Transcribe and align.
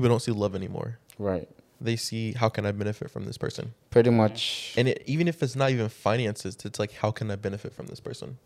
people 0.00 0.08
don't 0.08 0.20
see 0.20 0.32
love 0.32 0.54
anymore. 0.54 0.98
Right. 1.18 1.48
They 1.80 1.96
see 1.96 2.32
how 2.32 2.48
can 2.48 2.66
I 2.66 2.72
benefit 2.72 3.10
from 3.10 3.24
this 3.24 3.38
person, 3.38 3.72
Pretty 3.90 4.10
much. 4.10 4.74
and 4.76 4.88
it, 4.88 5.02
even 5.06 5.28
if 5.28 5.42
it's 5.42 5.56
not 5.56 5.70
even 5.70 5.88
finances, 5.88 6.56
it's 6.64 6.78
like 6.78 6.92
how 6.92 7.10
can 7.10 7.30
I 7.30 7.36
benefit 7.36 7.72
from 7.72 7.86
this 7.86 8.00
person. 8.00 8.38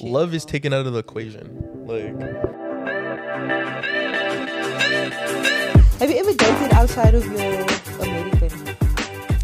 Love 0.00 0.32
is 0.32 0.44
taken 0.44 0.72
out 0.72 0.86
of 0.86 0.92
the 0.92 1.00
equation. 1.00 1.46
Like 1.86 2.14
Have 6.00 6.10
you 6.10 6.16
ever 6.16 6.32
dated 6.32 6.72
outside 6.72 7.14
of 7.14 7.24
your 7.26 7.66
American? 8.00 8.76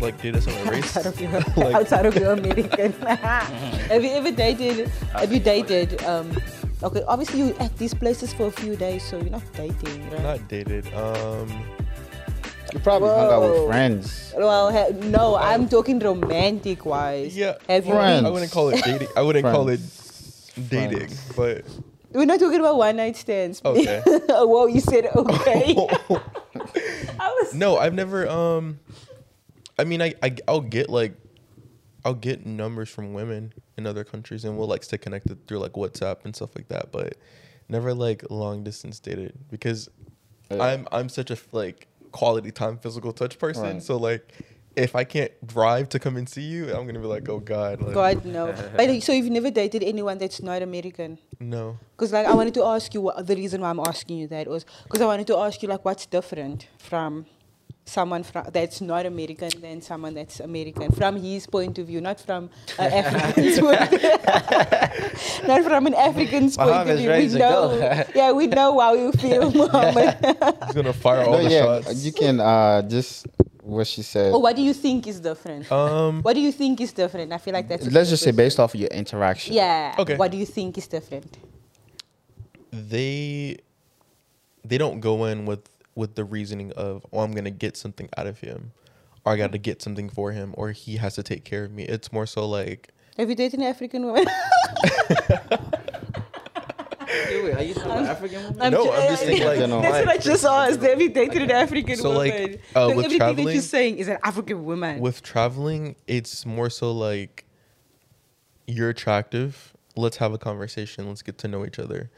like 0.01 0.21
data 0.23 0.39
on 0.39 0.69
a 0.69 0.71
race. 0.71 0.97
Outside 0.97 1.07
of 1.07 1.21
your 1.21 1.31
Like- 1.33 1.75
outside 1.81 2.07
of 2.07 2.15
your 2.17 2.33
American. 2.33 2.93
have 3.03 4.05
you 4.05 4.11
ever 4.11 4.31
dated? 4.31 4.89
Have 5.13 5.33
you 5.33 5.41
dated? 5.41 6.03
Um, 6.05 6.31
okay, 6.83 7.03
obviously 7.07 7.39
you 7.41 7.55
at 7.61 7.77
these 7.79 7.95
places 7.95 8.33
for 8.33 8.47
a 8.47 8.51
few 8.51 8.77
days, 8.77 9.03
so 9.03 9.19
you're 9.19 9.31
not 9.31 9.43
dating, 9.55 10.11
right? 10.11 10.23
Not 10.23 10.49
dated. 10.49 10.87
Um, 10.95 11.49
You 12.73 12.81
probably 12.81 13.09
hung 13.09 13.33
out 13.33 13.43
with 13.43 13.67
friends. 13.69 14.35
well, 14.37 14.71
ha- 14.71 14.93
no, 15.09 15.37
I'm 15.37 15.69
talking 15.69 15.99
romantic 15.99 16.85
wise. 16.85 17.37
yeah. 17.37 17.57
Have? 17.69 17.87
Friends. 17.87 18.21
Been, 18.23 18.27
I 18.27 18.31
wouldn't 18.31 18.53
call 18.53 18.69
it 18.69 18.85
dating. 18.85 19.09
I 19.17 19.23
wouldn't 19.23 19.45
call 19.45 19.69
it 19.71 19.81
Friends. 19.81 20.69
dating, 20.69 21.11
but 21.37 21.65
we're 22.13 22.27
not 22.27 22.39
talking 22.41 22.61
about 22.61 22.77
one 22.77 22.97
night 22.97 23.17
stands. 23.17 23.63
Okay. 23.65 24.03
Whoa, 24.29 24.67
you 24.67 24.81
said 24.81 25.07
okay. 25.17 25.75
I 27.21 27.29
was. 27.41 27.55
no, 27.55 27.77
I've 27.79 27.95
never. 27.95 28.29
Um, 28.29 28.81
I 29.79 29.85
mean, 29.85 30.03
I, 30.03 30.13
I 30.23 30.37
I'll 30.47 30.61
get 30.61 30.91
like, 30.91 31.15
I'll 32.05 32.15
get 32.15 32.45
numbers 32.45 32.89
from 32.91 33.15
women 33.15 33.53
in 33.79 33.87
other 33.87 34.05
countries, 34.05 34.45
and 34.45 34.59
we'll 34.59 34.67
like 34.69 34.83
stay 34.85 34.99
connected 34.99 35.47
through 35.47 35.61
like 35.61 35.73
WhatsApp 35.73 36.25
and 36.25 36.35
stuff 36.37 36.51
like 36.55 36.69
that. 36.69 36.93
But 36.93 37.17
never 37.69 37.95
like 37.95 38.25
long 38.31 38.65
distance 38.65 38.99
dated 39.01 39.33
because 39.51 39.89
Yeah. 40.51 40.63
I'm 40.63 40.89
I'm 40.93 41.09
such 41.09 41.31
a 41.31 41.39
like 41.53 41.87
quality 42.13 42.51
time 42.51 42.77
physical 42.79 43.13
touch 43.13 43.39
person. 43.39 43.63
Right. 43.63 43.83
So 43.83 43.97
like, 43.97 44.33
if 44.77 44.95
I 44.97 45.05
can't 45.05 45.33
drive 45.47 45.89
to 45.91 45.99
come 45.99 46.17
and 46.17 46.29
see 46.29 46.43
you, 46.43 46.75
I'm 46.75 46.87
gonna 46.87 47.01
be 47.01 47.07
like, 47.07 47.29
oh 47.29 47.39
god, 47.41 47.81
like, 47.81 47.95
God 47.95 48.25
no. 48.25 48.55
But 48.77 49.03
so 49.03 49.13
you've 49.13 49.31
never 49.31 49.51
dated 49.51 49.83
anyone 49.83 50.19
that's 50.19 50.43
not 50.43 50.61
American? 50.63 51.19
no. 51.41 51.79
Because 51.97 52.13
like 52.13 52.27
I 52.27 52.35
wanted 52.35 52.55
to 52.55 52.65
ask 52.65 52.93
you 52.95 53.01
what 53.03 53.27
the 53.27 53.37
reason 53.37 53.61
why 53.61 53.71
I'm 53.71 53.81
asking 53.81 54.19
you 54.19 54.27
that 54.29 54.49
was 54.49 54.65
because 54.85 55.01
I 55.01 55.07
wanted 55.07 55.27
to 55.29 55.37
ask 55.37 55.63
you 55.63 55.69
like 55.69 55.85
what's 55.85 56.07
different 56.07 56.67
from 56.79 57.27
someone 57.89 58.23
from 58.23 58.45
that's 58.53 58.81
not 58.81 59.07
American 59.07 59.51
than 59.61 59.81
someone 59.81 60.15
that's 60.15 60.41
American 60.41 60.91
from 60.93 61.17
his 61.17 61.47
point 61.47 61.79
of 61.79 61.87
view, 61.87 62.01
not 62.01 62.21
from 62.21 62.51
an 62.79 62.93
African's 63.01 63.59
point. 63.61 64.03
not 65.49 65.63
from 65.65 65.87
an 65.87 65.95
African's 65.95 66.57
point 66.57 66.91
of 66.91 66.99
view. 66.99 67.11
We 67.11 67.27
know, 67.29 68.05
yeah, 68.15 68.33
we 68.33 68.47
know 68.47 68.79
how 68.79 68.95
you 68.95 69.13
feel, 69.13 69.51
Muhammad. 69.63 70.17
He's 70.67 70.75
gonna 70.75 70.93
fire 70.93 71.23
all 71.25 71.33
No, 71.39 71.43
the 71.45 71.51
yeah, 71.51 71.81
shots. 71.83 72.05
you 72.05 72.13
can 72.13 72.41
uh 72.41 72.83
just 72.83 73.27
what 73.63 73.87
she 73.87 74.03
said. 74.03 74.33
oh, 74.33 74.39
what 74.39 74.55
do 74.57 74.63
you 74.63 74.73
think 74.75 75.07
is 75.07 75.21
different? 75.21 75.71
um. 75.73 76.23
what 76.23 76.35
do 76.35 76.41
you 76.41 76.53
think 76.53 76.81
is 76.81 76.93
different? 76.93 77.33
I 77.33 77.39
feel 77.39 77.55
like 77.55 77.69
that's. 77.69 77.85
Let's 77.87 78.09
good 78.09 78.15
just 78.15 78.23
say 78.23 78.31
based 78.33 78.59
off 78.61 78.75
of 78.75 78.81
your 78.81 78.89
interaction. 78.91 79.55
Yeah. 79.55 79.95
Okay. 79.99 80.17
What 80.17 80.31
do 80.31 80.37
you 80.37 80.47
think 80.47 80.79
is 80.79 80.87
different? 80.87 81.39
they 82.71 83.57
they 84.65 84.77
don't 84.79 85.01
go 85.01 85.25
in 85.25 85.47
with 85.47 85.63
with 85.99 86.15
the 86.15 86.25
reasoning 86.25 86.71
of 86.73 87.05
oh 87.13 87.19
i'm 87.21 87.33
gonna 87.33 87.51
get 87.51 87.77
something 87.77 88.09
out 88.17 88.27
of 88.27 88.39
him 88.41 88.71
or 89.25 89.33
i 89.33 89.37
gotta 89.37 89.59
get 89.59 89.83
something 89.83 90.09
for 90.09 90.31
him 90.33 90.55
or 90.57 90.71
he 90.71 90.97
has 90.97 91.15
to 91.17 91.23
take 91.23 91.45
care 91.45 91.65
of 91.65 91.73
me 91.73 91.83
it's 91.85 92.13
more 92.13 92.25
so 92.27 92.49
like 92.49 92.91
Have 93.19 93.29
you 93.29 93.35
dated 93.35 93.59
an 93.61 93.67
African 93.67 94.07
woman? 94.07 94.25
Wait, 97.31 97.43
wait, 97.45 97.55
are 97.57 97.63
you 97.63 97.75
talking 97.75 97.91
about 97.91 98.05
African 98.05 98.43
women? 98.45 98.61
I'm 98.63 98.73
No, 98.73 98.85
ju- 98.85 98.93
I'm 98.93 99.09
just 99.09 99.23
saying, 99.23 99.43
like, 99.45 99.59
You 99.61 99.67
that's 99.67 100.07
what 100.07 100.09
I 100.09 100.19
just 100.19 100.45
asked. 100.45 100.83
Have 100.83 101.01
you 101.01 101.09
dated 101.09 101.43
an 101.43 101.51
African 101.51 101.97
So, 101.97 102.11
woman? 102.13 102.29
like, 102.29 102.61
uh, 102.77 102.89
so 102.91 102.97
with 102.97 103.07
everything 103.07 103.09
that 103.11 103.17
traveling- 103.35 103.55
you're 103.55 103.63
saying 103.63 103.99
is 103.99 104.09
an 104.09 104.19
African 104.23 104.65
woman. 104.65 105.01
with 105.01 105.23
traveling 105.23 105.97
it's 106.07 106.45
more 106.47 106.69
so 106.71 106.93
like 106.93 107.45
you're 108.67 108.91
attractive 108.91 109.75
let's 109.99 110.17
have 110.19 110.33
a 110.33 110.39
conversation 110.39 111.09
let's 111.09 111.23
get 111.23 111.37
to 111.39 111.49
know 111.49 111.65
each 111.67 111.79
other 111.79 112.11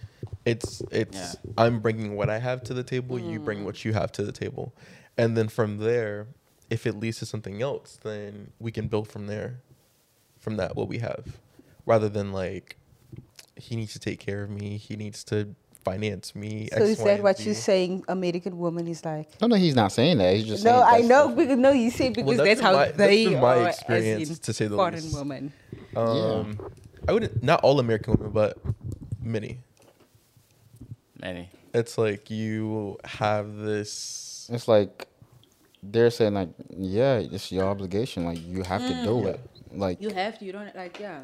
it's 0.44 0.82
it's 0.90 1.36
Yeah. 1.44 1.52
i'm 1.56 1.80
bringing 1.80 2.16
what 2.16 2.28
i 2.30 2.38
have 2.38 2.62
to 2.64 2.74
the 2.74 2.82
table 2.84 3.18
you 3.18 3.40
bring 3.40 3.64
what 3.64 3.84
you 3.84 3.92
have 3.94 4.10
to 4.12 4.22
the 4.22 4.32
table 4.32 4.72
and 5.16 5.36
then 5.36 5.48
from 5.48 5.78
there 5.78 6.26
if 6.68 6.86
it 6.86 6.94
leads 7.02 7.18
to 7.20 7.26
something 7.26 7.62
else 7.62 7.98
then 8.02 8.52
we 8.58 8.70
can 8.70 8.86
build 8.88 9.08
from 9.08 9.26
there 9.26 9.60
from 10.38 10.56
that 10.56 10.76
what 10.76 10.88
we 10.88 10.98
have 10.98 11.38
rather 11.86 12.08
than 12.08 12.32
like 12.32 12.76
he 13.56 13.76
needs 13.76 13.92
to 13.92 13.98
take 13.98 14.18
care 14.20 14.42
of 14.42 14.50
me 14.50 14.76
he 14.76 14.94
needs 14.96 15.24
to 15.24 15.54
finance 15.84 16.34
me 16.34 16.68
so 16.76 16.84
is 16.84 16.90
X, 16.92 16.98
Y, 17.00 17.04
that 17.06 17.14
and 17.14 17.22
what 17.22 17.38
Z. 17.38 17.44
you're 17.46 17.54
saying? 17.54 18.04
American 18.06 18.58
woman 18.58 18.86
is 18.86 19.02
like. 19.02 19.28
No, 19.40 19.46
no, 19.48 19.56
he's 19.56 19.74
not 19.74 19.90
saying 19.92 20.18
that. 20.18 20.36
He's 20.36 20.44
just 20.46 20.62
No, 20.62 20.72
saying 20.72 21.04
I 21.04 21.08
know. 21.08 21.28
Because, 21.34 21.56
no, 21.56 21.70
you 21.72 21.90
say 21.90 22.10
because 22.10 22.36
that's 22.36 22.48
that's, 22.48 22.60
how 22.60 22.72
my- 22.74 22.84
that's 22.88 22.98
they 22.98 23.24
been 23.24 23.40
my 23.40 23.56
are 23.56 23.68
experience, 23.70 24.22
as 24.30 24.36
in 24.36 24.42
to 24.42 24.52
say 24.52 24.66
the 24.66 24.76
foreign 24.76 24.94
least. 24.94 25.14
woman. 25.16 25.52
um 25.96 26.58
i 27.10 27.12
wouldn't 27.12 27.42
not 27.42 27.60
all 27.62 27.78
american 27.80 28.14
women 28.14 28.32
but 28.32 28.58
many 29.22 29.58
Many. 31.20 31.50
it's 31.74 31.98
like 31.98 32.30
you 32.30 32.96
have 33.04 33.56
this 33.56 34.48
It's 34.50 34.66
like 34.66 35.06
they're 35.82 36.10
saying 36.10 36.34
like, 36.34 36.50
yeah, 36.76 37.16
it's 37.18 37.50
your 37.50 37.64
obligation. 37.64 38.24
Like 38.24 38.38
you 38.44 38.62
have 38.62 38.82
to 38.82 38.94
do 39.02 39.14
mm. 39.22 39.26
it. 39.34 39.40
Like, 39.72 40.00
You 40.00 40.10
have 40.10 40.38
to. 40.38 40.44
You 40.44 40.52
don't 40.52 40.74
like. 40.74 40.98
Yeah. 40.98 41.20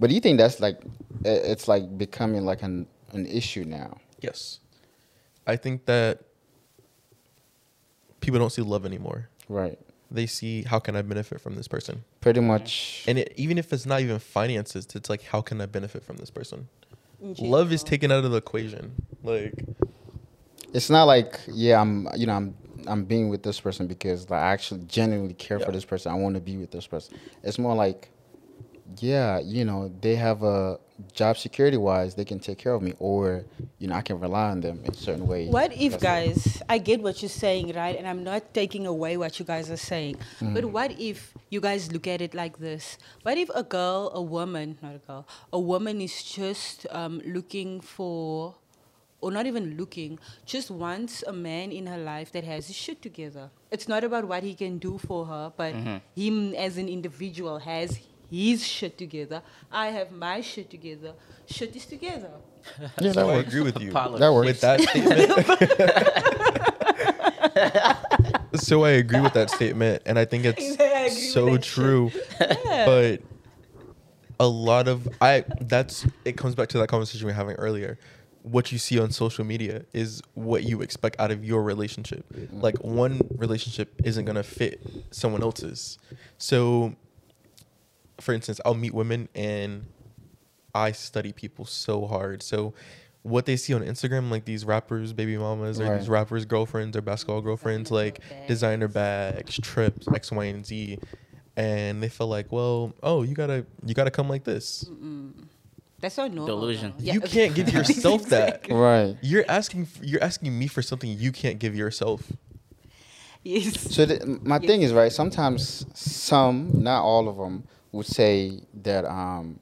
but 0.00 0.08
do 0.08 0.14
you 0.14 0.20
think 0.20 0.38
that's 0.38 0.60
like, 0.60 0.80
it's 1.24 1.66
like 1.68 1.98
becoming 1.98 2.44
like 2.44 2.62
an 2.62 2.86
an 3.12 3.26
issue 3.26 3.64
now? 3.64 3.96
yes 4.20 4.58
i 5.46 5.54
think 5.54 5.86
that 5.86 6.20
people 8.20 8.38
don't 8.40 8.50
see 8.50 8.62
love 8.62 8.84
anymore 8.84 9.28
Right. 9.48 9.78
They 10.10 10.26
see 10.26 10.62
how 10.62 10.78
can 10.78 10.96
i 10.96 11.02
benefit 11.02 11.40
from 11.40 11.54
this 11.56 11.68
person. 11.68 12.04
Pretty 12.20 12.40
much. 12.40 13.04
and 13.06 13.18
it, 13.18 13.32
even 13.36 13.58
if 13.58 13.72
it's 13.72 13.86
not 13.86 14.00
even 14.00 14.18
finances 14.18 14.86
it's 14.94 15.10
like 15.10 15.22
how 15.24 15.40
can 15.40 15.60
i 15.60 15.66
benefit 15.66 16.02
from 16.02 16.16
this 16.16 16.30
person? 16.30 16.68
Love 17.20 17.72
is 17.72 17.82
taken 17.82 18.12
out 18.12 18.24
of 18.24 18.30
the 18.30 18.36
equation. 18.38 18.92
Like 19.22 19.54
it's 20.72 20.90
not 20.90 21.04
like 21.04 21.40
yeah 21.48 21.80
i'm 21.80 22.06
you 22.16 22.26
know 22.26 22.34
i'm 22.34 22.54
i'm 22.86 23.04
being 23.04 23.28
with 23.30 23.42
this 23.42 23.58
person 23.58 23.86
because 23.86 24.28
like, 24.30 24.40
i 24.40 24.52
actually 24.52 24.82
genuinely 24.86 25.34
care 25.34 25.58
Yeah. 25.58 25.66
for 25.66 25.72
this 25.72 25.84
person. 25.84 26.12
I 26.12 26.14
want 26.16 26.34
to 26.36 26.40
be 26.40 26.56
with 26.56 26.70
this 26.70 26.86
person. 26.86 27.16
It's 27.42 27.58
more 27.58 27.74
like 27.74 28.10
yeah 29.00 29.38
you 29.38 29.64
know 29.64 29.90
they 30.00 30.16
have 30.16 30.42
a 30.42 30.78
job 31.12 31.36
security 31.36 31.76
wise 31.76 32.14
they 32.14 32.24
can 32.24 32.40
take 32.40 32.58
care 32.58 32.72
of 32.74 32.82
me 32.82 32.92
or 32.98 33.44
you 33.78 33.86
know 33.86 33.94
i 33.94 34.00
can 34.00 34.18
rely 34.18 34.50
on 34.50 34.60
them 34.60 34.80
in 34.84 34.92
certain 34.94 35.26
ways 35.26 35.48
What 35.50 35.72
if, 35.72 35.92
That's 35.92 36.02
it. 36.02 36.06
guys, 36.12 36.62
I 36.68 36.78
get 36.78 37.00
what 37.02 37.22
you're 37.22 37.28
saying, 37.46 37.72
right? 37.74 37.96
And 37.96 38.06
I'm 38.08 38.24
not 38.24 38.52
taking 38.52 38.86
away 38.86 39.16
what 39.16 39.38
you 39.38 39.44
guys 39.44 39.70
are 39.70 39.76
saying. 39.92 40.16
But 40.40 40.64
what 40.76 40.90
if 40.98 41.32
you 41.50 41.60
guys 41.60 41.92
look 41.92 42.06
at 42.08 42.20
it 42.20 42.34
like 42.34 42.58
this? 42.58 42.98
What 43.22 43.38
if 43.38 43.48
a 43.54 43.62
girl, 43.62 44.10
a 44.14 44.22
woman, 44.22 44.78
not 44.82 44.94
a 44.96 45.02
girl, 45.06 45.22
a 45.52 45.60
woman 45.60 46.00
is 46.00 46.22
just 46.22 46.86
um, 46.90 47.22
looking 47.24 47.80
for, 47.80 48.54
or 49.20 49.30
not 49.30 49.46
even 49.46 49.76
looking, 49.76 50.18
just 50.44 50.70
wants 50.70 51.22
a 51.26 51.32
man 51.32 51.70
in 51.70 51.86
her 51.86 51.98
life 51.98 52.32
that 52.32 52.44
has 52.44 52.66
his 52.66 52.76
shit 52.76 53.00
together? 53.00 53.50
It's 53.70 53.86
not 53.86 54.02
about 54.02 54.24
what 54.26 54.42
he 54.42 54.54
can 54.54 54.78
do 54.78 54.98
for 54.98 55.26
her, 55.26 55.52
but 55.56 55.74
him 56.16 56.54
as 56.54 56.76
an 56.76 56.88
individual 56.88 57.58
has 57.60 57.98
his 58.30 58.66
shit 58.66 58.96
together. 58.98 59.42
I 59.70 59.88
have 59.88 60.10
my 60.12 60.40
shit 60.40 60.70
together. 60.70 61.12
Shit 61.46 61.74
is 61.76 61.86
together. 61.86 62.30
yeah, 62.80 62.88
that 63.12 63.14
so 63.14 63.28
i 63.28 63.36
works 63.36 63.48
agree 63.48 63.60
with 63.62 63.80
you 63.80 63.90
Apologies. 63.90 64.20
that 64.20 64.32
works 64.32 64.46
with 64.48 64.60
that 64.60 64.80
statement 68.50 68.62
so 68.62 68.84
i 68.84 68.90
agree 68.90 69.20
with 69.20 69.32
that 69.32 69.48
statement 69.48 70.02
and 70.06 70.18
i 70.18 70.24
think 70.24 70.44
it's 70.46 70.78
"I 70.80 71.08
so 71.08 71.46
that 71.46 71.64
shit." 71.64 71.72
true 71.72 72.10
but 72.84 73.22
a 74.40 74.46
lot 74.48 74.88
of 74.88 75.08
i 75.20 75.44
that's 75.60 76.06
it 76.24 76.36
comes 76.36 76.54
back 76.54 76.68
to 76.70 76.78
that 76.78 76.88
conversation 76.88 77.26
we 77.26 77.32
were 77.32 77.36
having 77.36 77.54
earlier 77.56 77.98
what 78.42 78.72
you 78.72 78.78
see 78.78 78.98
on 78.98 79.10
social 79.10 79.44
media 79.44 79.84
is 79.92 80.22
what 80.34 80.62
you 80.64 80.80
expect 80.80 81.18
out 81.20 81.30
of 81.30 81.44
your 81.44 81.62
relationship 81.62 82.24
like 82.52 82.76
one 82.82 83.20
relationship 83.36 83.94
isn't 84.04 84.24
going 84.24 84.36
to 84.36 84.42
fit 84.42 84.80
someone 85.10 85.42
else's 85.42 85.98
so 86.38 86.94
for 88.20 88.32
instance 88.34 88.60
i'll 88.64 88.74
meet 88.74 88.92
women 88.94 89.28
and 89.34 89.84
i 90.74 90.92
study 90.92 91.32
people 91.32 91.64
so 91.64 92.06
hard 92.06 92.42
so 92.42 92.74
what 93.22 93.46
they 93.46 93.56
see 93.56 93.74
on 93.74 93.82
instagram 93.82 94.30
like 94.30 94.44
these 94.44 94.64
rappers 94.64 95.12
baby 95.12 95.36
mamas 95.36 95.80
or 95.80 95.84
Right. 95.84 95.98
these 95.98 96.08
rappers 96.08 96.44
girlfriends 96.44 96.96
or 96.96 97.02
basketball 97.02 97.40
girlfriends 97.40 97.90
like 97.90 98.20
designer 98.46 98.88
bags 98.88 99.56
trips 99.62 100.06
x 100.14 100.30
y 100.32 100.44
and 100.44 100.64
z 100.66 100.98
and 101.56 102.02
they 102.02 102.08
feel 102.08 102.28
like 102.28 102.50
well 102.52 102.92
oh 103.02 103.22
you 103.22 103.34
gotta 103.34 103.66
you 103.84 103.94
gotta 103.94 104.10
come 104.10 104.28
like 104.28 104.44
this 104.44 104.84
That's 106.00 106.16
not 106.16 106.32
normal. 106.32 106.56
Delusion. 106.60 106.94
though. 106.96 107.12
you 107.12 107.20
can't 107.20 107.54
give 107.54 107.68
yourself 107.72 108.26
that 108.26 108.66
right 108.70 109.16
you're 109.20 109.44
asking 109.48 109.88
you're 110.02 110.22
asking 110.22 110.56
me 110.58 110.66
for 110.68 110.82
something 110.82 111.10
you 111.10 111.32
can't 111.32 111.58
give 111.58 111.74
yourself 111.76 112.22
Yes. 113.44 113.94
So 113.94 114.04
th- 114.04 114.22
my 114.42 114.58
thing 114.58 114.82
is 114.82 114.92
right. 114.92 115.12
Sometimes 115.12 115.86
some, 115.94 116.82
not 116.82 117.02
all 117.02 117.28
of 117.28 117.36
them, 117.36 117.64
would 117.92 118.06
say 118.06 118.60
that 118.82 119.04
um, 119.04 119.58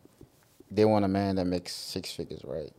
they 0.70 0.84
want 0.84 1.04
a 1.04 1.08
man 1.08 1.36
that 1.36 1.46
makes 1.46 1.72
six 1.74 2.12
figures, 2.12 2.40
right? 2.44 2.70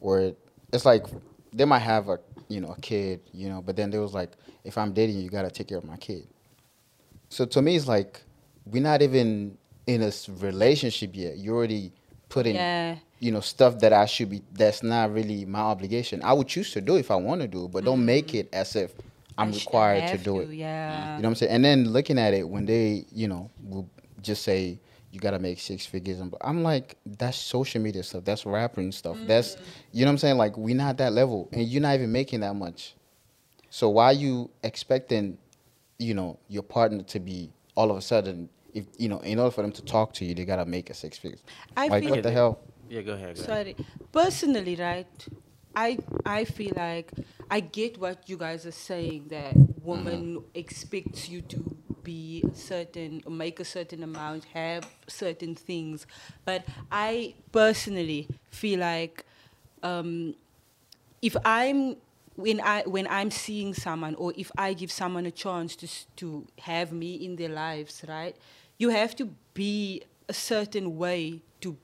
Where 0.00 0.32
it's 0.72 0.84
like 0.84 1.04
they 1.52 1.64
might 1.64 1.80
have 1.80 2.08
a 2.08 2.18
you 2.48 2.60
know, 2.60 2.72
a 2.76 2.80
kid, 2.80 3.20
you 3.32 3.48
know. 3.48 3.60
But 3.62 3.76
then 3.76 3.90
there 3.90 4.00
was 4.00 4.14
like, 4.14 4.30
if 4.64 4.78
I'm 4.78 4.92
dating 4.92 5.16
you, 5.16 5.22
you 5.22 5.30
gotta 5.30 5.50
take 5.50 5.68
care 5.68 5.78
of 5.78 5.84
my 5.84 5.96
kid. 5.96 6.26
So 7.28 7.44
to 7.46 7.62
me, 7.62 7.76
it's 7.76 7.88
like 7.88 8.22
we're 8.64 8.82
not 8.82 9.02
even 9.02 9.58
in 9.86 10.02
a 10.02 10.12
relationship 10.38 11.10
yet. 11.14 11.36
You 11.36 11.54
already 11.54 11.92
putting 12.28 12.54
Yeah. 12.56 12.96
you 13.18 13.32
know, 13.32 13.40
stuff 13.40 13.78
that 13.80 13.92
I 13.92 14.06
should 14.06 14.30
be. 14.30 14.42
That's 14.52 14.82
not 14.82 15.12
really 15.12 15.44
my 15.44 15.60
obligation. 15.60 16.22
I 16.22 16.32
would 16.32 16.48
choose 16.48 16.72
to 16.72 16.80
do 16.80 16.96
it 16.96 17.00
if 17.00 17.10
I 17.10 17.16
want 17.16 17.40
to 17.40 17.48
do 17.48 17.64
it, 17.64 17.72
but 17.72 17.84
don't 17.84 18.04
make 18.04 18.34
it 18.34 18.48
as 18.52 18.76
if 18.76 18.92
I'm. 19.38 19.48
I 19.48 19.52
required 19.52 20.08
to 20.10 20.18
do 20.18 20.40
it. 20.40 20.50
Yeah. 20.50 21.16
You 21.16 21.22
know 21.22 21.28
what 21.28 21.32
I'm 21.32 21.34
saying? 21.36 21.52
And 21.52 21.64
then 21.64 21.88
looking 21.90 22.18
at 22.18 22.34
it 22.34 22.48
when 22.48 22.66
they, 22.66 23.06
you 23.12 23.28
know, 23.28 23.50
will 23.62 23.88
just 24.22 24.42
say 24.42 24.78
you 25.16 25.20
gotta 25.20 25.38
make 25.38 25.58
six 25.58 25.86
figures, 25.86 26.20
and 26.20 26.34
I'm 26.42 26.62
like, 26.62 26.96
that's 27.04 27.38
social 27.38 27.80
media 27.80 28.02
stuff. 28.02 28.24
That's 28.24 28.44
rapping 28.44 28.92
stuff. 28.92 29.16
Mm. 29.16 29.26
That's, 29.26 29.56
you 29.92 30.04
know 30.04 30.10
what 30.10 30.12
I'm 30.12 30.18
saying? 30.18 30.36
Like 30.36 30.56
we're 30.58 30.76
not 30.76 30.98
that 30.98 31.12
level, 31.12 31.48
and 31.52 31.66
you're 31.66 31.82
not 31.82 31.94
even 31.94 32.12
making 32.12 32.40
that 32.40 32.54
much. 32.54 32.94
So 33.70 33.88
why 33.88 34.04
are 34.06 34.12
you 34.12 34.50
expecting, 34.62 35.38
you 35.98 36.14
know, 36.14 36.38
your 36.48 36.62
partner 36.62 37.02
to 37.02 37.18
be 37.18 37.50
all 37.74 37.90
of 37.90 37.96
a 37.96 38.02
sudden, 38.02 38.50
if 38.74 38.84
you 38.98 39.08
know, 39.08 39.18
in 39.20 39.38
order 39.38 39.50
for 39.50 39.62
them 39.62 39.72
to 39.72 39.82
talk 39.82 40.12
to 40.14 40.24
you, 40.26 40.34
they 40.34 40.44
gotta 40.44 40.66
make 40.66 40.90
a 40.90 40.94
six 40.94 41.16
figures. 41.16 41.42
I 41.76 41.88
like 41.88 42.02
feel 42.02 42.10
what 42.10 42.22
the 42.22 42.30
hell? 42.30 42.60
Yeah, 42.88 43.00
go 43.00 43.14
ahead. 43.14 43.36
Go 43.36 43.42
ahead. 43.42 43.74
Sorry. 43.74 43.76
Personally, 44.12 44.76
right? 44.76 45.26
I 45.74 45.98
I 46.24 46.44
feel 46.44 46.72
like 46.76 47.10
I 47.50 47.60
get 47.60 47.98
what 47.98 48.28
you 48.28 48.36
guys 48.36 48.66
are 48.66 48.78
saying 48.90 49.28
that 49.28 49.54
woman 49.82 50.36
mm-hmm. 50.36 50.44
expects 50.54 51.28
you 51.28 51.40
to 51.42 51.76
be 52.06 52.44
certain 52.54 53.20
make 53.28 53.58
a 53.58 53.64
certain 53.64 54.04
amount, 54.04 54.44
have 54.54 54.88
certain 55.08 55.56
things. 55.56 56.06
But 56.44 56.64
I 56.90 57.34
personally 57.50 58.28
feel 58.50 58.78
like 58.80 59.24
um, 59.82 60.36
if 61.20 61.36
I'm 61.44 61.96
when 62.36 62.60
I 62.60 62.82
when 62.86 63.08
I'm 63.08 63.30
seeing 63.32 63.74
someone 63.74 64.14
or 64.14 64.32
if 64.36 64.52
I 64.56 64.72
give 64.72 64.92
someone 64.92 65.26
a 65.26 65.32
chance 65.32 65.74
to 65.76 65.88
to 66.16 66.46
have 66.60 66.92
me 66.92 67.14
in 67.26 67.34
their 67.34 67.48
lives, 67.48 68.04
right? 68.06 68.36
You 68.78 68.90
have 68.90 69.16
to 69.16 69.28
be 69.54 70.02
a 70.28 70.32
certain 70.34 70.96
way 70.96 71.42
to 71.62 71.76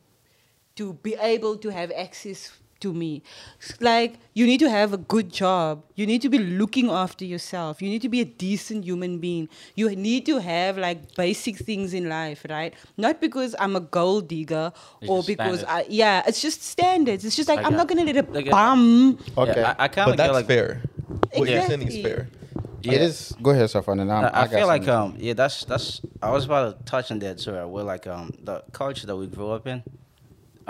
to 0.76 0.92
be 1.02 1.14
able 1.14 1.56
to 1.58 1.68
have 1.70 1.90
access 1.90 2.52
to 2.82 2.92
me. 2.92 3.22
S- 3.62 3.74
Like 3.80 4.18
you 4.34 4.46
need 4.46 4.60
to 4.60 4.70
have 4.70 4.92
a 4.92 4.98
good 4.98 5.32
job. 5.32 5.82
You 5.94 6.06
need 6.06 6.22
to 6.22 6.28
be 6.28 6.38
looking 6.38 6.90
after 6.90 7.24
yourself. 7.24 7.80
You 7.82 7.88
need 7.88 8.02
to 8.02 8.08
be 8.08 8.20
a 8.20 8.24
decent 8.24 8.84
human 8.84 9.18
being. 9.18 9.48
You 9.74 9.88
need 9.96 10.26
to 10.26 10.38
have 10.38 10.78
like 10.78 11.14
basic 11.14 11.56
things 11.56 11.94
in 11.94 12.08
life, 12.08 12.44
right? 12.50 12.74
Not 12.96 13.20
because 13.20 13.54
I'm 13.58 13.76
a 13.76 13.80
gold 13.80 14.28
digger 14.28 14.72
It's 15.00 15.10
or 15.10 15.22
because 15.22 15.60
standards. 15.60 15.64
I 15.68 15.86
yeah, 15.88 16.22
it's 16.26 16.40
just 16.42 16.62
standards. 16.62 17.24
It's 17.24 17.36
just 17.36 17.48
like 17.48 17.60
I 17.60 17.62
I'm 17.62 17.76
not 17.76 17.88
gonna 17.88 18.04
let 18.04 18.16
a 18.16 18.26
like 18.30 18.50
bum 18.50 19.18
Okay, 19.36 19.60
Yeah, 19.60 19.74
I, 19.78 19.84
I 19.84 19.88
kind 19.88 20.06
But 20.06 20.10
of 20.12 20.16
that's 20.18 20.28
get 20.28 20.32
like 20.34 20.46
fair. 20.46 20.80
What 21.34 21.48
you're 21.48 21.62
saying 21.62 21.82
is 21.82 21.96
fair. 22.02 22.28
Yeah. 22.82 22.94
it 22.94 23.02
is. 23.02 23.32
Go 23.40 23.50
ahead, 23.50 23.68
Safwan, 23.70 24.00
and 24.00 24.10
I'm, 24.10 24.24
I, 24.24 24.42
I 24.42 24.46
got 24.48 24.50
feel 24.58 24.66
like 24.66 24.88
um 24.88 25.14
yeah 25.18 25.34
that's 25.34 25.64
that's 25.64 26.00
I 26.20 26.30
was 26.30 26.44
about 26.46 26.78
to 26.78 26.84
touch 26.84 27.10
on 27.12 27.18
that 27.20 27.38
too. 27.38 27.52
right? 27.52 27.64
Where 27.64 27.84
like 27.84 28.06
um 28.06 28.32
the 28.42 28.62
culture 28.72 29.06
that 29.06 29.16
we 29.16 29.26
grew 29.28 29.50
up 29.50 29.66
in, 29.68 29.82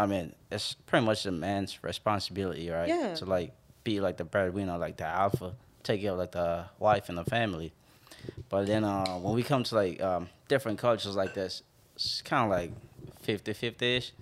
I 0.03 0.07
mean 0.07 0.35
it's 0.51 0.75
pretty 0.75 1.07
much 1.07 1.23
the 1.23 1.33
man's 1.33 1.83
responsibility, 1.83 2.69
right? 2.71 2.89
Yeah. 2.89 3.15
To 3.15 3.25
like 3.25 3.53
be 3.85 4.01
like 4.01 4.17
the 4.17 4.25
breadwinner, 4.25 4.77
like 4.79 4.97
the 4.97 5.07
alpha, 5.07 5.55
take 5.83 6.01
care 6.03 6.13
of 6.13 6.19
like 6.19 6.33
the 6.33 6.67
wife 6.79 7.09
and 7.09 7.17
the 7.19 7.25
family. 7.25 7.73
But 8.49 8.67
then 8.67 8.85
uh 8.85 9.19
when 9.19 9.35
we 9.35 9.43
come 9.43 9.63
to 9.65 9.75
like 9.75 10.01
um 10.03 10.29
different 10.49 10.79
cultures 10.79 11.17
like 11.17 11.35
this, 11.35 11.63
it's 11.95 12.23
kind 12.23 12.45
of 12.45 12.51
like 12.51 12.73
50-50 13.27 13.83
ish, 13.83 14.13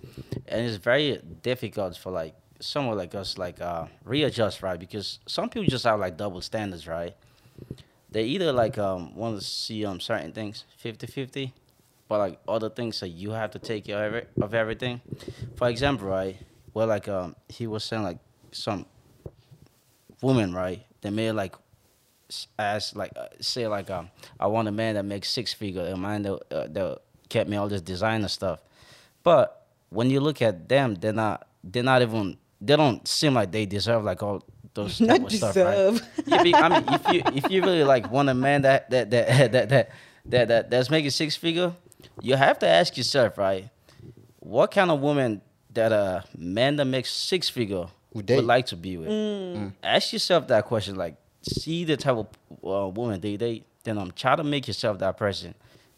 and 0.47 0.65
it's 0.65 0.77
very 0.77 1.19
difficult 1.41 1.97
for 1.97 2.11
like 2.11 2.35
someone 2.59 2.95
like 2.97 3.15
us 3.15 3.37
like 3.39 3.59
uh 3.59 3.87
readjust 4.05 4.61
right 4.61 4.79
because 4.79 5.17
some 5.25 5.49
people 5.49 5.67
just 5.67 5.83
have 5.83 5.99
like 5.99 6.15
double 6.15 6.41
standards 6.41 6.85
right 6.87 7.15
they 8.11 8.23
either 8.25 8.51
like 8.51 8.77
um 8.77 9.15
want 9.15 9.39
to 9.39 9.43
see 9.43 9.83
um 9.83 9.99
certain 9.99 10.31
things 10.31 10.65
50-50 10.83 11.53
but 12.11 12.17
like 12.19 12.39
other 12.45 12.69
things 12.69 12.99
that 12.99 13.07
you 13.07 13.31
have 13.31 13.51
to 13.51 13.59
take 13.59 13.85
care 13.85 14.25
of, 14.41 14.53
everything. 14.53 14.99
For 15.55 15.69
example 15.69 16.09
right 16.09 16.35
well 16.73 16.87
like 16.87 17.07
um 17.07 17.35
he 17.47 17.67
was 17.67 17.85
saying 17.85 18.03
like 18.03 18.17
some 18.51 18.85
woman 20.21 20.53
right 20.53 20.85
they 21.01 21.09
may 21.09 21.31
like 21.31 21.55
s- 22.29 22.47
ask 22.59 22.95
like 22.97 23.11
uh, 23.15 23.27
say 23.39 23.65
like 23.67 23.89
um 23.89 24.09
i 24.39 24.47
want 24.47 24.67
a 24.67 24.71
man 24.71 24.95
that 24.95 25.05
makes 25.05 25.29
six 25.29 25.53
figure 25.53 25.85
a 25.87 25.95
man 25.97 26.21
that, 26.23 26.33
uh, 26.51 26.67
that 26.67 26.99
kept 27.29 27.49
me 27.49 27.55
all 27.55 27.69
this 27.69 27.81
designer 27.81 28.27
stuff. 28.27 28.59
But 29.23 29.65
when 29.89 30.09
you 30.09 30.19
look 30.19 30.41
at 30.41 30.67
them 30.67 30.95
they're 30.95 31.13
not 31.13 31.47
they're 31.63 31.81
not 31.91 32.01
even 32.01 32.37
they 32.59 32.75
don't 32.75 33.07
seem 33.07 33.33
like 33.35 33.51
they 33.53 33.65
deserve 33.65 34.03
like 34.03 34.21
all 34.21 34.43
those 34.73 34.97
type 35.07 35.07
not 35.07 35.21
of 35.21 35.31
stuff, 35.31 35.55
right? 35.55 36.43
be- 36.43 36.55
I 36.55 36.67
mean, 36.69 36.83
if 36.89 37.07
you 37.07 37.23
if 37.39 37.49
you 37.49 37.61
really 37.63 37.85
like 37.85 38.11
want 38.11 38.27
a 38.29 38.33
man 38.33 38.63
that 38.63 38.89
that 38.89 39.09
that 39.11 39.27
that 39.53 39.69
that 39.69 39.89
that, 40.25 40.47
that 40.47 40.69
that's 40.69 40.89
making 40.89 41.09
six 41.11 41.35
figure, 41.35 41.73
you 42.21 42.35
have 42.35 42.59
to 42.59 42.67
ask 42.67 42.97
yourself, 42.97 43.37
right? 43.37 43.69
What 44.39 44.71
kind 44.71 44.91
of 44.91 44.99
woman 44.99 45.41
that 45.73 45.91
a 45.91 46.23
man 46.37 46.75
that 46.77 46.85
makes 46.85 47.11
six 47.11 47.49
figure 47.49 47.87
Would 48.13 48.29
would, 48.29 48.45
like 48.45 48.65
to 48.67 48.75
be 48.75 48.97
with? 48.97 49.09
Mm. 49.09 49.73
Ask 49.83 50.13
yourself 50.13 50.47
that 50.47 50.65
question. 50.65 50.95
Like, 50.95 51.15
see 51.43 51.85
the 51.85 51.97
type 51.97 52.17
of 52.17 52.27
uh, 52.63 52.89
woman 52.89 53.21
they 53.21 53.37
date. 53.37 53.65
Then 53.83 53.97
um, 53.97 54.11
try 54.11 54.35
to 54.35 54.43
make 54.43 54.67
yourself 54.67 54.99
that 54.99 55.17
person. 55.17 55.55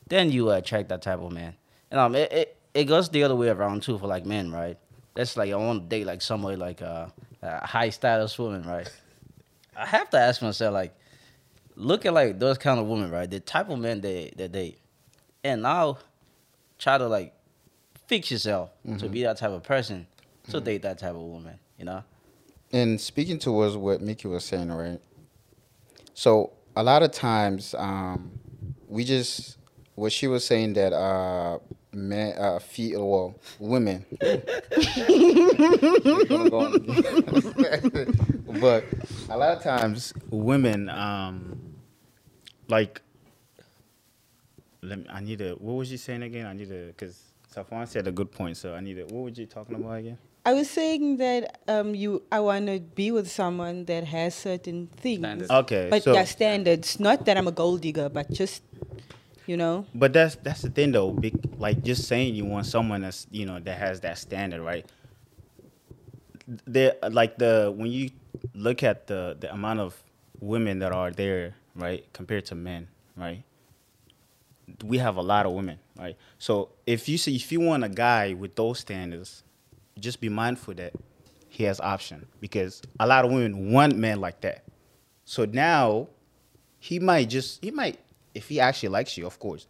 Then 0.08 0.32
you 0.32 0.50
attract 0.52 0.90
that 0.90 1.02
type 1.02 1.20
of 1.20 1.32
man. 1.32 1.56
And 1.92 2.00
um, 2.00 2.16
it, 2.16 2.32
it 2.32 2.58
it 2.74 2.86
goes 2.86 3.10
the 3.10 3.24
other 3.24 3.36
way 3.36 3.50
around 3.50 3.84
too 3.84 3.98
for 3.98 4.08
like 4.08 4.26
men, 4.26 4.52
right? 4.52 4.78
That's 5.14 5.38
like 5.38 5.52
I 5.52 5.56
want 5.56 5.84
to 5.84 5.88
date 5.90 6.06
like 6.06 6.22
somebody 6.22 6.56
like 6.58 6.82
uh, 6.82 7.08
a 7.42 7.66
high 7.66 7.90
status 7.90 8.38
woman, 8.40 8.64
right? 8.64 8.90
I 9.76 9.86
have 9.86 10.10
to 10.12 10.20
ask 10.20 10.42
myself, 10.42 10.74
like, 10.74 10.96
look 11.76 12.06
at 12.06 12.14
like 12.14 12.40
those 12.40 12.58
kind 12.58 12.80
of 12.80 12.88
women, 12.88 13.12
right? 13.12 13.30
The 13.30 13.40
type 13.40 13.70
of 13.70 13.80
men 13.80 14.02
they 14.02 14.32
that 14.38 14.52
date, 14.52 14.80
and 15.44 15.62
now 15.62 15.98
try 16.80 16.98
to 16.98 17.08
like 17.08 17.34
fix 18.08 18.32
yourself 18.32 18.72
to 19.00 19.08
be 19.10 19.24
that 19.24 19.38
type 19.38 19.52
of 19.52 19.64
person 19.64 20.08
to 20.50 20.60
date 20.60 20.82
that 20.84 20.98
type 20.98 21.12
of 21.16 21.22
woman. 21.22 21.60
You 21.78 21.86
know? 21.86 22.04
And 22.72 23.00
speaking 23.00 23.40
towards 23.40 23.78
what 23.78 24.02
Mickey 24.02 24.28
was 24.28 24.44
saying, 24.44 24.72
right? 24.72 25.00
So 26.14 26.54
a 26.76 26.84
lot 26.84 27.04
of 27.04 27.12
times, 27.12 27.76
um, 27.78 28.32
we 28.88 29.04
just 29.04 29.58
what 29.96 30.12
she 30.12 30.28
was 30.28 30.46
saying 30.46 30.74
that 30.74 30.94
uh, 30.94 31.60
men, 31.92 32.36
uh, 32.38 32.60
fe- 32.60 32.96
well, 32.96 33.36
women. 33.60 34.06
but 38.60 38.86
a 39.30 39.38
lot 39.38 39.58
of 39.58 39.64
times, 39.64 40.14
women 40.30 40.90
um 40.90 41.60
like 42.68 43.02
let 44.84 45.00
me, 45.00 45.06
I 45.10 45.22
need 45.22 45.40
to 45.40 45.54
what 45.54 45.74
was 45.74 45.92
you 45.92 45.98
saying 45.98 46.24
again? 46.24 46.46
I 46.46 46.54
need 46.54 46.70
to 46.70 46.88
because 46.88 47.22
Safwan 47.54 47.88
said 47.88 48.08
a 48.08 48.12
good 48.12 48.32
point, 48.32 48.58
so 48.58 48.74
I 48.74 48.82
need 48.82 48.96
to 48.96 49.04
what 49.04 49.24
were 49.24 49.30
you 49.30 49.46
talking 49.46 49.76
about 49.76 49.94
again? 49.94 50.18
I 50.46 50.54
was 50.54 50.70
saying 50.70 51.18
that 51.18 51.62
um, 51.70 51.96
you, 51.96 52.22
I 52.30 52.42
want 52.42 52.68
to 52.68 52.82
be 52.82 53.12
with 53.12 53.32
someone 53.32 53.86
that 53.86 54.04
has 54.04 54.36
certain 54.36 54.88
things. 54.88 55.20
Standards. 55.20 55.50
Okay, 55.50 55.88
But 55.90 56.04
so 56.04 56.14
yeah, 56.14 56.26
standards. 56.26 57.00
Not 57.00 57.24
that 57.26 57.38
I'm 57.38 57.48
a 57.48 57.52
gold 57.52 57.80
digger, 57.80 58.10
but 58.10 58.30
just, 58.30 58.62
you 59.46 59.56
know. 59.56 59.86
but 59.96 60.12
that's 60.12 60.36
that's 60.36 60.62
the 60.62 60.70
thing 60.70 60.92
though. 60.92 61.12
Big, 61.12 61.34
like 61.58 61.82
just 61.82 62.10
saying 62.10 62.36
you 62.36 62.44
want 62.44 62.66
someone 62.66 63.02
that's 63.02 63.26
you 63.32 63.46
know 63.46 63.60
that 63.62 63.78
has 63.78 64.02
that 64.02 64.18
standard, 64.18 64.62
right? 64.62 64.86
There, 66.68 66.96
like 67.10 67.38
the 67.38 67.74
when 67.74 67.90
you 67.90 68.10
look 68.54 68.84
at 68.84 69.08
the 69.08 69.38
the 69.40 69.50
amount 69.54 69.80
of 69.80 69.96
women 70.42 70.80
that 70.80 70.92
are 70.92 71.12
there, 71.12 71.56
right, 71.74 72.04
compared 72.12 72.44
to 72.48 72.56
men, 72.56 72.90
right? 73.16 73.44
We 74.84 74.98
have 74.98 75.18
a 75.18 75.22
lot 75.22 75.46
of 75.46 75.54
women, 75.54 75.80
right? 75.98 76.16
So 76.38 76.70
if 76.86 77.10
you 77.10 77.18
see 77.18 77.36
if 77.36 77.52
you 77.52 77.60
want 77.60 77.84
a 77.84 77.90
guy 77.90 78.34
with 78.34 78.56
those 78.56 78.80
standards, 78.80 79.44
just 80.00 80.22
be 80.22 80.30
mindful 80.30 80.74
that 80.76 80.94
he 81.50 81.64
has 81.66 81.80
option 81.80 82.26
because 82.40 82.82
a 83.00 83.06
lot 83.06 83.26
of 83.26 83.32
women 83.32 83.72
want 83.72 83.96
men 83.96 84.20
like 84.20 84.42
that. 84.42 84.64
So 85.26 85.46
now 85.46 86.08
he 86.80 87.00
might 87.00 87.30
just 87.30 87.64
he 87.64 87.72
might 87.72 88.00
if 88.34 88.50
he 88.50 88.60
actually 88.60 88.90
likes 88.90 89.18
you, 89.18 89.26
of 89.26 89.40
course. 89.40 89.68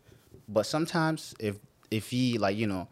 But 0.47 0.65
sometimes 0.65 1.35
if 1.39 1.57
if 1.91 2.09
he 2.09 2.37
like 2.37 2.57
you 2.57 2.67
know, 2.67 2.87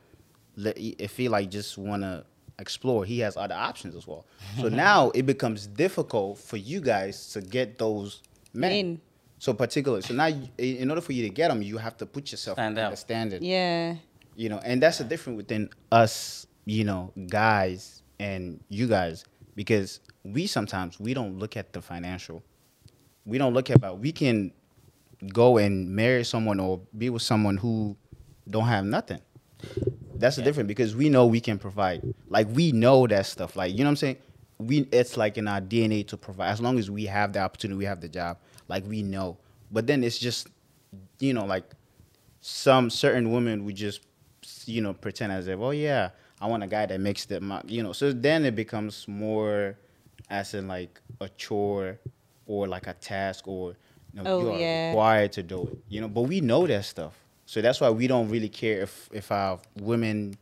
if 0.57 1.17
he 1.17 1.29
like 1.29 1.49
just 1.49 1.77
wanna 1.77 2.25
explore, 2.59 3.05
he 3.05 3.19
has 3.19 3.37
other 3.37 3.55
options 3.55 3.95
as 3.95 4.07
well. 4.07 4.25
So 4.59 4.69
now 4.87 5.09
it 5.11 5.25
becomes 5.25 5.67
difficult 5.67 6.37
for 6.37 6.57
you 6.57 6.81
guys 6.81 7.31
to 7.33 7.41
get 7.41 7.77
those 7.77 8.21
men. 8.53 8.71
Men. 8.71 9.01
So 9.41 9.55
particularly, 9.55 10.03
so 10.03 10.13
now 10.13 10.27
you, 10.27 10.47
in 10.59 10.77
eh, 10.77 10.81
in 10.83 10.91
order 10.91 11.01
for 11.01 11.13
you 11.13 11.23
to 11.23 11.29
get 11.29 11.47
them, 11.47 11.63
you 11.63 11.79
have 11.79 11.97
to 11.97 12.05
put 12.05 12.31
yourself 12.31 12.57
Stand 12.57 12.77
in 12.77 12.83
out. 12.85 12.91
the 12.91 12.95
standard 12.95 13.41
Yeah. 13.41 13.95
you 14.35 14.49
know 14.49 14.59
and 14.63 14.79
that's 14.83 14.99
the 14.99 15.03
difference 15.03 15.37
within 15.37 15.67
us 15.91 16.45
you 16.65 16.83
know 16.83 17.11
guys 17.27 18.03
and 18.19 18.63
you 18.69 18.85
guys 18.85 19.25
because 19.55 19.99
we 20.23 20.45
sometimes 20.45 20.99
we 20.99 21.15
don't 21.15 21.39
look 21.39 21.57
at 21.57 21.73
the 21.73 21.81
financial 21.81 22.43
we 23.25 23.39
don't 23.39 23.55
look 23.55 23.71
at 23.71 23.77
about 23.77 23.97
we 23.97 24.11
can 24.11 24.51
go 25.33 25.57
and 25.57 25.89
marry 25.89 26.23
someone 26.23 26.59
or 26.59 26.79
be 26.95 27.09
with 27.09 27.23
someone 27.23 27.57
who 27.57 27.97
don't 28.47 28.67
have 28.67 28.85
nothing 28.85 29.21
that's 30.17 30.35
the 30.35 30.43
difference 30.43 30.67
because 30.67 30.95
we 30.95 31.09
know 31.09 31.25
we 31.25 31.41
can 31.41 31.57
provide 31.57 31.99
like 32.29 32.47
we 32.53 32.71
know 32.71 33.07
that 33.07 33.25
stuff 33.25 33.55
like 33.55 33.71
you 33.71 33.79
know 33.79 33.85
what 33.85 33.89
i'm 33.89 33.95
saying 33.95 34.17
we 34.61 34.87
it's 34.91 35.17
like 35.17 35.37
in 35.37 35.47
our 35.47 35.61
DNA 35.61 36.07
to 36.07 36.17
provide. 36.17 36.49
As 36.49 36.61
long 36.61 36.77
as 36.79 36.89
we 36.89 37.05
have 37.05 37.33
the 37.33 37.39
opportunity, 37.39 37.77
we 37.77 37.85
have 37.85 38.01
the 38.01 38.09
job. 38.09 38.37
Like 38.71 38.87
we 38.87 39.03
know. 39.03 39.37
But 39.69 39.85
then 39.85 40.03
it's 40.03 40.17
just, 40.17 40.47
you 41.19 41.33
know, 41.33 41.45
like 41.45 41.65
some 42.39 42.89
certain 42.89 43.31
women 43.31 43.65
would 43.65 43.75
just, 43.75 44.01
you 44.65 44.81
know, 44.81 44.93
pretend 44.93 45.31
as 45.33 45.47
if, 45.47 45.59
oh 45.59 45.71
yeah, 45.71 46.09
I 46.39 46.47
want 46.47 46.63
a 46.63 46.67
guy 46.67 46.85
that 46.85 46.99
makes 46.99 47.25
the, 47.25 47.41
mo-" 47.41 47.61
you 47.67 47.83
know. 47.83 47.91
So 47.93 48.13
then 48.13 48.45
it 48.45 48.55
becomes 48.55 49.07
more, 49.07 49.77
as 50.29 50.53
in 50.53 50.67
like 50.67 51.01
a 51.19 51.29
chore, 51.29 51.99
or 52.47 52.67
like 52.67 52.87
a 52.87 52.93
task, 52.93 53.47
or 53.47 53.75
you, 54.13 54.23
know, 54.23 54.29
Oh, 54.31 54.39
you 54.39 54.51
are 54.51 54.59
yeah. 54.59 54.87
required 54.89 55.31
to 55.33 55.43
do 55.43 55.67
it. 55.67 55.77
You 55.89 56.01
know, 56.01 56.07
but 56.07 56.21
we 56.21 56.41
know 56.41 56.65
that 56.67 56.85
stuff. 56.85 57.13
So 57.45 57.61
that's 57.61 57.79
why 57.81 57.89
we 57.89 58.07
don't 58.07 58.29
really 58.29 58.49
care 58.49 58.81
if 58.81 59.09
if 59.11 59.31
our 59.31 59.59
women, 59.81 60.35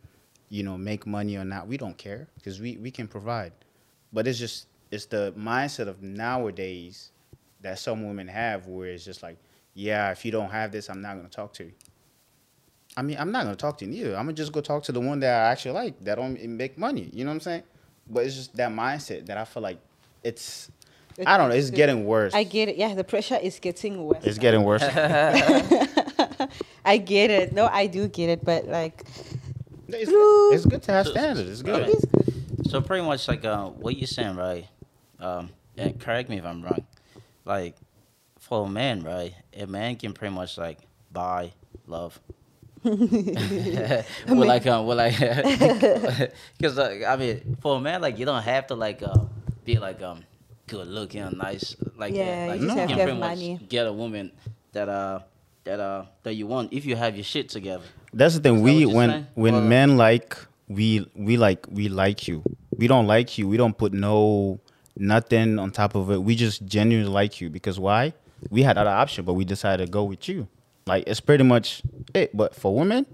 you 0.49 0.63
know, 0.63 0.77
make 0.77 1.07
money 1.07 1.35
or 1.37 1.45
not. 1.45 1.67
We 1.67 1.77
don't 1.77 1.97
care 1.97 2.27
because 2.37 2.61
we 2.61 2.77
we 2.77 2.91
can 2.91 3.07
provide. 3.07 3.53
But 4.13 4.27
it's 4.27 4.39
just 4.39 4.67
it's 4.91 5.05
the 5.05 5.33
mindset 5.37 5.87
of 5.87 6.01
nowadays 6.01 7.11
that 7.61 7.79
some 7.79 8.07
women 8.07 8.27
have 8.27 8.67
where 8.67 8.89
it's 8.89 9.05
just 9.05 9.23
like, 9.23 9.37
yeah, 9.73 10.11
if 10.11 10.25
you 10.25 10.31
don't 10.31 10.49
have 10.49 10.71
this, 10.71 10.89
I'm 10.89 11.01
not 11.01 11.15
gonna 11.15 11.29
talk 11.29 11.53
to 11.53 11.65
you. 11.65 11.71
I 12.97 13.01
mean, 13.01 13.17
I'm 13.19 13.31
not 13.31 13.43
gonna 13.43 13.55
talk 13.55 13.77
to 13.79 13.85
you 13.85 13.91
neither. 13.91 14.15
I'm 14.15 14.25
gonna 14.25 14.33
just 14.33 14.51
go 14.51 14.61
talk 14.61 14.83
to 14.83 14.91
the 14.91 14.99
one 14.99 15.19
that 15.21 15.45
I 15.45 15.51
actually 15.51 15.71
like 15.71 16.03
that 16.03 16.15
don't 16.15 16.41
make 16.43 16.77
money. 16.77 17.09
You 17.13 17.23
know 17.23 17.29
what 17.29 17.35
I'm 17.35 17.41
saying? 17.41 17.63
But 18.09 18.25
it's 18.25 18.35
just 18.35 18.55
that 18.57 18.71
mindset 18.71 19.27
that 19.27 19.37
I 19.37 19.45
feel 19.45 19.63
like 19.63 19.79
it's. 20.23 20.71
I 21.25 21.37
don't 21.37 21.49
know. 21.49 21.55
It's 21.55 21.69
getting 21.69 22.05
worse. 22.05 22.33
I 22.33 22.43
get 22.43 22.69
it. 22.69 22.77
Yeah, 22.77 22.93
the 22.93 23.03
pressure 23.03 23.35
is 23.35 23.59
getting 23.59 24.05
worse. 24.05 24.23
It's 24.23 24.37
getting 24.37 24.63
worse. 24.63 24.83
I 26.85 26.97
get 26.97 27.29
it. 27.29 27.53
No, 27.53 27.67
I 27.67 27.87
do 27.87 28.07
get 28.07 28.29
it, 28.29 28.45
but 28.45 28.67
like, 28.67 29.05
it's, 29.87 30.09
good. 30.09 30.53
it's 30.53 30.65
good 30.65 30.81
to 30.83 30.91
have 30.93 31.07
standards. 31.07 31.49
It's 31.49 31.61
good. 31.61 31.89
Okay. 31.89 32.69
So 32.69 32.81
pretty 32.81 33.05
much 33.05 33.27
like 33.27 33.43
uh, 33.43 33.67
what 33.67 33.97
you're 33.97 34.07
saying, 34.07 34.35
right? 34.35 34.65
Um, 35.19 35.49
and 35.77 35.99
correct 35.99 36.29
me 36.29 36.37
if 36.37 36.45
I'm 36.45 36.61
wrong. 36.61 36.85
Like 37.49 37.75
for 38.39 38.65
a 38.67 38.69
man, 38.69 39.01
right? 39.03 39.33
A 39.57 39.65
man 39.65 39.95
can 39.95 40.13
pretty 40.13 40.33
much 40.35 40.55
like 40.57 40.77
buy 41.11 41.51
love. 41.87 42.19
well, 42.83 42.95
like 44.27 44.65
um, 44.67 44.85
well, 44.85 44.95
like, 44.97 45.17
because 46.57 46.77
uh, 46.77 47.03
I 47.07 47.15
mean, 47.17 47.57
for 47.59 47.77
a 47.77 47.81
man, 47.81 48.01
like 48.01 48.17
you 48.19 48.25
don't 48.25 48.43
have 48.43 48.67
to 48.67 48.75
like 48.75 49.01
uh, 49.03 49.15
be 49.65 49.77
like 49.79 50.01
um, 50.01 50.23
good 50.67 50.87
looking, 50.87 51.27
nice, 51.37 51.75
like 51.97 52.13
Yeah, 52.13 52.47
that. 52.47 52.49
Like 52.49 52.61
you 52.61 52.67
just 52.67 52.75
you 52.75 52.79
have 52.81 52.89
can 52.89 52.97
to 52.99 53.05
have 53.07 53.19
much 53.19 53.29
money. 53.37 53.59
get 53.67 53.87
a 53.87 53.91
woman 53.93 54.31
that 54.71 54.87
uh 54.87 55.19
that 55.65 55.79
uh 55.79 56.05
that 56.23 56.35
you 56.35 56.47
want 56.47 56.71
if 56.71 56.85
you 56.85 56.95
have 56.95 57.15
your 57.15 57.23
shit 57.25 57.49
together. 57.49 57.83
That's 58.13 58.35
the 58.35 58.41
thing. 58.41 58.57
Is 58.57 58.61
We 58.61 58.85
when 58.85 59.09
saying? 59.09 59.27
when 59.33 59.55
Or- 59.55 59.61
men 59.61 59.97
like 59.97 60.37
we 60.69 61.09
we 61.15 61.35
like 61.37 61.65
we 61.69 61.89
like 61.89 62.27
you. 62.27 62.43
We 62.77 62.87
don't 62.87 63.07
like 63.07 63.37
you. 63.37 63.47
We 63.49 63.57
don't 63.57 63.77
put 63.77 63.91
no 63.91 64.59
nothing 64.99 65.57
on 65.59 65.71
top 65.71 65.95
of 65.95 66.11
it. 66.11 66.21
We 66.21 66.35
just 66.35 66.65
genuinely 66.65 67.11
like 67.11 67.41
you 67.41 67.49
because 67.49 67.79
why? 67.79 68.13
We 68.49 68.63
had 68.63 68.77
other 68.77 68.89
option, 68.89 69.25
but 69.25 69.33
we 69.33 69.45
decided 69.45 69.85
to 69.85 69.91
go 69.91 70.03
with 70.03 70.27
you. 70.29 70.47
Like 70.85 71.03
it's 71.07 71.19
pretty 71.19 71.43
much 71.43 71.81
it. 72.13 72.35
But 72.35 72.55
for 72.55 72.75
women, 72.75 73.05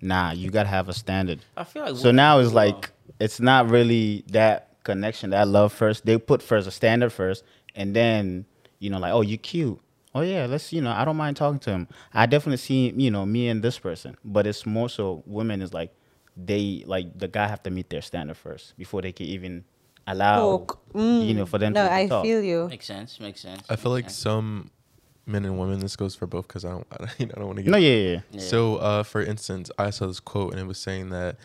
nah, 0.00 0.32
you 0.32 0.50
gotta 0.50 0.68
have 0.68 0.88
a 0.88 0.92
standard. 0.92 1.40
I 1.56 1.64
feel 1.64 1.84
like 1.84 1.96
So 1.96 2.10
now 2.10 2.38
it's 2.38 2.48
wrong. 2.48 2.54
like 2.54 2.90
it's 3.18 3.40
not 3.40 3.68
really 3.68 4.24
that 4.28 4.68
connection, 4.84 5.30
that 5.30 5.48
love 5.48 5.72
first. 5.72 6.06
They 6.06 6.18
put 6.18 6.42
first 6.42 6.66
a 6.66 6.70
standard 6.70 7.12
first, 7.12 7.44
and 7.74 7.94
then 7.94 8.46
you 8.78 8.90
know, 8.90 8.98
like, 8.98 9.12
oh, 9.12 9.20
you 9.20 9.36
cute. 9.38 9.78
Oh 10.14 10.22
yeah, 10.22 10.46
let's 10.46 10.72
you 10.72 10.80
know, 10.80 10.90
I 10.90 11.04
don't 11.04 11.16
mind 11.16 11.36
talking 11.36 11.60
to 11.60 11.70
him. 11.70 11.88
I 12.12 12.26
definitely 12.26 12.56
see 12.56 12.90
you 12.96 13.10
know 13.10 13.24
me 13.26 13.48
and 13.48 13.62
this 13.62 13.78
person, 13.78 14.16
but 14.24 14.46
it's 14.46 14.66
more 14.66 14.88
so 14.88 15.22
women 15.26 15.62
is 15.62 15.72
like 15.72 15.94
they 16.36 16.82
like 16.86 17.16
the 17.18 17.28
guy 17.28 17.46
have 17.46 17.62
to 17.64 17.70
meet 17.70 17.90
their 17.90 18.02
standard 18.02 18.36
first 18.36 18.76
before 18.76 19.02
they 19.02 19.12
can 19.12 19.26
even 19.26 19.64
allow 20.06 20.38
Talk. 20.38 20.80
you 20.94 21.34
know 21.34 21.46
for 21.46 21.58
them 21.58 21.72
no, 21.72 21.84
to 21.86 21.92
I 21.92 22.06
talk. 22.06 22.24
feel 22.24 22.42
you. 22.42 22.68
makes 22.68 22.86
sense, 22.86 23.20
makes 23.20 23.40
sense. 23.40 23.62
I 23.68 23.76
feel 23.76 23.92
like 23.92 24.04
sense. 24.04 24.16
some 24.16 24.70
men 25.26 25.44
and 25.44 25.58
women. 25.58 25.80
This 25.80 25.96
goes 25.96 26.14
for 26.14 26.26
both 26.26 26.46
because 26.48 26.64
I 26.64 26.70
don't. 26.70 26.86
I 26.90 26.96
don't, 26.96 27.10
I 27.20 27.38
don't 27.38 27.46
want 27.46 27.56
to 27.58 27.62
get. 27.62 27.70
No, 27.70 27.78
yeah, 27.78 27.90
yeah, 27.90 28.10
yeah. 28.12 28.20
Yeah. 28.32 28.40
So, 28.40 28.76
uh, 28.76 29.02
for 29.02 29.22
instance, 29.22 29.70
I 29.78 29.90
saw 29.90 30.06
this 30.06 30.20
quote 30.20 30.52
and 30.52 30.60
it 30.60 30.66
was 30.66 30.78
saying 30.78 31.10
that 31.10 31.36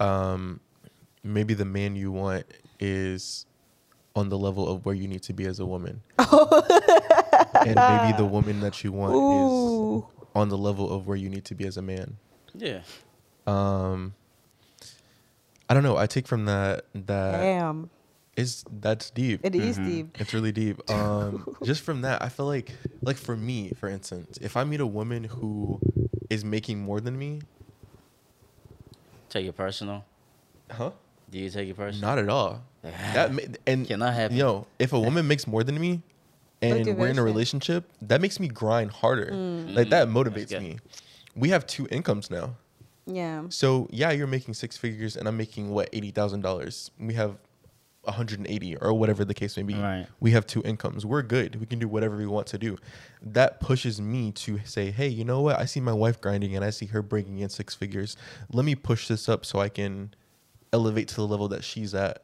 um, 0.00 0.60
maybe 1.22 1.54
the 1.54 1.64
man 1.64 1.96
you 1.96 2.12
want 2.12 2.46
is 2.80 3.46
on 4.16 4.28
the 4.28 4.38
level 4.38 4.68
of 4.68 4.86
where 4.86 4.94
you 4.94 5.08
need 5.08 5.22
to 5.24 5.32
be 5.32 5.44
as 5.46 5.58
a 5.58 5.66
woman, 5.66 6.00
and 6.18 6.28
maybe 7.74 8.16
the 8.16 8.28
woman 8.30 8.60
that 8.60 8.84
you 8.84 8.92
want 8.92 9.14
Ooh. 9.14 9.98
is 9.98 10.26
on 10.34 10.48
the 10.48 10.58
level 10.58 10.92
of 10.92 11.06
where 11.06 11.16
you 11.16 11.28
need 11.28 11.44
to 11.46 11.54
be 11.54 11.66
as 11.66 11.76
a 11.76 11.82
man. 11.82 12.16
yeah. 12.54 12.80
Um, 13.46 14.14
I 15.68 15.74
don't 15.74 15.82
know. 15.82 15.96
I 15.96 16.06
take 16.06 16.26
from 16.26 16.44
that 16.46 16.84
that 16.94 17.40
Damn, 17.40 17.90
is 18.36 18.64
that's 18.70 19.10
deep. 19.10 19.40
it 19.44 19.54
is 19.54 19.78
deep. 19.78 20.16
It's 20.18 20.32
really 20.34 20.52
deep. 20.52 20.80
Um, 20.90 21.46
just 21.62 21.82
from 21.82 22.02
that, 22.02 22.22
I 22.22 22.28
feel 22.28 22.46
like, 22.46 22.72
like 23.04 23.16
for 23.16 23.36
me, 23.36 23.72
for 23.78 23.88
instance, 23.88 24.38
if 24.40 24.56
I 24.56 24.64
meet 24.64 24.80
a 24.80 24.86
woman 24.86 25.24
who 25.24 25.80
is 26.30 26.44
making 26.44 26.80
more 26.80 27.00
than 27.00 27.18
me, 27.18 27.40
Take 29.28 29.46
it 29.46 29.56
personal. 29.56 30.04
huh? 30.70 30.90
Do 31.30 31.38
you 31.38 31.50
take 31.50 31.68
it 31.68 31.76
personal? 31.76 32.08
Not 32.08 32.18
at 32.18 32.28
all. 32.28 32.62
That 33.14 33.32
ma- 33.32 33.42
and 33.66 33.86
Cannot 33.86 34.14
happen. 34.14 34.36
You 34.36 34.42
know, 34.42 34.66
if 34.78 34.92
a 34.92 35.00
woman 35.00 35.26
makes 35.32 35.46
more 35.46 35.64
than 35.64 35.80
me, 35.80 36.02
and 36.62 36.96
we're 36.96 37.08
in 37.08 37.18
a 37.18 37.22
relationship, 37.22 37.90
that 38.02 38.20
makes 38.20 38.38
me 38.38 38.48
grind 38.48 38.90
harder. 38.90 39.30
Mm. 39.32 39.74
Like 39.74 39.90
that 39.90 40.08
Mm, 40.08 40.12
motivates 40.12 40.58
me. 40.60 40.78
We 41.34 41.48
have 41.48 41.66
two 41.66 41.86
incomes 41.90 42.30
now. 42.30 42.56
Yeah. 43.06 43.44
So 43.48 43.88
yeah, 43.90 44.12
you're 44.12 44.26
making 44.26 44.54
six 44.54 44.76
figures, 44.76 45.16
and 45.16 45.26
I'm 45.26 45.36
making 45.36 45.70
what 45.70 45.88
eighty 45.92 46.10
thousand 46.10 46.42
dollars. 46.42 46.90
We 46.98 47.14
have 47.14 47.36
180 48.06 48.76
or 48.76 48.92
whatever 48.94 49.24
the 49.24 49.34
case 49.34 49.56
may 49.56 49.62
be. 49.62 49.74
Right. 49.74 50.06
We 50.20 50.30
have 50.32 50.46
two 50.46 50.62
incomes. 50.62 51.04
We're 51.06 51.22
good. 51.22 51.56
We 51.60 51.66
can 51.66 51.78
do 51.78 51.88
whatever 51.88 52.16
we 52.16 52.26
want 52.26 52.46
to 52.48 52.58
do. 52.58 52.76
That 53.22 53.60
pushes 53.60 54.00
me 54.00 54.32
to 54.32 54.60
say, 54.64 54.90
hey, 54.90 55.08
you 55.08 55.24
know 55.24 55.40
what? 55.40 55.58
I 55.58 55.64
see 55.64 55.80
my 55.80 55.92
wife 55.92 56.20
grinding, 56.20 56.54
and 56.56 56.64
I 56.64 56.70
see 56.70 56.86
her 56.86 57.02
bringing 57.02 57.38
in 57.38 57.48
six 57.48 57.74
figures. 57.74 58.16
Let 58.52 58.64
me 58.64 58.74
push 58.74 59.08
this 59.08 59.28
up 59.28 59.44
so 59.46 59.60
I 59.60 59.68
can 59.68 60.14
elevate 60.72 61.08
to 61.08 61.16
the 61.16 61.26
level 61.26 61.48
that 61.48 61.64
she's 61.64 61.94
at. 61.94 62.22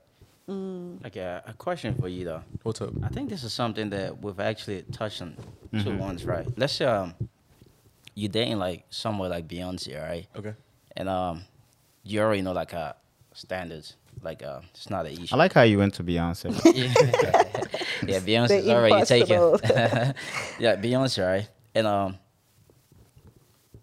Like 0.49 1.15
a, 1.15 1.45
a 1.47 1.53
question 1.53 1.95
for 1.95 2.09
you 2.09 2.25
though. 2.25 2.43
What's 2.65 2.81
up? 2.81 2.91
I 3.05 3.09
think 3.09 3.31
this 3.31 3.45
is 3.45 3.53
something 3.53 3.91
that 3.91 4.21
we've 4.21 4.41
actually 4.41 4.83
touched 4.91 5.23
on 5.23 5.37
two 5.73 5.91
Mhm. 5.91 5.99
once, 5.99 6.25
right? 6.25 6.45
Let's 6.57 6.73
say 6.73 6.87
um, 6.87 7.15
you 8.17 8.27
dating 8.27 8.59
like 8.59 8.85
somewhere 8.91 9.29
like 9.31 9.47
Beyonce, 9.47 10.03
right? 10.03 10.27
Okay. 10.35 10.55
And 10.97 11.09
um, 11.09 11.45
you 12.03 12.21
already 12.21 12.43
know 12.43 12.51
like 12.51 12.75
uh 12.75 12.95
standards. 13.33 13.95
Like 14.23 14.43
uh, 14.43 14.61
it's 14.75 14.91
not 14.91 15.07
an 15.07 15.13
issue. 15.13 15.35
I 15.35 15.39
like 15.39 15.53
how 15.53 15.63
you 15.63 15.79
went 15.79 15.95
to 15.95 16.05
Beyonce. 16.05 16.51
yeah, 16.75 17.63
yeah 18.07 18.21
Beyonce's 18.21 18.65
The 18.67 18.75
already 18.77 19.05
taken. 19.07 19.37
impossible. 19.37 20.15
yeah, 20.59 20.77
Beyonce, 20.77 21.27
right? 21.27 21.49
And 21.75 21.87
um, 21.87 22.19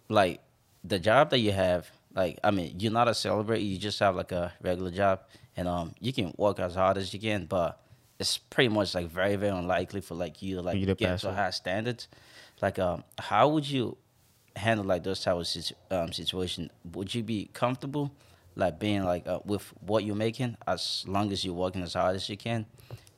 like 0.10 0.42
the 0.84 1.00
job 1.00 1.30
that 1.32 1.40
you 1.40 1.52
have, 1.52 1.90
like 2.14 2.40
I 2.44 2.52
mean, 2.52 2.80
you're 2.80 2.92
not 2.92 3.08
a 3.08 3.14
celebrity. 3.14 3.64
You 3.64 3.78
just 3.78 4.00
have 4.00 4.16
like 4.16 4.32
a 4.32 4.54
regular 4.62 4.92
job, 4.92 5.22
and 5.56 5.68
um, 5.68 5.94
you 6.00 6.14
can 6.14 6.34
work 6.38 6.60
as 6.60 6.76
hard 6.76 6.98
as 6.98 7.14
you 7.14 7.20
can, 7.20 7.46
but 7.46 7.82
it's 8.20 8.38
pretty 8.38 8.70
much 8.70 8.96
like 8.96 9.08
very 9.10 9.36
very 9.36 9.56
unlikely 9.58 10.02
for 10.02 10.16
like 10.16 10.42
you 10.42 10.56
to 10.56 10.62
like 10.62 10.78
You 10.78 10.86
to 10.88 10.96
get 10.96 11.10
pass 11.10 11.22
to 11.22 11.32
high 11.32 11.52
standards. 11.52 12.08
Like 12.62 12.80
um, 12.80 13.04
how 13.20 13.50
would 13.50 13.68
you 13.70 13.98
handle 14.56 14.86
like 14.86 15.04
those 15.04 15.22
type 15.22 15.36
of 15.36 15.48
situ- 15.48 15.76
um, 15.92 16.12
situation? 16.12 16.70
Would 16.94 17.14
you 17.14 17.24
be 17.24 17.50
comfortable? 17.54 18.12
Like 18.58 18.80
being 18.80 19.04
like 19.04 19.28
uh, 19.28 19.40
with 19.46 19.72
what 19.82 20.04
you're 20.04 20.16
making, 20.16 20.58
as 20.68 21.06
long 21.08 21.32
as 21.32 21.46
you're 21.46 21.54
working 21.54 21.84
as 21.84 21.94
hard 21.94 22.16
as 22.16 22.28
you 22.28 22.36
can, 22.38 22.66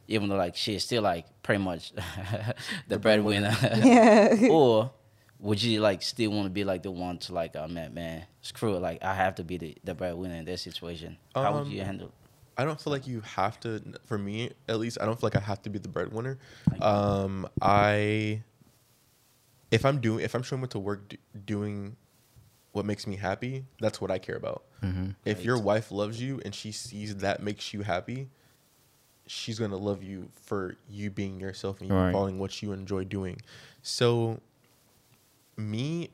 even 0.08 0.28
though 0.30 0.36
like 0.36 0.56
she's 0.56 0.84
still 0.84 1.02
like 1.02 1.26
pretty 1.42 1.64
much 1.64 1.94
the 2.88 3.00
breadwinner. 3.00 3.56
Yeah. 3.84 4.36
or 4.52 4.92
would 5.40 5.64
you 5.64 5.80
like 5.80 6.02
still 6.02 6.32
want 6.32 6.46
to 6.46 6.50
be 6.50 6.66
like 6.66 6.84
the 6.84 6.92
one 6.92 7.18
to 7.20 7.34
like, 7.34 7.56
oh 7.56 7.68
man, 7.70 7.94
man, 7.94 8.26
screw 8.42 8.76
it, 8.76 8.82
like 8.82 9.02
I 9.04 9.14
have 9.14 9.36
to 9.36 9.44
be 9.46 9.58
the, 9.58 9.78
the 9.86 9.94
breadwinner 9.96 10.36
in 10.36 10.44
this 10.46 10.62
situation. 10.62 11.18
How 11.34 11.58
would 11.58 11.68
you 11.68 11.80
Um, 11.80 11.86
handle? 11.86 12.12
I 12.58 12.66
don't 12.66 12.80
feel 12.82 12.92
like 12.92 13.08
you 13.08 13.22
have 13.22 13.58
to. 13.62 13.82
For 14.06 14.18
me, 14.18 14.52
at 14.68 14.78
least, 14.80 14.98
I 15.00 15.06
don't 15.06 15.18
feel 15.18 15.28
like 15.28 15.38
I 15.38 15.46
have 15.46 15.62
to 15.62 15.70
be 15.70 15.80
the 15.80 15.88
breadwinner. 15.88 16.38
Um, 16.82 17.48
I, 17.62 18.44
if 19.72 19.86
I'm 19.86 20.02
doing, 20.02 20.26
if 20.26 20.36
I'm 20.36 20.44
showing 20.44 20.62
up 20.66 20.70
to 20.72 20.80
work 20.80 21.08
d- 21.08 21.20
doing 21.46 21.96
what 22.80 22.86
makes 22.86 23.06
me 23.06 23.18
happy, 23.18 23.66
that's 23.82 24.00
what 24.00 24.10
I 24.10 24.20
care 24.20 24.38
about. 24.38 24.64
Mhm. 24.82 25.16
If 25.26 25.44
your 25.44 25.60
wife 25.60 25.92
loves 25.92 26.22
you 26.22 26.40
and 26.46 26.56
she 26.56 26.72
sees 26.72 27.18
that 27.18 27.44
makes 27.44 27.74
you 27.74 27.82
happy, 27.82 28.30
she's 29.28 29.60
gonna 29.60 29.76
love 29.76 30.02
you 30.02 30.30
for 30.32 30.78
you 30.90 31.10
being 31.10 31.42
yourself 31.42 31.82
and 31.82 31.90
you 31.90 31.94
Right. 31.96 32.14
following 32.14 32.40
what 32.40 32.62
you 32.62 32.72
enjoy 32.72 33.04
doing. 33.04 33.42
So, 33.84 34.40
me, 35.58 36.12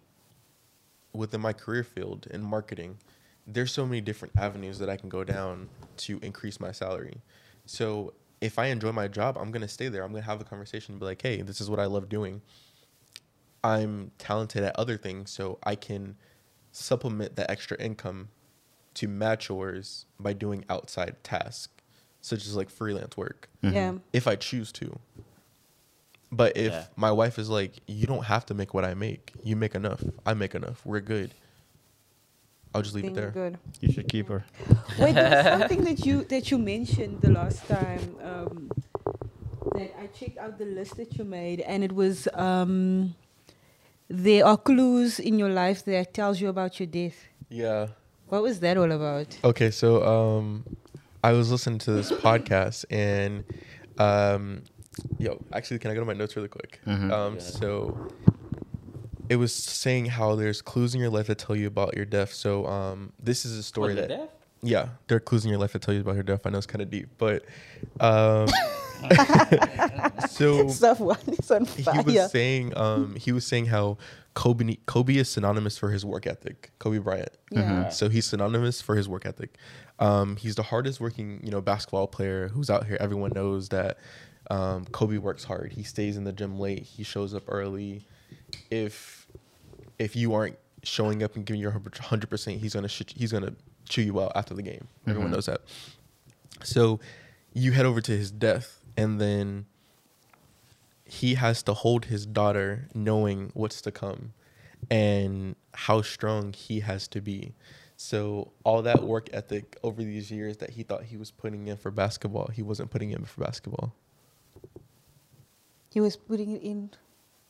within 1.14 1.40
my 1.40 1.54
career 1.54 1.84
field 1.84 2.26
in 2.32 2.42
marketing, 2.42 2.98
there's 3.46 3.72
so 3.72 3.86
many 3.86 4.02
different 4.02 4.36
avenues 4.36 4.80
that 4.80 4.90
I 4.90 4.98
can 4.98 5.08
go 5.08 5.24
down 5.24 5.70
to 5.98 6.18
increase 6.24 6.60
my 6.60 6.72
salary. 6.72 7.22
So 7.68 8.14
if 8.42 8.58
I 8.58 8.66
enjoy 8.68 8.92
my 8.92 9.08
job, 9.08 9.38
I'm 9.38 9.52
gonna 9.52 9.68
stay 9.68 9.88
there. 9.88 10.04
I'm 10.04 10.12
gonna 10.12 10.24
have 10.24 10.42
a 10.42 10.44
conversation 10.44 10.94
and 10.94 11.00
be 11.00 11.06
like, 11.06 11.22
hey, 11.22 11.44
this 11.44 11.62
is 11.62 11.70
what 11.70 11.80
I 11.80 11.86
love 11.86 12.10
doing. 12.10 12.42
I'm 13.64 14.12
talented 14.18 14.64
at 14.64 14.76
other 14.78 14.98
things, 14.98 15.32
so 15.32 15.58
I 15.64 15.76
can 15.76 16.18
supplement 16.76 17.36
that 17.38 17.50
extra 17.50 17.78
income 17.78 18.30
to 18.96 19.08
match 19.08 19.50
yours 19.50 20.06
by 20.20 20.34
doing 20.34 20.64
outside 20.70 21.16
tasks. 21.24 21.72
such 22.22 22.48
as 22.48 22.56
like 22.56 22.72
freelance 22.72 23.16
work, 23.16 23.48
Yeah. 23.62 23.94
if 24.12 24.26
I 24.28 24.36
choose 24.36 24.72
to. 24.72 24.98
But 26.32 26.58
if 26.58 26.74
Yeah. 26.74 26.86
my 26.96 27.12
wife 27.12 27.38
is 27.38 27.50
like, 27.50 27.74
you 27.86 28.08
don't 28.08 28.24
have 28.26 28.48
to 28.48 28.56
make 28.56 28.74
what 28.74 28.84
I 28.84 28.96
make. 28.96 29.32
You 29.44 29.56
make 29.56 29.76
enough. 29.76 30.04
I 30.26 30.34
make 30.34 30.56
enough. 30.56 30.84
We're 30.84 31.02
good. 31.02 31.36
I'll 32.74 32.82
just 32.82 32.96
leave 32.96 33.06
it 33.06 33.14
there. 33.14 33.32
you're 33.36 33.50
Good. 33.52 33.60
You 33.80 33.92
should 33.92 34.08
keep 34.10 34.28
her. 34.30 34.44
Wait, 35.00 35.14
there 35.14 35.30
was 35.54 35.60
something 35.62 35.84
that 35.84 36.04
you 36.04 36.24
that 36.26 36.50
you 36.50 36.58
mentioned 36.58 37.22
the 37.22 37.30
last 37.30 37.64
time 37.68 38.16
um, 38.24 38.72
that 39.76 39.94
I 40.02 40.08
checked 40.08 40.40
out 40.40 40.58
the 40.58 40.66
list 40.66 40.98
that 40.98 41.16
you 41.18 41.26
made, 41.26 41.62
and 41.62 41.84
it 41.84 41.94
was 41.94 42.28
um, 42.34 43.14
there 44.08 44.46
are 44.46 44.58
clues 44.58 45.20
in 45.20 45.40
your 45.40 45.50
life 45.50 45.84
that 45.86 46.14
tells 46.14 46.40
you 46.42 46.50
about 46.50 46.80
your 46.80 46.88
death. 46.88 47.16
Yeah. 47.50 47.88
What 48.28 48.42
was 48.44 48.60
that 48.62 48.78
all 48.78 48.92
about? 48.92 49.38
Okay, 49.44 49.72
so 49.72 50.04
um, 50.06 50.64
I 51.24 51.32
was 51.34 51.52
listening 51.52 51.80
to 51.80 51.92
this 51.92 52.12
podcast 52.12 52.86
and 52.92 53.44
um, 53.98 54.64
yo, 55.20 55.44
actually, 55.54 55.80
can 55.80 55.92
I 55.92 55.94
go 55.94 56.02
to 56.02 56.06
my 56.06 56.14
notes 56.14 56.36
really 56.36 56.48
quick? 56.50 56.80
Mhm. 56.86 57.12
Um, 57.12 57.34
Yeah. 57.36 57.40
so 57.42 58.08
it 59.30 59.38
was 59.38 59.54
saying 59.54 60.06
how 60.06 60.36
there's 60.36 60.62
clues 60.62 60.94
in 60.94 61.02
your 61.02 61.10
life 61.10 61.28
that 61.28 61.38
tell 61.40 61.56
you 61.56 61.68
about 61.68 61.96
your 61.96 62.06
death. 62.06 62.32
So 62.34 62.66
um, 62.68 63.12
this 63.22 63.46
is 63.46 63.58
a 63.58 63.64
story 63.64 63.96
Was 63.96 64.08
that 64.08 64.10
death? 64.10 64.30
yeah, 64.62 64.90
there 65.08 65.18
are 65.18 65.20
clues 65.22 65.46
in 65.46 65.50
your 65.50 65.60
life 65.60 65.74
that 65.74 65.82
tell 65.82 65.94
you 65.94 66.02
about 66.02 66.16
your 66.16 66.24
death. 66.24 66.42
I 66.46 66.50
know 66.50 66.58
it's 66.58 66.68
kind 66.68 66.82
of 66.82 66.90
deep, 66.92 67.10
but 67.18 67.44
um, 68.00 68.48
so 70.30 70.68
Stuff 70.68 71.00
one 71.00 71.18
is 71.28 71.52
on 71.52 71.66
he 71.66 71.84
was 71.84 72.32
saying 72.32 72.78
um, 72.78 73.16
he 73.16 73.32
was 73.32 73.46
saying 73.46 73.68
how 73.68 73.98
Kobe 74.34 74.78
Kobe 74.86 75.16
is 75.16 75.30
synonymous 75.30 75.78
for 75.78 75.92
his 75.92 76.06
work 76.06 76.28
ethic. 76.28 76.72
Kobe 76.80 76.98
Bryant. 77.00 77.30
yeah. 77.52 77.90
So 77.90 78.10
he's 78.10 78.26
synonymous 78.26 78.82
for 78.82 78.96
his 78.96 79.08
work 79.08 79.26
ethic. 79.26 79.56
Um, 80.00 80.36
he's 80.36 80.56
the 80.56 80.64
hardest 80.64 81.00
working, 81.00 81.40
you 81.44 81.52
know, 81.52 81.62
basketball 81.62 82.08
player 82.08 82.50
who's 82.50 82.70
out 82.70 82.86
here. 82.86 82.98
Everyone 83.00 83.32
knows 83.34 83.70
that 83.70 83.98
um, 84.52 84.86
Kobe 84.86 85.18
works 85.18 85.46
hard. 85.46 85.72
He 85.72 85.84
stays 85.84 86.18
in 86.18 86.26
the 86.26 86.34
gym 86.34 86.60
late. 86.60 86.84
He 86.84 87.04
shows 87.04 87.34
up 87.34 87.44
early. 87.48 88.06
If 88.70 89.28
if 89.98 90.16
you 90.16 90.34
aren't 90.34 90.58
showing 90.84 91.24
up 91.24 91.36
and 91.36 91.46
giving 91.46 91.62
your 91.62 91.72
hundred 91.72 92.30
percent, 92.30 92.60
he's 92.60 92.74
gonna 92.74 92.88
sh- 92.90 93.04
he's 93.16 93.32
gonna 93.32 93.54
chew 93.88 94.02
you 94.02 94.22
out 94.22 94.34
after 94.36 94.54
the 94.54 94.62
game. 94.62 94.88
Everyone 95.08 95.32
knows 95.32 95.46
that. 95.46 95.62
So 96.64 97.00
you 97.54 97.72
head 97.72 97.86
over 97.86 98.02
to 98.02 98.12
his 98.12 98.32
death, 98.32 98.82
and 98.98 99.20
then 99.20 99.66
he 101.06 101.36
has 101.36 101.62
to 101.64 101.74
hold 101.74 102.06
his 102.06 102.26
daughter, 102.26 102.88
knowing 102.94 103.52
what's 103.54 103.82
to 103.82 103.92
come, 103.92 104.34
and 104.90 105.56
how 105.74 106.02
strong 106.02 106.54
he 106.54 106.80
has 106.82 107.08
to 107.10 107.22
be. 107.22 107.54
So 107.98 108.52
all 108.64 108.82
that 108.82 109.04
work 109.04 109.30
ethic 109.32 109.78
over 109.84 110.04
these 110.04 110.32
years 110.32 110.58
that 110.58 110.72
he 110.72 110.84
thought 110.84 111.04
he 111.04 111.18
was 111.18 111.32
putting 111.32 111.68
in 111.68 111.78
for 111.78 111.92
basketball, 111.92 112.50
he 112.54 112.62
wasn't 112.62 112.92
putting 112.92 113.12
in 113.12 113.24
for 113.26 113.42
basketball. 113.42 113.94
He 115.92 116.02
was 116.02 116.18
putting 116.18 116.52
it 116.52 116.62
in 116.62 116.92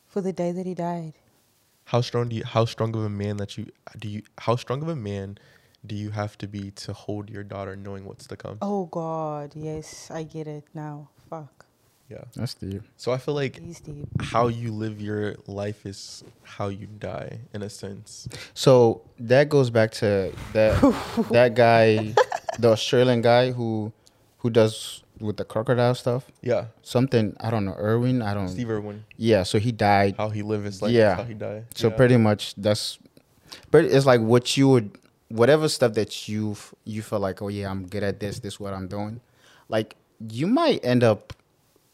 for 0.06 0.22
the 0.22 0.32
day 0.32 0.52
that 0.52 0.66
he 0.66 0.76
died. 0.76 1.14
How 1.86 2.02
strong 2.02 2.30
do 2.30 2.36
you? 2.36 2.44
How 2.44 2.66
strong 2.66 2.96
of 2.96 3.04
a 3.04 3.10
man 3.10 3.38
that 3.38 3.58
you 3.58 3.68
do 3.98 4.08
you? 4.08 4.24
How 4.40 4.56
strong 4.56 4.82
of 4.82 4.90
a 4.90 4.96
man 4.96 5.38
do 5.86 5.96
you 5.96 6.12
have 6.12 6.38
to 6.40 6.48
be 6.48 6.72
to 6.72 6.94
hold 6.94 7.30
your 7.30 7.44
daughter, 7.44 7.76
knowing 7.76 8.06
what's 8.06 8.28
to 8.28 8.36
come? 8.36 8.58
Oh 8.62 8.86
God, 8.86 9.54
yes, 9.56 10.10
I 10.12 10.24
get 10.24 10.48
it 10.48 10.66
now. 10.74 11.10
Fuck, 11.30 11.66
Yeah. 12.10 12.24
That's 12.36 12.54
deep. 12.54 12.82
So 12.98 13.12
I 13.12 13.18
feel 13.18 13.34
like 13.34 13.60
deep. 13.84 14.08
how 14.22 14.48
you 14.48 14.72
live 14.72 15.02
your 15.02 15.36
life 15.48 15.86
is 15.86 16.24
how 16.44 16.68
you 16.70 16.88
die, 16.88 17.40
in 17.54 17.62
a 17.64 17.70
sense. 17.70 18.28
So 18.54 19.02
that 19.20 19.50
goes 19.50 19.70
back 19.70 19.92
to 20.02 20.32
that 20.54 21.28
that 21.32 21.56
guy, 21.56 22.14
the 22.60 22.70
Australian 22.70 23.22
guy 23.22 23.52
who 23.52 23.92
who 24.40 24.50
does 24.50 25.02
with 25.20 25.38
the 25.38 25.46
crocodile 25.46 25.96
stuff. 25.96 26.30
Yeah. 26.42 26.66
Something 26.84 27.36
I 27.40 27.50
don't 27.50 27.66
know, 27.66 27.76
Irwin. 27.80 28.22
I 28.22 28.34
don't. 28.34 28.50
Steve 28.50 28.70
Irwin, 28.70 29.06
Yeah, 29.18 29.44
so 29.44 29.58
he 29.60 29.72
died. 29.72 30.16
how 30.18 30.30
he 30.30 30.42
lived 30.44 30.66
his 30.66 30.82
life, 30.82 30.92
Yeah. 30.92 31.16
how 31.16 31.24
he 31.24 31.34
died. 31.34 31.66
So 31.74 31.88
Yeah. 31.90 31.96
pretty 31.96 32.18
much 32.18 32.54
that's, 32.56 33.00
but 33.72 33.86
it's 33.86 34.06
like 34.06 34.20
what 34.22 34.58
you 34.58 34.68
would, 34.70 34.98
whatever 35.30 35.68
stuff 35.70 35.94
that 35.94 36.28
you 36.28 36.52
f- 36.52 36.76
you 36.84 37.02
feel 37.02 37.20
like, 37.20 37.42
oh 37.42 37.48
yeah, 37.48 37.72
I'm 37.72 37.88
good 37.88 38.04
at 38.04 38.20
this. 38.20 38.40
This 38.40 38.56
is 38.56 38.60
what 38.60 38.74
I'm 38.74 38.88
doing. 38.88 39.22
Like 39.70 39.96
you 40.30 40.48
might 40.48 40.84
end 40.84 41.04
up, 41.04 41.34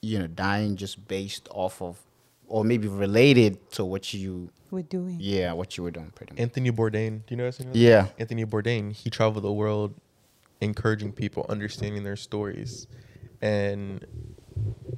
you 0.02 0.20
know, 0.20 0.28
dying 0.28 0.76
just 0.76 1.08
based 1.08 1.48
off 1.52 1.82
of, 1.82 2.00
or 2.48 2.64
maybe 2.64 2.88
related 2.88 3.70
to 3.72 3.86
what 3.86 4.14
you, 4.14 4.50
We're 4.72 4.84
doing. 4.84 5.18
yeah, 5.20 5.54
what 5.54 5.78
you 5.78 5.84
were 5.84 5.92
doing. 5.92 6.12
Pretty 6.16 6.34
much. 6.34 6.40
Anthony 6.42 6.72
Bourdain. 6.72 7.20
Do 7.26 7.32
you 7.34 7.38
know 7.38 7.50
that? 7.50 7.76
Yeah. 7.76 8.08
Anthony 8.20 8.46
Bourdain. 8.46 8.92
He 8.94 9.10
traveled 9.10 9.44
the 9.44 9.52
world, 9.54 9.94
encouraging 10.60 11.14
people, 11.14 11.46
understanding 11.50 12.04
their 12.04 12.16
stories, 12.18 12.88
and 13.42 14.06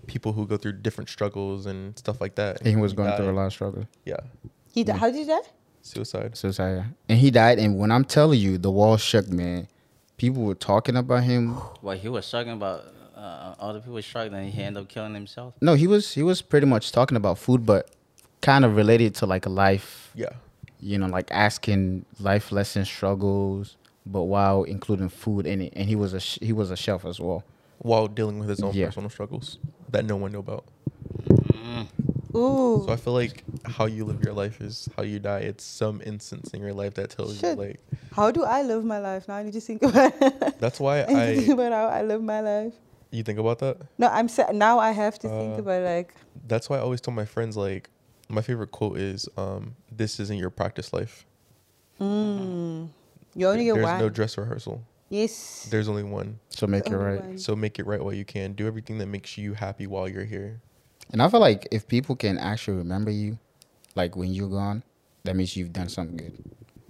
people 0.08 0.34
who 0.34 0.46
go 0.48 0.58
through 0.58 0.74
different 0.74 1.10
struggles 1.10 1.66
and 1.66 1.98
stuff 1.98 2.20
like 2.20 2.36
that. 2.36 2.60
And 2.60 2.68
he 2.68 2.76
was 2.76 2.94
going 2.94 3.16
through 3.16 3.30
a 3.30 3.32
lot 3.34 3.46
of 3.46 3.54
struggle. 3.54 3.88
Yeah, 4.06 4.18
He 4.74 4.84
di- 4.84 4.94
How 4.98 5.10
did 5.12 5.28
that? 5.28 5.44
suicide. 5.82 6.36
Suicide. 6.38 6.86
And 7.10 7.18
he 7.20 7.30
died. 7.30 7.60
And 7.60 7.78
when 7.78 7.92
I'm 7.92 8.06
telling 8.06 8.40
you, 8.40 8.58
the 8.58 8.72
wall 8.72 8.98
shook, 8.98 9.28
man. 9.30 9.68
People 10.18 10.44
were 10.44 10.56
talking 10.56 10.96
about 10.96 11.24
him. 11.24 11.58
Well, 11.82 11.98
he 11.98 12.08
was 12.08 12.30
talking 12.30 12.54
about 12.54 12.93
uh, 13.24 13.56
other 13.60 13.80
people 13.80 14.02
struggling, 14.02 14.44
and 14.46 14.54
he 14.54 14.62
ended 14.62 14.84
up 14.84 14.90
killing 14.90 15.14
himself. 15.14 15.54
No, 15.62 15.74
he 15.76 15.88
was 15.88 16.14
he 16.14 16.24
was 16.24 16.42
pretty 16.42 16.68
much 16.68 16.92
talking 16.92 17.16
about 17.18 17.38
food, 17.38 17.66
but 17.66 17.90
kind 18.42 18.66
of 18.66 18.76
related 18.76 19.16
to 19.16 19.26
like 19.26 19.46
a 19.46 19.50
life 19.50 20.12
Yeah, 20.14 20.34
you 20.82 20.98
know, 20.98 21.08
like 21.08 21.30
asking 21.32 22.06
life 22.20 22.52
lessons, 22.52 22.90
struggles, 22.90 23.78
but 24.06 24.24
while 24.24 24.64
including 24.64 25.08
food 25.10 25.46
in 25.48 25.62
it. 25.62 25.74
And 25.76 25.88
he 25.88 25.96
was 25.96 26.14
a 26.14 26.20
sh- 26.20 26.40
he 26.42 26.52
was 26.54 26.70
a 26.72 26.76
chef 26.76 27.06
as 27.06 27.20
well. 27.20 27.44
while 27.80 28.08
dealing 28.08 28.40
with 28.40 28.50
his 28.50 28.62
own 28.62 28.74
Yeah. 28.74 28.86
personal 28.88 29.10
struggles 29.10 29.58
that 29.92 30.06
no 30.06 30.16
one 30.18 30.32
knew 30.34 30.40
about. 30.40 30.64
Ooh. 32.36 32.84
So 32.86 32.92
I 32.92 32.96
feel 32.96 33.14
like 33.14 33.44
how 33.66 33.86
you 33.86 34.06
live 34.06 34.24
your 34.24 34.34
life 34.34 34.60
is 34.62 34.90
how 34.98 35.04
you 35.04 35.20
die. 35.20 35.40
It's 35.40 35.64
some 35.64 36.02
instance 36.06 36.52
in 36.54 36.62
your 36.62 36.74
life 36.74 36.96
that 36.96 37.10
tells 37.12 37.40
Shit. 37.40 37.58
you 37.58 37.64
like. 37.64 37.80
How 38.12 38.32
do 38.32 38.44
I 38.44 38.64
live 38.64 38.84
my 38.84 39.00
life? 39.00 39.28
Now 39.28 39.36
I 39.36 39.44
need 39.44 39.54
to 39.54 39.62
think 39.62 39.84
about 39.84 40.14
That's 40.60 40.80
why 40.80 41.04
I 41.08 41.14
need 41.14 41.38
think 41.38 41.50
about 41.50 41.72
how 41.72 41.88
I 41.88 42.02
live 42.04 42.24
my 42.24 42.42
life. 42.42 42.74
You 43.14 43.22
think 43.24 43.38
about 43.38 43.60
that? 43.60 43.78
No, 44.00 44.08
I'm 44.08 44.28
sa- 44.28 44.52
now 44.52 44.80
I 44.80 44.92
have 44.92 45.20
to 45.20 45.30
think 45.30 45.58
Uh, 45.58 45.62
about 45.62 45.84
like 45.84 46.16
That's 46.48 46.68
why 46.70 46.78
I 46.78 46.80
always 46.82 47.00
tell 47.00 47.14
my 47.14 47.26
friends 47.26 47.56
like, 47.56 47.90
my 48.28 48.42
favorite 48.42 48.72
quote 48.72 48.98
is, 48.98 49.30
um, 49.38 49.76
"This 49.92 50.20
isn't 50.20 50.38
your 50.38 50.50
practice 50.50 50.92
life. 50.92 51.26
mm, 52.02 52.90
you 53.36 53.48
only 53.48 53.66
get 53.66 53.76
There's 53.76 53.86
one. 53.86 54.00
no 54.00 54.10
dress 54.10 54.38
rehearsal. 54.38 54.84
yes. 55.10 55.68
There's 55.70 55.88
only 55.88 56.02
one. 56.04 56.40
So 56.50 56.66
make 56.66 56.88
it 56.90 56.96
right. 56.98 57.22
one. 57.24 57.38
So 57.38 57.56
make 57.56 57.78
it 57.80 57.86
right 57.86 58.04
while 58.04 58.14
you 58.14 58.26
can. 58.26 58.54
Do 58.54 58.66
everything 58.66 58.98
that 58.98 59.06
makes 59.08 59.38
you 59.38 59.54
happy 59.54 59.86
while 59.86 60.10
you're 60.10 60.26
here. 60.26 60.62
And 61.12 61.22
I 61.22 61.30
feel 61.30 61.40
like 61.40 61.68
if 61.72 61.88
people 61.88 62.16
can 62.16 62.38
actually 62.40 62.78
remember 62.78 63.12
you, 63.12 63.38
like 63.96 64.16
when 64.16 64.34
you're 64.34 64.50
gone, 64.50 64.82
that 65.24 65.36
means 65.36 65.56
you've 65.56 65.72
done 65.74 65.88
something 65.90 66.18
good. 66.18 66.34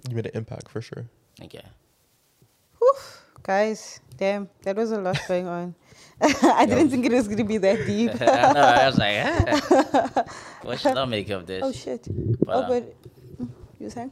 You 0.08 0.16
made 0.16 0.26
an 0.26 0.32
impact 0.34 0.70
for 0.70 0.80
sure. 0.80 1.04
Okay. 1.42 1.60
Whew, 1.60 1.70
guys, 3.44 4.00
damn, 4.16 4.48
that 4.62 4.74
was 4.74 4.90
a 4.90 5.00
lot 5.00 5.20
going 5.28 5.46
on. 5.46 5.74
I 6.20 6.66
didn't 6.66 6.90
think 6.90 7.06
it 7.06 7.12
was 7.12 7.28
gonna 7.28 7.44
be 7.44 7.58
that 7.58 7.86
deep. 7.86 8.10
I 8.20 8.52
know. 8.52 8.60
I 8.60 8.86
was 8.86 8.98
like, 8.98 9.16
ah, 9.20 10.24
what 10.62 10.80
should 10.80 10.96
I 10.96 11.04
make 11.04 11.28
of 11.30 11.46
this? 11.46 11.62
oh 11.62 11.72
shit. 11.72 12.08
But, 12.44 12.54
oh, 12.54 12.62
um, 12.62 12.68
but 12.68 13.04
mm, 13.38 13.48
you 13.78 13.90
saying? 13.90 14.10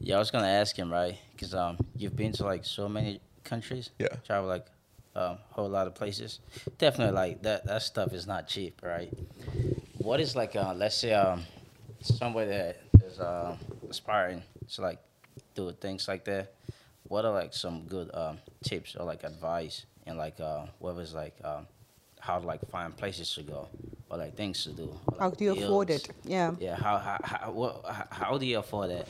Yeah, 0.00 0.16
I 0.16 0.18
was 0.18 0.30
gonna 0.30 0.46
ask 0.46 0.76
him, 0.76 0.90
right? 0.90 1.18
Because 1.32 1.52
um, 1.52 1.76
you've 1.96 2.16
been 2.16 2.32
to 2.32 2.44
like 2.44 2.64
so 2.64 2.88
many 2.88 3.20
countries. 3.44 3.90
Yeah. 3.98 4.08
Travel 4.24 4.48
like 4.48 4.66
um, 5.14 5.38
whole 5.50 5.68
lot 5.68 5.86
of 5.86 5.94
places. 5.94 6.40
Definitely, 6.78 7.14
like 7.14 7.42
that. 7.42 7.66
That 7.66 7.82
stuff 7.82 8.12
is 8.12 8.26
not 8.26 8.46
cheap, 8.46 8.80
right? 8.82 9.12
What 9.98 10.20
is 10.20 10.36
like, 10.36 10.54
uh, 10.54 10.74
let's 10.76 10.96
say, 10.96 11.12
um, 11.12 11.42
somebody 12.00 12.50
that 12.50 12.80
is 13.04 13.18
uh, 13.18 13.56
aspiring 13.90 14.42
to 14.74 14.82
like 14.82 15.00
do 15.54 15.72
things 15.72 16.06
like 16.06 16.24
that. 16.26 16.52
What 17.08 17.24
are 17.24 17.32
like 17.32 17.52
some 17.54 17.82
good 17.86 18.10
um, 18.14 18.38
tips 18.64 18.96
or 18.96 19.04
like 19.04 19.24
advice 19.24 19.86
and 20.06 20.18
like 20.18 20.40
uh, 20.40 20.66
whether 20.78 21.00
it's 21.02 21.14
like 21.14 21.36
um, 21.44 21.66
how 22.20 22.38
to 22.38 22.46
like 22.46 22.68
find 22.70 22.96
places 22.96 23.32
to 23.34 23.42
go 23.42 23.68
or 24.10 24.18
like 24.18 24.34
things 24.36 24.62
to 24.64 24.70
do? 24.70 24.92
or, 25.06 25.18
How 25.18 25.30
do 25.30 25.44
you 25.44 25.52
afford 25.52 25.90
it? 25.90 26.08
Yeah. 26.24 26.54
Yeah. 26.58 26.76
How 26.76 26.98
how 26.98 27.18
how, 27.22 27.50
what, 27.52 27.84
how 27.86 28.06
how 28.10 28.38
do 28.38 28.46
you 28.46 28.58
afford 28.58 28.90
it? 28.90 29.08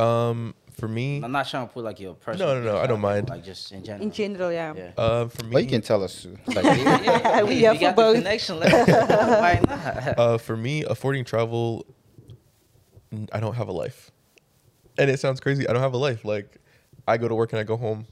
Um, 0.00 0.54
for 0.78 0.86
me, 0.86 1.20
I'm 1.22 1.32
not 1.32 1.48
trying 1.48 1.66
to 1.66 1.72
put 1.74 1.82
like 1.84 1.98
your 1.98 2.14
personal. 2.14 2.48
no, 2.48 2.54
no, 2.54 2.60
business 2.62 2.84
I 2.84 2.86
don't 2.86 3.00
mind. 3.00 3.28
Like 3.28 3.44
just 3.44 3.72
in 3.72 3.84
general. 3.84 4.04
In 4.04 4.12
general, 4.12 4.52
yeah. 4.52 4.74
Yeah. 4.76 4.90
uh, 4.96 5.26
for 5.28 5.44
me, 5.44 5.54
Well, 5.54 5.62
you 5.64 5.68
can 5.68 5.82
tell 5.82 6.04
us. 6.04 6.24
Like, 6.46 6.64
Yeah, 6.64 7.00
yeah, 7.02 7.42
We 7.48 7.54
if 7.54 7.58
here 7.58 7.72
you 7.74 7.88
for 7.88 7.94
both. 7.94 8.14
Connection, 8.16 8.60
why 8.60 9.60
not? 9.66 10.18
uh, 10.18 10.38
for 10.38 10.56
me, 10.56 10.84
affording 10.84 11.24
travel, 11.24 11.84
I 13.32 13.40
don't 13.40 13.54
have 13.54 13.66
a 13.68 13.72
life, 13.72 14.12
and 14.98 15.10
it 15.10 15.18
sounds 15.18 15.40
crazy. 15.40 15.66
I 15.68 15.72
don't 15.72 15.82
have 15.82 15.94
a 15.94 15.98
life. 15.98 16.24
Like, 16.24 16.58
I 17.08 17.16
go 17.16 17.26
to 17.28 17.34
work 17.34 17.52
and 17.52 17.58
I 17.60 17.64
go 17.64 17.76
home. 17.76 18.06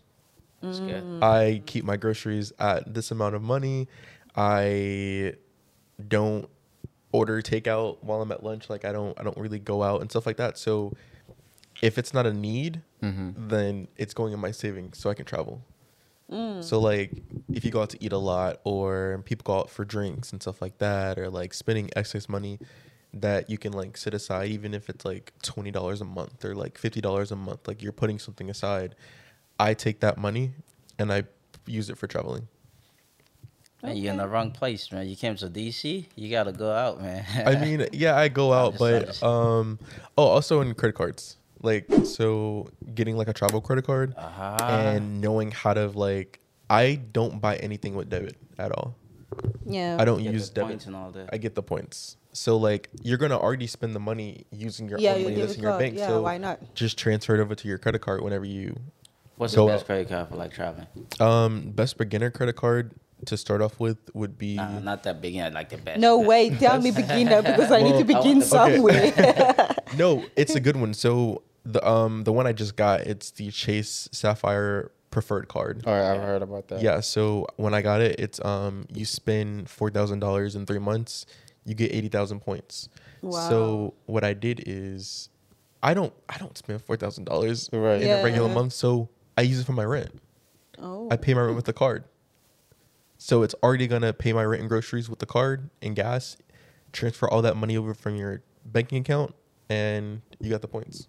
I 1.23 1.63
keep 1.67 1.85
my 1.85 1.97
groceries 1.97 2.53
at 2.59 2.93
this 2.95 3.11
amount 3.11 3.35
of 3.35 3.43
money. 3.43 3.89
I 4.35 5.35
don't 6.09 6.49
order 7.13 7.41
takeout 7.41 8.03
while 8.03 8.21
I'm 8.21 8.33
at 8.33 8.43
lunch. 8.43 8.69
Like 8.69 8.85
I 8.85 8.93
don't 8.93 9.19
I 9.19 9.23
don't 9.23 9.37
really 9.39 9.59
go 9.59 9.83
out 9.83 10.01
and 10.01 10.11
stuff 10.11 10.27
like 10.27 10.37
that. 10.39 10.59
So 10.59 10.93
if 11.83 11.99
it's 11.99 12.13
not 12.15 12.27
a 12.27 12.33
need, 12.33 12.83
Mhm. 13.03 13.35
then 13.49 13.89
it's 13.97 14.15
going 14.15 14.33
in 14.33 14.41
my 14.41 14.51
savings 14.51 14.99
so 14.99 15.11
I 15.11 15.15
can 15.15 15.25
travel. 15.27 15.63
So 16.61 16.81
like 16.81 17.13
if 17.53 17.65
you 17.65 17.71
go 17.71 17.83
out 17.83 17.91
to 17.91 18.03
eat 18.05 18.13
a 18.13 18.19
lot 18.19 18.61
or 18.65 19.23
people 19.25 19.45
go 19.45 19.61
out 19.61 19.71
for 19.71 19.85
drinks 19.85 20.33
and 20.33 20.43
stuff 20.43 20.61
like 20.61 20.79
that 20.79 21.19
or 21.19 21.31
like 21.31 21.55
spending 21.55 21.89
excess 21.95 22.29
money 22.29 22.59
that 23.20 23.50
you 23.50 23.59
can 23.59 23.72
like 23.72 23.96
sit 23.96 24.14
aside 24.14 24.48
even 24.50 24.74
if 24.74 24.88
it's 24.88 25.05
like 25.05 25.33
$20 25.42 26.00
a 26.00 26.05
month 26.05 26.44
or 26.44 26.55
like 26.55 26.81
$50 26.81 27.31
a 27.31 27.37
month 27.37 27.66
like 27.68 27.83
you're 27.83 27.92
putting 27.92 28.18
something 28.18 28.50
aside. 28.50 28.94
I 29.59 29.74
take 29.74 30.00
that 30.00 30.18
money 30.18 30.52
and 30.98 31.12
I 31.12 31.24
use 31.66 31.90
it 31.90 31.98
for 31.98 32.07
traveling. 32.07 32.48
Man, 33.83 33.96
you're 33.96 34.12
in 34.12 34.18
the 34.18 34.29
wrong 34.29 34.50
place, 34.50 34.90
man. 34.90 35.07
You 35.07 35.16
came 35.16 35.37
to 35.37 35.48
DC, 35.48 36.07
you 36.14 36.31
gotta 36.31 36.52
go 36.52 36.72
out, 36.72 37.00
man. 37.00 37.24
I 37.46 37.57
mean, 37.57 37.87
yeah, 37.92 38.16
I 38.16 38.29
go 38.29 38.52
out, 38.52 38.79
just 38.79 39.20
but 39.20 39.22
um, 39.22 39.79
oh, 40.16 40.24
also 40.24 40.61
in 40.61 40.74
credit 40.74 40.94
cards, 40.94 41.37
like 41.62 41.87
so, 42.05 42.68
getting 42.94 43.16
like 43.16 43.29
a 43.29 43.33
travel 43.33 43.61
credit 43.61 43.85
card 43.85 44.14
uh-huh. 44.16 44.57
and 44.61 45.20
knowing 45.20 45.50
how 45.50 45.74
to 45.74 45.88
like, 45.88 46.40
I 46.70 47.00
don't 47.12 47.40
buy 47.40 47.57
anything 47.57 47.94
with 47.94 48.09
debit 48.09 48.37
at 48.59 48.72
all. 48.72 48.96
Yeah. 49.64 49.96
I 49.98 50.05
don't 50.05 50.22
use 50.22 50.48
debit. 50.48 50.68
points 50.68 50.87
and 50.87 50.96
all 50.96 51.11
that. 51.11 51.31
I 51.33 51.38
get 51.38 51.55
the 51.55 51.62
points. 51.62 52.16
So 52.37 52.57
like, 52.57 52.90
you're 53.03 53.18
gonna 53.18 53.38
already 53.38 53.66
spend 53.66 53.94
the 53.94 54.01
money 54.01 54.44
using 54.51 54.88
your 54.88 54.99
Yeah, 55.01 55.14
own 55.14 55.25
money 55.25 55.37
that's 55.37 55.57
in 55.57 55.62
your 55.62 55.72
card. 55.72 55.81
bank. 55.81 55.96
Yeah, 55.96 56.07
so 56.09 56.22
why 56.22 56.38
not? 56.38 56.75
Just 56.75 56.99
transfer 56.99 57.35
it 57.35 57.40
over 57.40 57.55
to 57.55 57.68
your 57.68 57.79
credit 57.79 58.01
card 58.01 58.22
whenever 58.22 58.44
you. 58.44 58.77
What's 59.37 59.55
go 59.55 59.66
the 59.66 59.72
best 59.72 59.83
out. 59.83 59.87
credit 59.87 60.09
card 60.09 60.29
for 60.29 60.37
like 60.37 60.53
traveling? 60.53 60.87
Um, 61.20 61.70
best 61.70 61.99
beginner 61.99 62.31
credit 62.31 62.57
card 62.57 62.92
to 63.25 63.37
start 63.37 63.62
off 63.62 63.81
with 63.81 63.99
would 64.14 64.37
be. 64.38 64.57
Nah, 64.57 64.79
not 64.81 65.03
that 65.05 65.20
beginner, 65.22 65.51
like 65.55 65.70
the 65.70 65.79
best. 65.79 65.99
No 65.99 66.18
best. 66.18 66.29
way. 66.29 66.51
Tell 66.59 66.81
me 66.81 66.90
beginner 66.90 67.42
because 67.42 67.72
I 67.72 67.83
need 67.83 67.99
to 67.99 68.05
begin 68.05 68.22
I 68.22 68.31
want 68.38 68.44
somewhere. 68.44 69.75
no, 69.96 70.25
it's 70.37 70.55
a 70.55 70.61
good 70.61 70.77
one. 70.77 70.92
So 70.94 71.42
the 71.64 71.87
um 71.88 72.25
the 72.25 72.33
one 72.33 72.46
I 72.46 72.53
just 72.53 72.77
got, 72.77 73.01
it's 73.01 73.31
the 73.31 73.51
Chase 73.51 74.09
Sapphire 74.12 74.90
preferred 75.11 75.49
card. 75.49 75.85
All 75.87 75.92
right, 75.94 76.12
I've 76.14 76.20
heard 76.22 76.42
about 76.42 76.68
that. 76.68 76.83
Yeah, 76.83 77.01
so 77.01 77.46
when 77.57 77.72
I 77.72 77.81
got 77.81 78.03
it, 78.03 78.16
it's 78.18 78.42
um 78.44 78.87
you 78.92 79.05
spend 79.07 79.70
four 79.70 79.90
thousand 79.90 80.20
dollars 80.20 80.55
in 80.55 80.66
three 80.66 80.79
months, 80.79 81.25
you 81.66 81.74
get 81.74 81.92
eighty 81.92 82.09
thousand 82.09 82.40
points. 82.40 82.88
Wow. 83.20 83.48
So 83.50 83.94
what 84.07 84.24
I 84.24 84.33
did 84.33 84.62
is, 84.66 85.29
I 85.83 85.92
don't 85.92 86.12
I 86.29 86.38
don't 86.38 86.57
spend 86.57 86.81
four 86.83 86.96
thousand 86.96 87.24
dollars 87.24 87.68
Right. 87.72 88.00
in 88.00 88.09
a 88.09 88.22
regular 88.24 88.48
month, 88.48 88.72
so 88.72 89.09
I 89.37 89.42
use 89.42 89.61
it 89.61 89.66
for 89.66 89.72
my 89.72 89.85
rent. 89.85 90.11
oh. 90.79 91.09
I 91.11 91.16
pay 91.16 91.35
my 91.35 91.42
rent 91.42 91.57
with 91.57 91.64
the 91.66 91.72
card, 91.74 92.05
so 93.18 93.42
it's 93.42 93.55
already 93.62 93.87
gonna 93.87 94.12
pay 94.12 94.33
my 94.33 94.44
rent 94.44 94.61
and 94.61 94.68
groceries 94.68 95.09
with 95.11 95.18
the 95.18 95.26
card 95.26 95.70
and 95.83 95.96
gas. 95.96 96.37
Transfer 96.92 97.29
all 97.29 97.42
that 97.42 97.57
money 97.57 97.76
over 97.76 97.92
from 97.94 98.16
your 98.16 98.42
banking 98.64 98.98
account, 99.02 99.35
and 99.68 100.22
you 100.40 100.50
got 100.50 100.62
the 100.62 100.68
points. 100.68 101.09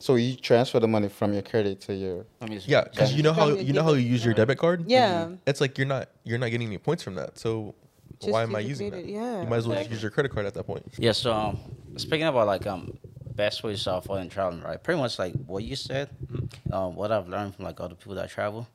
So 0.00 0.16
you 0.16 0.36
transfer 0.36 0.80
the 0.80 0.88
money 0.88 1.08
from 1.08 1.32
your 1.32 1.40
credit 1.42 1.80
to 1.82 1.94
your. 1.94 2.26
Let 2.40 2.50
me 2.50 2.56
just- 2.56 2.68
Yeah, 2.68 2.84
because 2.84 3.14
you 3.14 3.22
know 3.22 3.32
how 3.32 3.48
you 3.48 3.72
know 3.72 3.82
how 3.82 3.92
you 3.92 4.06
use 4.06 4.24
your 4.24 4.34
debit 4.34 4.58
card. 4.58 4.84
Yeah. 4.90 5.30
it's 5.46 5.60
like 5.60 5.78
you're 5.78 5.86
not 5.86 6.08
you're 6.24 6.38
not 6.38 6.50
getting 6.50 6.66
any 6.66 6.78
points 6.78 7.02
from 7.02 7.14
that. 7.14 7.38
So 7.38 7.74
Just 8.20 8.32
why 8.32 8.42
am 8.42 8.54
I 8.54 8.60
using 8.60 8.90
credit, 8.90 9.06
that? 9.06 9.12
yeah. 9.12 9.42
you 9.42 9.48
might 9.48 9.56
as 9.56 9.68
well 9.68 9.78
just 9.78 9.90
use 9.90 10.02
your 10.02 10.10
credit 10.10 10.32
card 10.32 10.46
at 10.46 10.54
that 10.54 10.64
point. 10.64 10.84
Yeah, 10.98 11.12
so 11.12 11.32
um, 11.32 11.58
speaking 11.96 12.26
about 12.26 12.46
like 12.46 12.66
um 12.66 12.96
best 13.34 13.62
ways 13.62 13.82
to 13.84 13.94
avoid 13.96 14.30
traveling, 14.30 14.62
right? 14.62 14.82
Pretty 14.82 15.00
much 15.00 15.18
like 15.18 15.34
what 15.46 15.64
you 15.64 15.76
said. 15.76 16.08
Um, 16.72 16.94
what 16.94 17.10
I've 17.12 17.28
learned 17.28 17.54
from 17.56 17.64
like 17.64 17.80
other 17.80 17.94
people 17.94 18.14
that 18.14 18.30
travel 18.30 18.68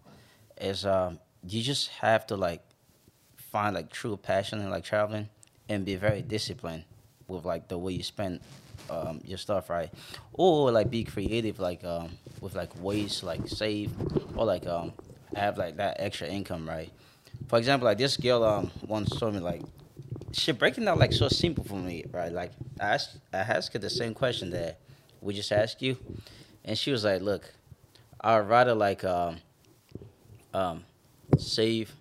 is 0.60 0.86
um 0.86 1.19
you 1.47 1.62
just 1.62 1.88
have 1.89 2.28
to 2.28 2.36
like 2.36 2.62
find 3.38 3.75
like 3.75 3.89
true 3.89 4.17
passion 4.17 4.60
in 4.60 4.69
like 4.69 4.84
traveling 4.84 5.30
and 5.69 5.86
be 5.86 5.95
very 5.95 6.21
disciplined 6.21 6.84
with 7.28 7.45
like 7.45 7.67
the 7.67 7.78
way 7.78 7.93
you 7.93 8.04
spend 8.04 8.41
um 8.89 9.21
your 9.23 9.38
stuff, 9.38 9.69
right? 9.69 9.91
Or 10.34 10.71
like 10.71 10.89
be 10.89 11.04
creative 11.04 11.60
like 11.60 11.84
um 11.84 12.10
with 12.41 12.56
like 12.56 12.71
ways 12.82 13.19
to 13.19 13.25
like 13.25 13.47
save 13.47 13.91
or 14.36 14.45
like 14.45 14.67
um 14.67 14.93
have 15.36 15.58
like 15.58 15.78
that 15.78 15.97
extra 15.99 16.28
income, 16.28 16.67
right? 16.67 16.91
For 17.47 17.58
example, 17.58 17.86
like 17.88 17.97
this 17.97 18.17
girl 18.17 18.43
um 18.43 18.71
once 18.86 19.10
told 19.17 19.34
me 19.34 19.39
like 19.39 19.62
she 20.32 20.52
breaking 20.52 20.86
down 20.86 20.99
like 20.99 21.13
so 21.13 21.28
simple 21.30 21.63
for 21.63 21.75
me, 21.75 22.06
right? 22.12 22.32
Like 22.32 22.52
I 22.80 22.93
asked, 22.95 23.17
I 23.34 23.38
asked 23.38 23.73
her 23.73 23.80
the 23.80 23.89
same 23.89 24.13
question 24.13 24.52
that 24.52 24.80
we 25.21 25.34
just 25.34 25.52
asked 25.52 25.82
you, 25.82 25.97
and 26.63 26.78
she 26.78 26.91
was 26.91 27.04
like, 27.04 27.21
"Look, 27.21 27.52
I'd 28.21 28.39
rather 28.47 28.75
like 28.75 29.04
um, 29.04 29.38
um, 30.54 30.86
save 31.38 31.93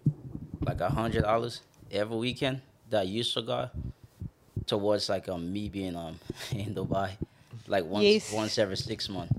like 0.64 0.81
a 0.81 0.90
hundred 0.90 1.22
dollars 1.22 1.62
every 1.90 2.16
weekend 2.16 2.61
that 2.90 3.01
I 3.01 3.05
use 3.05 3.33
cigar 3.33 3.70
towards 4.66 5.09
like 5.09 5.29
um 5.29 5.53
me 5.53 5.68
being 5.68 5.96
um 5.96 6.18
in 6.53 6.74
Dubai, 6.74 7.12
like 7.66 7.85
once 7.87 8.05
Yes. 8.05 8.33
once 8.33 8.59
every 8.59 8.77
six 8.77 9.09
months." 9.09 9.33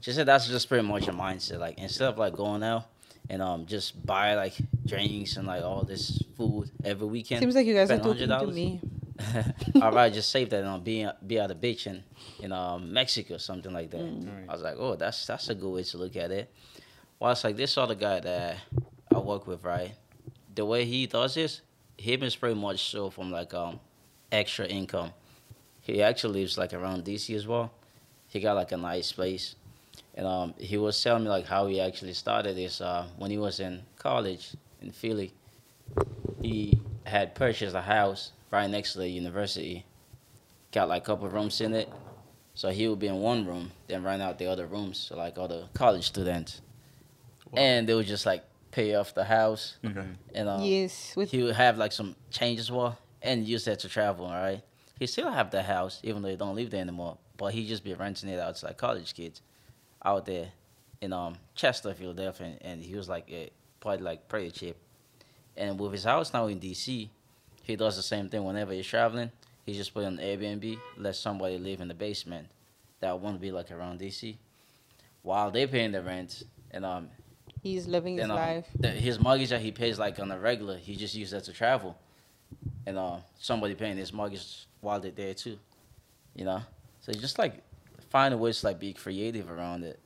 She 0.00 0.12
said 0.12 0.26
that's 0.26 0.46
just 0.48 0.68
pretty 0.68 0.86
much 0.86 1.08
a 1.08 1.12
mindset. 1.12 1.58
Like 1.58 1.78
instead 1.78 2.08
of 2.08 2.18
like 2.18 2.34
going 2.34 2.62
out 2.62 2.84
and 3.30 3.40
um 3.42 3.66
just 3.66 4.04
buy 4.04 4.34
like 4.34 4.54
drinks 4.84 5.36
and 5.36 5.46
like 5.46 5.62
all 5.62 5.82
this 5.82 6.22
food 6.36 6.70
every 6.84 7.06
weekend. 7.06 7.40
Seems 7.40 7.54
like 7.54 7.66
you 7.66 7.74
guys 7.74 7.90
are 7.90 7.98
spend 7.98 8.18
talking 8.18 8.28
to 8.28 8.52
me. 8.52 8.80
I'd 9.80 10.12
just 10.12 10.30
save 10.30 10.50
that 10.50 10.60
and 10.60 10.68
um, 10.68 10.82
be 10.82 11.06
be 11.26 11.38
at 11.38 11.48
the 11.48 11.54
beach 11.54 11.86
in 11.86 12.02
in 12.40 12.52
um, 12.52 12.92
Mexico, 12.92 13.34
or 13.34 13.38
something 13.38 13.72
like 13.72 13.90
that. 13.90 14.00
Mm. 14.00 14.48
I 14.48 14.52
was 14.52 14.62
like, 14.62 14.76
oh, 14.78 14.96
that's 14.96 15.26
that's 15.26 15.48
a 15.48 15.54
good 15.54 15.70
way 15.70 15.82
to 15.84 15.98
look 15.98 16.16
at 16.16 16.30
it. 16.30 16.52
Well, 17.20 17.30
it's 17.30 17.44
like 17.44 17.56
this 17.56 17.78
other 17.78 17.94
guy 17.94 18.20
that 18.20 18.56
I 19.14 19.18
work 19.18 19.46
with, 19.46 19.64
right? 19.64 19.94
The 20.54 20.64
way 20.64 20.84
he 20.84 21.06
does 21.06 21.34
this, 21.34 21.60
him 21.96 22.22
is 22.22 22.34
pretty 22.34 22.58
much 22.58 22.90
so 22.90 23.10
from 23.10 23.30
like 23.30 23.54
um 23.54 23.78
extra 24.32 24.66
income. 24.66 25.12
He 25.80 26.02
actually 26.02 26.40
lives 26.40 26.58
like 26.58 26.72
around 26.72 27.04
DC 27.04 27.34
as 27.36 27.46
well. 27.46 27.70
He 28.26 28.40
got 28.40 28.54
like 28.54 28.72
a 28.72 28.76
nice 28.76 29.12
place, 29.12 29.54
and 30.14 30.26
um 30.26 30.54
he 30.58 30.76
was 30.76 31.00
telling 31.02 31.24
me 31.24 31.30
like 31.30 31.46
how 31.46 31.66
he 31.66 31.80
actually 31.80 32.12
started 32.12 32.56
this 32.56 32.80
uh 32.80 33.06
when 33.16 33.30
he 33.30 33.38
was 33.38 33.60
in 33.60 33.82
college 33.98 34.54
in 34.80 34.92
Philly. 34.92 35.32
He 36.40 36.80
had 37.04 37.34
purchased 37.34 37.74
a 37.74 37.82
house 37.82 38.32
right 38.50 38.68
next 38.68 38.92
to 38.92 38.98
the 38.98 39.08
university. 39.08 39.84
Got 40.72 40.88
like 40.88 41.02
a 41.02 41.06
couple 41.06 41.28
rooms 41.28 41.60
in 41.60 41.74
it. 41.74 41.88
So 42.54 42.70
he 42.70 42.86
would 42.86 42.98
be 42.98 43.08
in 43.08 43.16
one 43.16 43.46
room, 43.46 43.72
then 43.88 44.04
rent 44.04 44.22
out 44.22 44.38
the 44.38 44.46
other 44.46 44.66
rooms 44.66 45.06
to 45.08 45.16
like 45.16 45.38
other 45.38 45.68
college 45.74 46.06
students. 46.06 46.60
And 47.52 47.88
they 47.88 47.94
would 47.94 48.06
just 48.06 48.26
like 48.26 48.44
pay 48.70 48.94
off 48.94 49.14
the 49.14 49.24
house. 49.24 49.76
And 50.34 50.48
um, 50.48 50.62
yes. 50.62 51.14
With 51.16 51.30
he 51.30 51.42
would 51.42 51.56
have 51.56 51.78
like 51.78 51.92
some 51.92 52.14
change 52.30 52.60
as 52.60 52.70
well 52.70 52.98
and 53.22 53.46
use 53.46 53.64
that 53.64 53.80
to 53.80 53.88
travel, 53.88 54.26
all 54.26 54.32
right? 54.32 54.62
He 54.98 55.06
still 55.06 55.30
have 55.30 55.50
the 55.50 55.62
house, 55.62 56.00
even 56.04 56.22
though 56.22 56.28
he 56.28 56.36
don't 56.36 56.54
live 56.54 56.70
there 56.70 56.80
anymore. 56.80 57.18
But 57.36 57.54
he 57.54 57.66
just 57.66 57.82
be 57.82 57.94
renting 57.94 58.28
it 58.28 58.38
out 58.38 58.54
to 58.56 58.66
like 58.66 58.76
college 58.76 59.14
kids 59.14 59.40
out 60.04 60.26
there 60.26 60.52
in 61.00 61.12
um 61.12 61.36
Chester, 61.54 61.94
Philadelphia, 61.94 62.46
and, 62.46 62.58
and 62.62 62.82
he 62.82 62.94
was 62.94 63.08
like 63.08 63.30
a, 63.30 63.50
probably 63.80 64.04
like 64.04 64.28
pretty 64.28 64.50
cheap. 64.50 64.76
And 65.56 65.78
with 65.78 65.92
his 65.92 66.04
house 66.04 66.32
now 66.32 66.46
in 66.46 66.58
DC, 66.58 67.08
he 67.62 67.76
does 67.76 67.96
the 67.96 68.02
same 68.02 68.28
thing 68.28 68.44
whenever 68.44 68.72
he's 68.72 68.86
traveling. 68.86 69.30
He 69.64 69.72
just 69.72 69.94
put 69.94 70.04
on 70.04 70.18
Airbnb, 70.18 70.78
let 70.98 71.16
somebody 71.16 71.58
live 71.58 71.80
in 71.80 71.88
the 71.88 71.94
basement 71.94 72.48
that 73.00 73.18
won't 73.18 73.40
be 73.40 73.50
like 73.50 73.70
around 73.70 74.00
DC, 74.00 74.36
while 75.22 75.50
they 75.50 75.66
paying 75.66 75.92
the 75.92 76.02
rent. 76.02 76.42
And 76.70 76.84
um, 76.84 77.08
he's 77.62 77.86
living 77.86 78.16
his 78.16 78.24
and 78.24 78.32
um, 78.32 78.38
life. 78.38 78.66
the, 78.78 78.88
his 78.88 79.20
mortgage 79.20 79.50
that 79.50 79.60
he 79.60 79.70
pays 79.70 79.98
like 79.98 80.18
on 80.18 80.30
a 80.30 80.38
regular, 80.38 80.76
he 80.76 80.96
just 80.96 81.14
uses 81.14 81.32
that 81.32 81.44
to 81.44 81.52
travel. 81.52 81.96
And 82.86 82.98
uh, 82.98 83.18
somebody 83.38 83.74
paying 83.74 83.96
his 83.96 84.12
mortgage 84.12 84.66
while 84.80 85.00
they're 85.00 85.10
there 85.10 85.34
too, 85.34 85.58
you 86.34 86.44
know. 86.44 86.60
So 87.00 87.12
you 87.12 87.20
just 87.20 87.38
like 87.38 87.62
find 88.14 88.32
a 88.32 88.38
way 88.38 88.52
to 88.52 88.64
like 88.66 88.78
be 88.78 88.92
creative 88.92 89.50
around 89.50 89.82
it. 89.82 89.98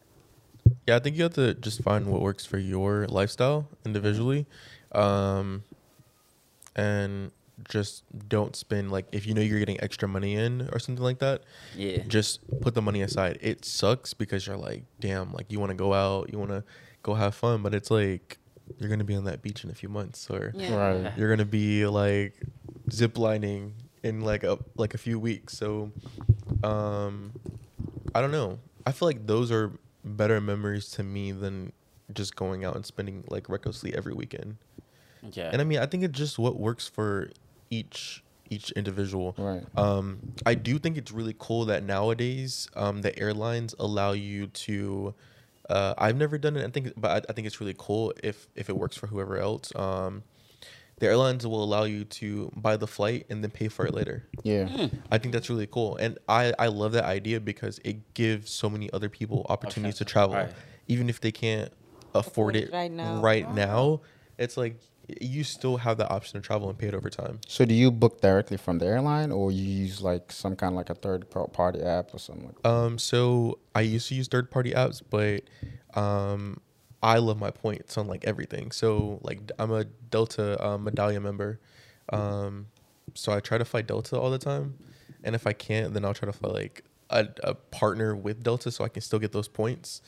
Yeah, 0.86 0.96
I 0.96 0.98
think 0.98 1.16
you 1.16 1.24
have 1.24 1.34
to 1.34 1.52
just 1.52 1.82
find 1.82 2.06
what 2.06 2.22
works 2.22 2.46
for 2.46 2.56
your 2.56 3.06
lifestyle 3.06 3.68
individually, 3.84 4.46
um, 4.92 5.62
and 6.74 7.30
just 7.68 8.04
don't 8.30 8.56
spend 8.56 8.90
like 8.90 9.04
if 9.12 9.26
you 9.26 9.34
know 9.34 9.42
you're 9.42 9.58
getting 9.58 9.78
extra 9.82 10.08
money 10.08 10.36
in 10.36 10.70
or 10.72 10.78
something 10.78 11.04
like 11.04 11.18
that. 11.18 11.42
Yeah. 11.76 11.98
just 12.08 12.40
put 12.62 12.74
the 12.74 12.80
money 12.80 13.02
aside. 13.02 13.38
It 13.42 13.66
sucks 13.66 14.14
because 14.14 14.46
you're 14.46 14.56
like, 14.56 14.84
damn, 15.00 15.34
like 15.34 15.52
you 15.52 15.60
want 15.60 15.68
to 15.70 15.76
go 15.76 15.92
out, 15.92 16.32
you 16.32 16.38
want 16.38 16.50
to 16.52 16.64
go 17.02 17.12
have 17.12 17.34
fun, 17.34 17.62
but 17.62 17.74
it's 17.74 17.90
like 17.90 18.38
you're 18.78 18.88
gonna 18.88 19.04
be 19.04 19.16
on 19.16 19.24
that 19.24 19.42
beach 19.42 19.64
in 19.64 19.70
a 19.70 19.74
few 19.74 19.90
months, 19.90 20.30
or 20.30 20.52
Yeah. 20.56 20.74
Right. 20.74 21.12
you're 21.18 21.28
gonna 21.28 21.44
be 21.44 21.84
like 21.86 22.40
ziplining 22.88 23.72
in 24.02 24.22
like 24.22 24.44
a 24.44 24.58
like 24.76 24.94
a 24.94 24.98
few 24.98 25.18
weeks. 25.18 25.58
So, 25.58 25.90
um, 26.64 27.32
I 28.14 28.20
don't 28.20 28.32
know. 28.32 28.58
I 28.86 28.92
feel 28.92 29.08
like 29.08 29.26
those 29.26 29.50
are 29.50 29.72
better 30.04 30.40
memories 30.40 30.90
to 30.92 31.02
me 31.02 31.32
than 31.32 31.72
just 32.12 32.36
going 32.36 32.64
out 32.64 32.74
and 32.74 32.86
spending 32.86 33.24
like 33.28 33.48
recklessly 33.48 33.94
every 33.94 34.14
weekend. 34.14 34.56
Yeah. 35.32 35.50
And 35.52 35.60
I 35.60 35.64
mean, 35.64 35.78
I 35.78 35.86
think 35.86 36.04
it's 36.04 36.16
just 36.16 36.38
what 36.38 36.58
works 36.58 36.88
for 36.88 37.30
each 37.70 38.22
each 38.50 38.70
individual. 38.72 39.34
Right. 39.36 39.62
Um, 39.76 40.32
I 40.46 40.54
do 40.54 40.78
think 40.78 40.96
it's 40.96 41.12
really 41.12 41.34
cool 41.38 41.66
that 41.66 41.82
nowadays 41.82 42.68
um, 42.76 43.02
the 43.02 43.18
airlines 43.18 43.74
allow 43.78 44.12
you 44.12 44.46
to. 44.46 45.14
Uh, 45.68 45.92
I've 45.98 46.16
never 46.16 46.38
done 46.38 46.56
it. 46.56 46.64
I 46.64 46.70
think, 46.70 46.94
but 46.96 47.10
I, 47.10 47.30
I 47.30 47.32
think 47.34 47.46
it's 47.46 47.60
really 47.60 47.74
cool 47.76 48.14
if 48.22 48.46
if 48.54 48.70
it 48.70 48.76
works 48.76 48.96
for 48.96 49.06
whoever 49.08 49.36
else. 49.36 49.72
Um, 49.76 50.22
the 50.98 51.06
airlines 51.06 51.46
will 51.46 51.62
allow 51.62 51.84
you 51.84 52.04
to 52.04 52.50
buy 52.56 52.76
the 52.76 52.86
flight 52.86 53.26
and 53.30 53.42
then 53.42 53.50
pay 53.50 53.68
for 53.68 53.86
it 53.86 53.94
later. 53.94 54.24
Yeah. 54.42 54.88
I 55.10 55.18
think 55.18 55.32
that's 55.32 55.48
really 55.48 55.66
cool, 55.66 55.96
and 55.96 56.18
I 56.28 56.52
I 56.58 56.68
love 56.68 56.92
that 56.92 57.04
idea 57.04 57.40
because 57.40 57.80
it 57.84 58.14
gives 58.14 58.50
so 58.50 58.68
many 58.68 58.92
other 58.92 59.08
people 59.08 59.46
opportunities 59.48 59.96
to 59.98 60.04
travel, 60.04 60.36
right. 60.36 60.52
even 60.86 61.08
if 61.08 61.20
they 61.20 61.32
can't 61.32 61.72
afford 62.14 62.56
Afford 62.56 62.56
it 62.56 62.64
it 62.64 62.72
right 62.72 62.90
now. 62.90 63.20
right 63.20 63.54
now, 63.54 64.00
it's 64.38 64.56
like 64.56 64.80
you 65.20 65.42
still 65.42 65.78
have 65.78 65.96
the 65.96 66.08
option 66.08 66.40
to 66.40 66.46
travel 66.46 66.68
and 66.68 66.78
pay 66.78 66.88
it 66.88 66.94
over 66.94 67.08
time. 67.08 67.40
So 67.46 67.64
do 67.64 67.72
you 67.74 67.90
book 67.90 68.20
directly 68.20 68.56
from 68.56 68.78
the 68.78 68.86
airline, 68.86 69.32
or 69.32 69.50
you 69.50 69.62
use 69.62 70.02
like 70.02 70.32
some 70.32 70.56
kind 70.56 70.72
of 70.72 70.76
like 70.76 70.90
a 70.90 70.94
third 70.94 71.30
party 71.52 71.80
app 71.80 72.14
or 72.14 72.18
something? 72.18 72.46
Like 72.46 72.66
Um, 72.66 72.98
so 72.98 73.58
I 73.74 73.82
used 73.82 74.08
to 74.08 74.14
use 74.14 74.28
third 74.28 74.50
party 74.50 74.72
apps, 74.72 75.00
but 75.08 75.44
um, 75.98 76.60
I 77.02 77.18
love 77.18 77.38
my 77.38 77.50
points 77.50 77.96
on 77.96 78.06
like 78.08 78.24
everything. 78.24 78.72
So 78.72 79.20
like 79.22 79.40
I'm 79.58 79.70
a 79.70 79.84
Delta 79.84 80.64
um, 80.64 80.84
medallion 80.84 81.22
member, 81.22 81.60
um, 82.12 82.66
so 83.14 83.32
I 83.32 83.40
try 83.40 83.58
to 83.58 83.64
fly 83.64 83.82
Delta 83.82 84.18
all 84.18 84.30
the 84.30 84.38
time, 84.38 84.78
and 85.24 85.34
if 85.34 85.46
I 85.46 85.52
can't, 85.52 85.94
then 85.94 86.04
I'll 86.04 86.14
try 86.14 86.26
to 86.26 86.32
fly 86.32 86.50
like 86.50 86.84
a, 87.10 87.28
a 87.44 87.54
partner 87.54 88.14
with 88.16 88.42
Delta 88.42 88.70
so 88.70 88.84
I 88.84 88.88
can 88.88 89.02
still 89.02 89.18
get 89.18 89.32
those 89.32 89.48
points. 89.48 90.02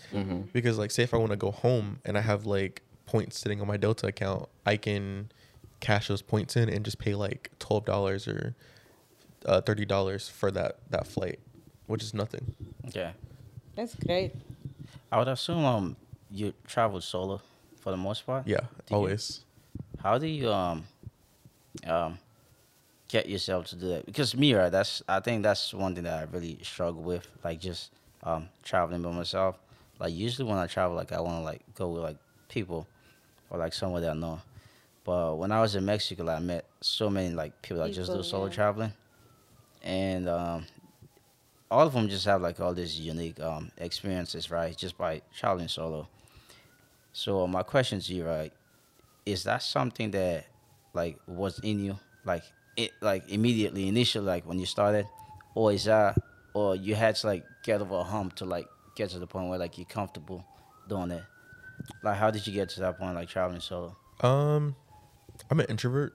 Because 0.52 0.78
like 0.78 0.90
say 0.90 1.02
if 1.02 1.14
I 1.14 1.16
want 1.16 1.30
to 1.30 1.36
go 1.36 1.50
home 1.50 2.00
and 2.04 2.18
I 2.18 2.20
have 2.22 2.44
like 2.46 2.82
points 3.06 3.38
sitting 3.38 3.60
on 3.60 3.66
my 3.66 3.76
Delta 3.76 4.06
account, 4.08 4.48
I 4.66 4.76
can 4.76 5.30
cash 5.80 6.08
those 6.08 6.22
points 6.22 6.56
in 6.56 6.68
and 6.68 6.84
just 6.84 6.98
pay 6.98 7.14
like 7.14 7.50
twelve 7.58 7.84
dollars 7.84 8.26
or 8.28 8.54
uh, 9.46 9.60
thirty 9.60 9.84
dollars 9.84 10.28
for 10.28 10.50
that 10.50 10.78
that 10.90 11.06
flight, 11.06 11.38
which 11.86 12.02
is 12.02 12.12
nothing. 12.14 12.54
Yeah. 12.92 13.12
That's 13.76 13.94
great. 13.94 14.34
I 15.12 15.18
would 15.18 15.28
assume 15.28 15.64
um 15.64 15.96
you 16.30 16.52
travel 16.66 17.00
solo 17.00 17.40
for 17.80 17.90
the 17.90 17.96
most 17.96 18.26
part. 18.26 18.46
Yeah, 18.46 18.60
you- 18.88 18.96
always. 18.96 19.44
How 20.02 20.18
do 20.18 20.26
you 20.26 20.50
um 20.50 20.84
um 21.86 22.18
get 23.08 23.28
yourself 23.28 23.66
to 23.68 23.76
do 23.76 23.88
that? 23.88 24.06
Because 24.06 24.34
me, 24.36 24.54
right, 24.54 24.70
that's 24.70 25.02
I 25.08 25.20
think 25.20 25.42
that's 25.42 25.74
one 25.74 25.94
thing 25.94 26.04
that 26.04 26.18
I 26.18 26.22
really 26.32 26.58
struggle 26.62 27.02
with, 27.02 27.26
like 27.44 27.60
just 27.60 27.90
um 28.22 28.48
traveling 28.62 29.02
by 29.02 29.10
myself. 29.10 29.58
Like 29.98 30.14
usually 30.14 30.48
when 30.48 30.58
I 30.58 30.66
travel, 30.66 30.96
like 30.96 31.12
I 31.12 31.20
want 31.20 31.38
to 31.38 31.42
like 31.42 31.62
go 31.74 31.88
with 31.88 32.02
like 32.02 32.16
people 32.48 32.86
or 33.50 33.58
like 33.58 33.74
someone 33.74 34.02
that 34.02 34.12
I 34.12 34.14
know. 34.14 34.40
But 35.04 35.36
when 35.36 35.50
I 35.50 35.60
was 35.60 35.74
in 35.76 35.84
Mexico, 35.84 36.24
like, 36.24 36.36
I 36.36 36.40
met 36.40 36.64
so 36.80 37.10
many 37.10 37.34
like 37.34 37.60
people 37.62 37.82
that 37.82 37.92
just 37.92 38.12
do 38.12 38.22
solo 38.22 38.46
yeah. 38.46 38.52
traveling, 38.52 38.92
and 39.82 40.28
um, 40.28 40.66
all 41.70 41.86
of 41.86 41.92
them 41.92 42.08
just 42.08 42.24
have 42.26 42.42
like 42.42 42.60
all 42.60 42.74
these 42.74 42.98
unique 42.98 43.40
um 43.40 43.70
experiences, 43.78 44.50
right? 44.50 44.76
Just 44.76 44.96
by 44.96 45.22
traveling 45.34 45.68
solo. 45.68 46.08
So 47.12 47.46
my 47.46 47.62
question 47.62 48.00
to 48.00 48.14
you, 48.14 48.24
right, 48.24 48.52
is 49.26 49.44
that 49.44 49.62
something 49.62 50.10
that 50.12 50.46
like 50.94 51.18
was 51.26 51.58
in 51.60 51.80
you, 51.80 51.98
like 52.24 52.44
it, 52.76 52.92
like 53.00 53.28
immediately, 53.28 53.88
initially, 53.88 54.24
like 54.24 54.46
when 54.46 54.58
you 54.58 54.66
started, 54.66 55.06
or 55.54 55.72
is 55.72 55.84
that, 55.84 56.16
or 56.54 56.76
you 56.76 56.94
had 56.94 57.16
to 57.16 57.26
like 57.26 57.44
get 57.62 57.80
over 57.80 57.96
a 57.96 58.02
hump 58.02 58.36
to 58.36 58.44
like 58.44 58.66
get 58.96 59.10
to 59.10 59.18
the 59.18 59.26
point 59.26 59.48
where 59.48 59.58
like 59.58 59.76
you're 59.78 59.86
comfortable 59.86 60.44
doing 60.88 61.10
it? 61.10 61.24
Like, 62.02 62.16
how 62.16 62.30
did 62.30 62.46
you 62.46 62.52
get 62.52 62.68
to 62.70 62.80
that 62.80 62.98
point, 62.98 63.14
like 63.14 63.28
traveling 63.28 63.60
solo? 63.60 63.96
Um, 64.20 64.76
I'm 65.50 65.60
an 65.60 65.66
introvert, 65.66 66.14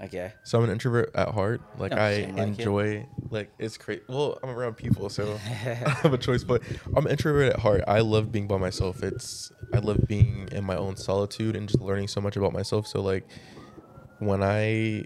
Okay. 0.00 0.32
so 0.42 0.58
I'm 0.58 0.64
an 0.64 0.70
introvert 0.70 1.10
at 1.14 1.28
heart. 1.28 1.60
Like 1.76 1.92
Yeah, 1.92 2.04
I 2.04 2.14
seem 2.16 2.36
like 2.36 2.38
it. 2.38 2.58
enjoy, 2.58 3.06
like 3.30 3.52
it's 3.58 3.76
great. 3.78 4.02
Well, 4.08 4.38
I'm 4.42 4.50
around 4.50 4.76
people, 4.76 5.08
so 5.10 5.24
I 5.46 5.90
have 6.02 6.12
a 6.12 6.18
choice. 6.18 6.42
But 6.44 6.62
I'm 6.96 7.06
an 7.06 7.12
introvert 7.12 7.52
at 7.52 7.60
heart. 7.60 7.84
I 7.86 8.00
love 8.00 8.32
being 8.32 8.48
by 8.48 8.58
myself. 8.58 9.02
It's 9.02 9.52
I 9.72 9.78
love 9.78 10.06
being 10.08 10.48
in 10.52 10.64
my 10.64 10.76
own 10.76 10.96
solitude 10.96 11.54
and 11.56 11.68
just 11.68 11.80
learning 11.80 12.08
so 12.08 12.20
much 12.20 12.36
about 12.36 12.52
myself. 12.52 12.86
So 12.86 13.00
like, 13.00 13.28
when 14.18 14.42
I 14.42 15.04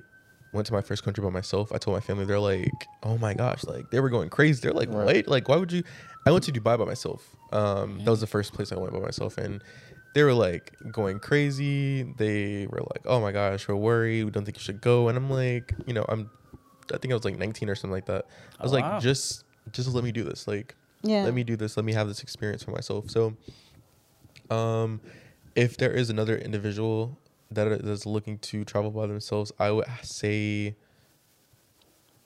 went 0.53 0.66
to 0.68 0.72
my 0.72 0.81
first 0.81 1.03
country 1.03 1.22
by 1.22 1.31
myself, 1.31 1.72
I 1.72 1.79
told 1.79 1.94
my 1.96 2.01
family 2.01 2.25
they're 2.25 2.40
like, 2.40 2.88
"Oh 3.03 3.18
my 3.18 3.35
gosh!" 3.35 3.64
Like 3.64 3.90
they 3.90 4.01
were 4.01 4.11
going 4.11 4.31
crazy. 4.31 4.61
They're 4.62 4.72
like, 4.72 4.88
Right. 4.90 5.07
"Wait, 5.07 5.29
like 5.29 5.49
why 5.49 5.57
would 5.57 5.72
you?" 5.72 5.83
I 6.27 6.33
went 6.33 6.44
to 6.44 6.53
Dubai 6.53 6.79
by 6.79 6.85
myself. 6.85 7.37
Um, 7.53 7.99
that 8.05 8.11
was 8.11 8.20
the 8.20 8.27
first 8.27 8.53
place 8.53 8.72
I 8.72 8.77
went 8.77 8.92
by 8.92 8.99
myself, 8.99 9.38
and 9.38 9.62
they 10.16 10.22
were 10.24 10.33
like 10.33 10.72
going 10.90 11.18
crazy. 11.20 12.02
They 12.16 12.66
were 12.70 12.81
like, 12.81 13.02
"Oh 13.05 13.20
my 13.20 13.33
gosh, 13.33 13.68
we're 13.68 13.76
worried. 13.76 14.24
We 14.24 14.31
don't 14.31 14.46
think 14.46 14.57
you 14.57 14.62
should 14.62 14.81
go." 14.81 15.09
And 15.09 15.16
I'm 15.18 15.29
like, 15.29 15.74
you 15.87 15.92
know, 15.92 16.07
I'm, 16.09 16.31
I 16.92 16.96
think 16.96 17.12
I 17.12 17.14
was 17.14 17.24
like 17.26 17.37
19 17.38 17.68
or 17.68 17.74
something 17.74 17.92
like 17.92 18.07
that. 18.07 18.24
I 18.59 18.62
was 18.62 18.72
Oh, 18.72 18.76
like, 18.76 18.85
wow. 18.85 18.98
just, 18.98 19.44
just 19.72 19.92
let 19.92 20.02
me 20.05 20.12
do 20.12 20.24
this. 20.24 20.48
Like, 20.48 20.74
Yeah. 21.02 21.24
let 21.24 21.35
me 21.35 21.44
do 21.44 21.55
this. 21.55 21.76
Let 21.76 21.85
me 21.85 21.92
have 21.92 22.09
this 22.09 22.22
experience 22.22 22.62
for 22.62 22.70
myself. 22.70 23.11
So, 23.11 23.37
um, 24.48 25.02
if 25.55 25.76
there 25.76 25.92
is 25.92 26.09
another 26.09 26.38
individual 26.38 27.18
that 27.50 27.66
is 27.68 28.07
looking 28.07 28.38
to 28.38 28.64
travel 28.64 28.90
by 28.90 29.07
themselves, 29.07 29.52
I 29.59 29.70
would 29.70 29.87
say, 30.02 30.76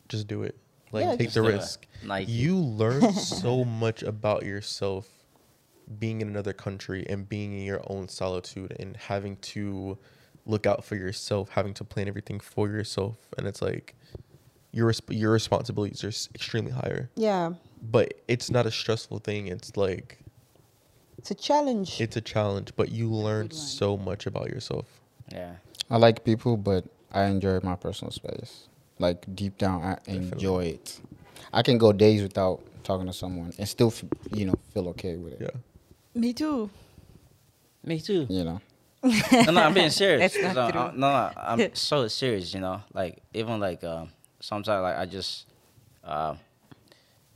just 0.08 0.28
do 0.28 0.44
it. 0.44 0.56
Like, 0.92 1.04
Yeah, 1.06 1.16
take 1.16 1.32
the 1.32 1.42
risk. 1.42 1.86
Like- 2.04 2.28
you 2.28 2.56
learn 2.56 3.12
so 3.14 3.64
much 3.82 4.02
about 4.04 4.44
yourself 4.44 5.08
being 5.98 6.20
in 6.20 6.28
another 6.28 6.52
country 6.52 7.04
and 7.08 7.28
being 7.28 7.52
in 7.52 7.64
your 7.64 7.82
own 7.88 8.08
solitude 8.08 8.76
and 8.78 8.96
having 8.96 9.36
to 9.36 9.98
look 10.46 10.66
out 10.66 10.84
for 10.84 10.94
yourself, 10.96 11.50
having 11.50 11.74
to 11.74 11.84
plan 11.84 12.08
everything 12.08 12.40
for 12.40 12.68
yourself, 12.68 13.16
and 13.36 13.46
it's 13.46 13.60
like 13.62 13.94
your 14.72 14.92
your 15.08 15.32
responsibilities 15.32 16.04
are 16.04 16.08
extremely 16.34 16.70
higher. 16.72 17.10
Yeah. 17.16 17.54
But 17.82 18.14
it's 18.28 18.50
not 18.50 18.66
a 18.66 18.70
stressful 18.70 19.18
thing. 19.20 19.48
It's 19.48 19.76
like 19.76 20.18
It's 21.18 21.30
a 21.30 21.34
challenge. 21.34 22.00
it's 22.00 22.16
a 22.16 22.20
challenge, 22.20 22.72
but 22.76 22.90
you 22.92 23.10
learn 23.10 23.50
so 23.50 23.96
much 23.96 24.26
about 24.26 24.48
yourself. 24.50 24.86
Yeah. 25.32 25.54
I 25.90 25.96
like 25.96 26.24
people, 26.24 26.56
but 26.56 26.84
I 27.10 27.24
enjoy 27.24 27.58
my 27.62 27.74
personal 27.76 28.12
space. 28.12 28.68
Like 28.98 29.34
deep 29.34 29.58
down, 29.58 29.82
I 29.82 29.94
Definitely. 29.94 30.28
enjoy 30.32 30.64
it. 30.66 31.00
I 31.52 31.62
can 31.62 31.78
go 31.78 31.92
days 31.92 32.22
without 32.22 32.60
talking 32.84 33.06
to 33.06 33.12
someone 33.12 33.52
and 33.58 33.68
still, 33.68 33.92
you 34.34 34.44
know, 34.46 34.54
feel 34.72 34.88
okay 34.90 35.16
with 35.16 35.32
it. 35.34 35.40
Yeah. 35.40 35.60
Me 36.14 36.32
too. 36.32 36.70
Me 37.84 38.00
too. 38.00 38.26
You 38.28 38.44
know, 38.44 38.60
no, 39.02 39.52
no, 39.52 39.62
I'm 39.62 39.74
being 39.74 39.90
serious. 39.90 40.32
That's 40.34 40.42
not 40.42 40.54
'Cause 40.54 40.56
I- 40.56 40.70
true. 40.72 40.80
I- 40.80 40.90
no, 40.92 40.96
no, 41.12 41.30
I'm 41.36 41.74
so 41.74 42.08
serious. 42.08 42.52
You 42.52 42.60
know, 42.60 42.82
like 42.92 43.22
even 43.32 43.60
like 43.60 43.82
um, 43.84 44.10
sometimes 44.40 44.82
like 44.82 44.96
I 44.98 45.06
just 45.06 45.46
uh, 46.04 46.34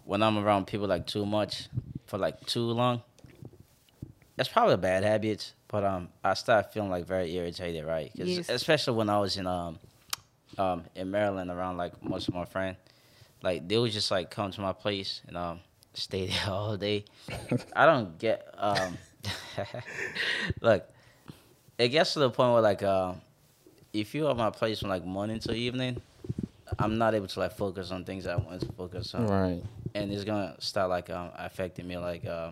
when 0.05 0.23
I'm 0.23 0.37
around 0.39 0.67
people 0.67 0.87
like 0.87 1.07
too 1.07 1.25
much 1.25 1.69
for 2.07 2.19
like 2.19 2.45
too 2.47 2.61
long. 2.73 3.03
That's 4.37 4.49
probably 4.49 4.75
a 4.75 4.79
bad 4.79 5.05
habit, 5.05 5.53
but 5.69 5.85
um, 5.85 6.09
I 6.25 6.35
start 6.35 6.73
feeling 6.73 6.91
like 6.91 7.07
very 7.07 7.33
irritated, 7.37 7.85
right? 7.85 8.11
'Cause 8.19 8.29
Yes. 8.29 8.49
especially 8.49 8.97
when 8.97 9.09
I 9.09 9.19
was 9.21 9.37
in 9.37 9.47
um, 9.47 9.79
um, 10.59 10.85
in 10.97 11.11
Maryland 11.11 11.51
around 11.51 11.77
like 11.77 12.03
most 12.03 12.27
of 12.29 12.35
my 12.35 12.45
friends, 12.45 12.77
like 13.43 13.67
they 13.69 13.79
would 13.79 13.93
just 13.93 14.11
like 14.11 14.31
come 14.31 14.51
to 14.51 14.61
my 14.61 14.73
place 14.73 15.23
and 15.29 15.37
um, 15.37 15.61
stay 15.95 16.27
there 16.27 16.51
all 16.51 16.77
day. 16.77 17.05
I 17.77 17.87
don't 17.87 18.19
get 18.19 18.49
um, 18.59 18.99
look 20.61 20.89
it 21.79 21.89
gets 21.89 22.13
to 22.15 22.21
the 22.21 22.31
point 22.31 22.53
where 22.53 22.63
like 22.63 22.83
uh, 22.83 23.15
if 23.93 24.15
you're 24.15 24.31
at 24.31 24.37
my 24.37 24.51
place 24.51 24.81
from 24.81 24.89
like 24.89 25.05
morning 25.05 25.39
to 25.41 25.55
evening, 25.55 26.01
I'm 26.79 26.99
not 26.99 27.15
able 27.15 27.27
to 27.29 27.41
like 27.41 27.57
focus 27.57 27.91
on 27.91 28.05
things 28.05 28.27
I 28.27 28.37
want 28.37 28.61
to 28.61 28.73
focus 28.73 29.15
on, 29.15 29.27
right? 29.27 29.63
and 29.95 30.13
it's 30.13 30.25
gonna 30.25 30.57
start 30.61 30.91
like 30.91 31.11
um, 31.11 31.31
affecting 31.37 31.87
me 31.87 31.97
like 31.97 32.25
uh, 32.27 32.51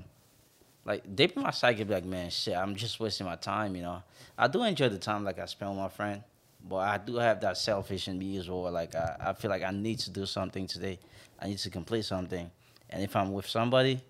like 0.85 1.15
deep 1.15 1.37
in 1.37 1.43
my 1.43 1.51
psyche, 1.51 1.85
be 1.85 1.95
like 1.95 2.05
man, 2.05 2.31
shit, 2.31 2.57
I'm 2.57 2.75
just 2.75 2.99
wasting 2.99 3.27
my 3.27 3.37
time, 3.37 3.77
you 3.77 3.83
know. 3.83 4.03
I 4.37 4.49
do 4.49 4.63
enjoy 4.65 4.89
the 4.89 4.99
time 4.99 5.25
like 5.25 5.39
I 5.39 5.47
spend 5.47 5.71
with 5.71 5.81
my 5.81 5.89
friend, 5.89 6.23
but 6.69 6.77
I 6.79 6.99
do 6.99 7.17
have 7.17 7.41
that 7.43 7.57
selfish 7.57 8.09
in 8.09 8.19
me 8.19 8.37
as 8.39 8.49
well. 8.49 8.71
Like 8.71 8.95
I, 8.95 9.17
I 9.21 9.33
feel 9.35 9.51
like 9.51 9.63
I 9.63 9.71
need 9.71 10.01
to 10.01 10.11
do 10.11 10.27
something 10.27 10.67
today. 10.67 10.99
I 11.41 11.49
need 11.49 11.59
to 11.59 11.71
complete 11.71 12.05
something, 12.05 12.51
and 12.93 13.03
if 13.03 13.17
I'm 13.17 13.33
with 13.33 13.47
somebody, 13.49 14.01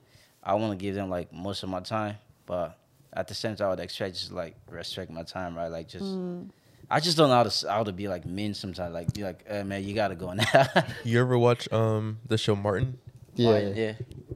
I 0.42 0.54
want 0.54 0.72
to 0.78 0.82
give 0.82 0.94
them 0.94 1.08
like 1.10 1.32
most 1.32 1.62
of 1.62 1.68
my 1.68 1.80
time, 1.80 2.16
but 2.46 2.78
at 3.12 3.28
the 3.28 3.34
same 3.34 3.56
time, 3.56 3.66
I 3.66 3.70
would 3.70 3.80
expect 3.80 4.14
just 4.16 4.32
like 4.32 4.56
respect 4.68 5.10
my 5.10 5.22
time, 5.22 5.56
right? 5.56 5.68
Like 5.68 5.88
just, 5.88 6.16
I 6.90 6.98
just 7.00 7.16
don't 7.16 7.28
know 7.28 7.36
how 7.36 7.42
to 7.44 7.68
how 7.70 7.84
to 7.84 7.92
be 7.92 8.08
like 8.08 8.24
mean 8.26 8.54
sometimes. 8.54 8.92
Like 8.94 9.12
be 9.12 9.22
like, 9.22 9.46
hey, 9.48 9.62
man, 9.62 9.84
you 9.84 9.94
gotta 9.94 10.14
go 10.14 10.32
now. 10.32 10.44
You 11.04 11.20
ever 11.20 11.38
watch 11.38 11.70
um 11.72 12.18
the 12.26 12.36
show 12.38 12.56
Martin? 12.56 12.98
Yeah, 13.34 13.58
yeah. 13.60 13.92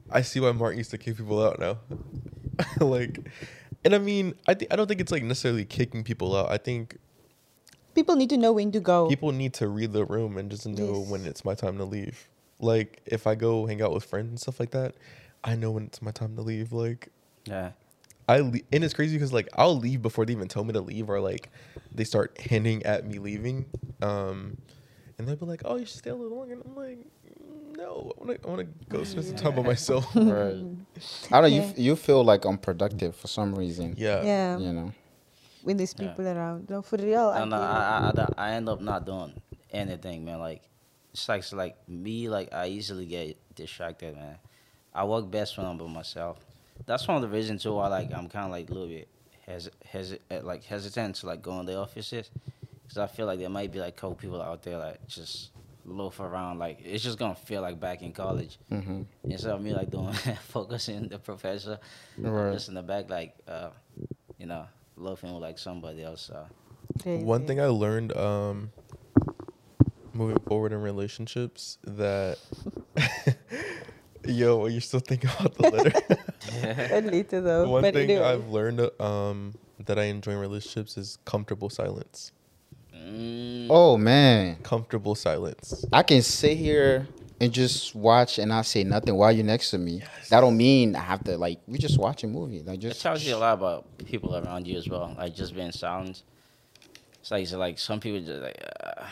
I 0.09 0.21
see 0.21 0.39
why 0.39 0.51
Martin 0.53 0.77
used 0.79 0.91
to 0.91 0.97
kick 0.97 1.17
people 1.17 1.43
out 1.43 1.59
now. 1.59 1.77
like, 2.79 3.19
and 3.85 3.93
I 3.93 3.99
mean, 3.99 4.33
I 4.47 4.53
think 4.53 4.71
I 4.73 4.75
don't 4.75 4.87
think 4.87 5.01
it's 5.01 5.11
like 5.11 5.23
necessarily 5.23 5.65
kicking 5.65 6.03
people 6.03 6.35
out. 6.35 6.49
I 6.49 6.57
think 6.57 6.97
People 7.93 8.15
need 8.15 8.29
to 8.29 8.37
know 8.37 8.53
when 8.53 8.71
to 8.73 8.79
go. 8.79 9.07
people 9.09 9.31
need 9.31 9.53
to 9.55 9.67
read 9.67 9.91
the 9.91 10.05
room 10.05 10.37
and 10.37 10.51
just 10.51 10.67
know 10.67 10.99
Yes. 10.99 11.09
when 11.09 11.25
it's 11.25 11.43
my 11.43 11.55
time 11.55 11.77
to 11.79 11.83
leave. 11.83 12.27
Like, 12.59 13.01
if 13.05 13.27
I 13.27 13.35
go 13.35 13.65
hang 13.67 13.81
out 13.81 13.93
with 13.93 14.03
friends 14.05 14.29
and 14.29 14.39
stuff 14.39 14.59
like 14.59 14.71
that, 14.71 14.95
I 15.43 15.55
know 15.55 15.71
when 15.71 15.83
it's 15.85 16.01
my 16.01 16.11
time 16.11 16.35
to 16.35 16.41
leave. 16.41 16.73
Like, 16.73 17.09
Yeah. 17.45 17.71
I 18.29 18.39
le- 18.39 18.59
and 18.73 18.83
it's 18.83 18.93
crazy 18.93 19.15
because 19.15 19.31
like 19.31 19.47
I'll 19.53 19.77
leave 19.77 20.01
before 20.01 20.25
they 20.25 20.33
even 20.33 20.49
tell 20.49 20.65
me 20.65 20.73
to 20.73 20.81
leave, 20.81 21.09
or 21.09 21.21
like 21.21 21.49
they 21.95 22.03
start 22.03 22.35
hinting 22.41 22.83
at 22.83 23.05
me 23.07 23.19
leaving, 23.19 23.65
um, 24.01 24.57
and 25.17 25.25
they'll 25.25 25.37
be 25.37 25.45
like, 25.45 25.61
"Oh, 25.63 25.77
you 25.77 25.85
should 25.85 25.99
stay 25.99 26.09
a 26.09 26.15
little 26.15 26.35
longer," 26.37 26.55
and 26.55 26.63
I'm 26.65 26.75
like, 26.75 26.97
"Mm, 26.99 27.77
"No, 27.77 28.11
I 28.19 28.23
want 28.25 28.41
to, 28.41 28.47
I 28.47 28.51
want 28.51 28.59
to 28.67 28.85
go 28.89 29.05
spend 29.05 29.27
some 29.27 29.37
time 29.37 29.55
by 29.55 29.61
myself." 29.73 30.13
right. 30.13 30.61
I 31.31 31.41
don't. 31.41 31.51
You 31.53 31.61
Yeah. 31.61 31.67
f- 31.69 31.79
you 31.79 31.95
feel 31.95 32.21
like 32.21 32.45
unproductive 32.45 33.15
for 33.15 33.27
some 33.27 33.55
reason. 33.55 33.95
yeah, 33.97 34.21
yeah. 34.23 34.57
You 34.57 34.73
know. 34.73 34.91
When 35.63 35.77
there's 35.77 35.95
Yeah. 35.97 36.09
people 36.09 36.27
around. 36.27 36.69
No, 36.69 36.81
for 36.81 36.97
real. 36.97 37.29
I 37.29 37.39
No, 37.39 37.45
no. 37.45 37.55
I, 37.61 37.61
I, 37.61 38.07
I, 38.09 38.11
don't- 38.11 38.33
I 38.37 38.51
end 38.55 38.67
up 38.67 38.81
not 38.81 39.05
doing 39.05 39.31
anything, 39.71 40.25
man. 40.25 40.39
Like, 40.39 40.63
it's 41.17 41.27
like, 41.27 41.51
like 41.53 41.89
me, 41.89 42.29
like, 42.29 42.53
I 42.53 42.67
easily 42.67 43.05
get 43.07 43.37
distracted, 43.55 44.15
man. 44.15 44.37
I 44.93 45.03
work 45.03 45.29
best 45.31 45.57
when 45.57 45.65
I'm 45.65 45.77
by 45.77 45.85
myself. 45.87 46.37
That's 46.85 47.07
one 47.07 47.17
of 47.17 47.23
the 47.23 47.35
reasons, 47.35 47.63
too, 47.63 47.73
why, 47.73 47.87
like, 47.87 48.13
I'm 48.13 48.29
kind 48.29 48.45
of, 48.45 48.51
like, 48.51 48.69
a 48.69 48.73
little 48.73 48.87
bit 48.87 49.07
hes- 49.45 49.69
hes- 49.85 50.13
uh, 50.29 50.41
like 50.43 50.63
hesitant 50.63 51.15
to 51.15 51.25
like 51.25 51.41
go 51.41 51.59
in 51.59 51.65
the 51.65 51.77
offices 51.77 52.29
because 52.83 52.97
I 52.97 53.07
feel 53.07 53.25
like 53.25 53.39
there 53.39 53.49
might 53.49 53.71
be 53.71 53.79
like 53.79 53.95
couple 53.95 54.15
people 54.15 54.41
out 54.41 54.61
there 54.61 54.77
like 54.77 55.07
just 55.07 55.51
loaf 55.85 56.19
around 56.19 56.59
like 56.59 56.81
it's 56.83 57.01
just 57.01 57.17
gonna 57.17 57.33
feel 57.33 57.61
like 57.61 57.79
back 57.79 58.01
in 58.01 58.11
college 58.11 58.59
hmm 58.69 59.03
instead 59.29 59.53
of 59.53 59.61
me 59.61 59.73
like 59.73 59.89
doing 59.89 60.11
focusing 60.49 61.07
the 61.07 61.17
professor 61.17 61.79
I'm 62.17 62.29
Right. 62.33 62.51
just 62.51 62.67
in 62.67 62.73
the 62.75 62.81
back 62.83 63.09
like 63.09 63.35
uh 63.47 63.69
you 64.37 64.47
know 64.47 64.65
loafing 64.97 65.31
with 65.33 65.41
like 65.41 65.57
somebody 65.59 66.03
else 66.03 66.29
uh, 66.29 66.45
One 67.05 67.47
thing 67.47 67.61
I 67.61 67.67
learned 67.67 68.11
um 68.17 68.71
moving 70.17 70.39
forward 70.47 70.73
in 70.73 70.81
relationships 70.81 71.77
that 71.85 72.37
yo, 74.25 74.65
you're 74.67 74.81
still 74.81 74.99
thinking 74.99 75.29
about 75.39 75.55
the 75.55 75.69
letter. 75.69 76.17
And 76.91 77.11
later 77.11 77.41
though. 77.41 77.69
One 77.69 77.81
but 77.81 77.93
thing 77.93 78.09
anyway. 78.09 78.25
I've 78.25 78.47
learned 78.49 78.81
um 79.01 79.55
that 79.85 79.99
I 79.99 80.03
enjoy 80.05 80.31
in 80.31 80.37
relationships 80.39 80.97
is 80.97 81.17
comfortable 81.25 81.69
silence. 81.69 82.31
mm, 82.95 83.67
Oh 83.69 83.97
man, 83.97 84.57
Comfortable 84.63 85.13
silence. 85.15 85.85
I 85.93 86.03
can 86.03 86.21
sit 86.21 86.57
here 86.57 87.07
and 87.39 87.51
just 87.53 87.93
watch 87.93 88.39
and 88.39 88.49
not 88.49 88.65
say 88.65 88.83
nothing 88.83 89.15
while 89.15 89.31
you're 89.31 89.45
next 89.45 89.69
to 89.71 89.77
me. 89.77 90.01
That 90.29 90.41
don't 90.41 90.57
mean 90.57 90.95
I 90.95 91.01
have 91.01 91.23
to 91.25 91.37
like. 91.37 91.59
We 91.67 91.77
just 91.77 91.99
watch 91.99 92.23
a 92.23 92.27
movie. 92.27 92.63
Like 92.63 92.79
just 92.79 92.91
it 92.91 92.93
just. 92.93 93.01
tells 93.03 93.23
you 93.23 93.35
a 93.35 93.37
lot 93.37 93.53
about 93.53 93.85
people 94.05 94.35
around 94.35 94.67
you 94.67 94.77
as 94.77 94.87
well 94.89 95.13
like 95.17 95.35
just 95.35 95.53
being 95.53 95.71
silent 95.71 96.23
it's 97.19 97.29
like, 97.31 97.45
so 97.47 97.57
like 97.57 97.77
some 97.77 97.99
people 97.99 98.21
just 98.21 98.41
like 98.41 98.57
uh, 98.83 99.03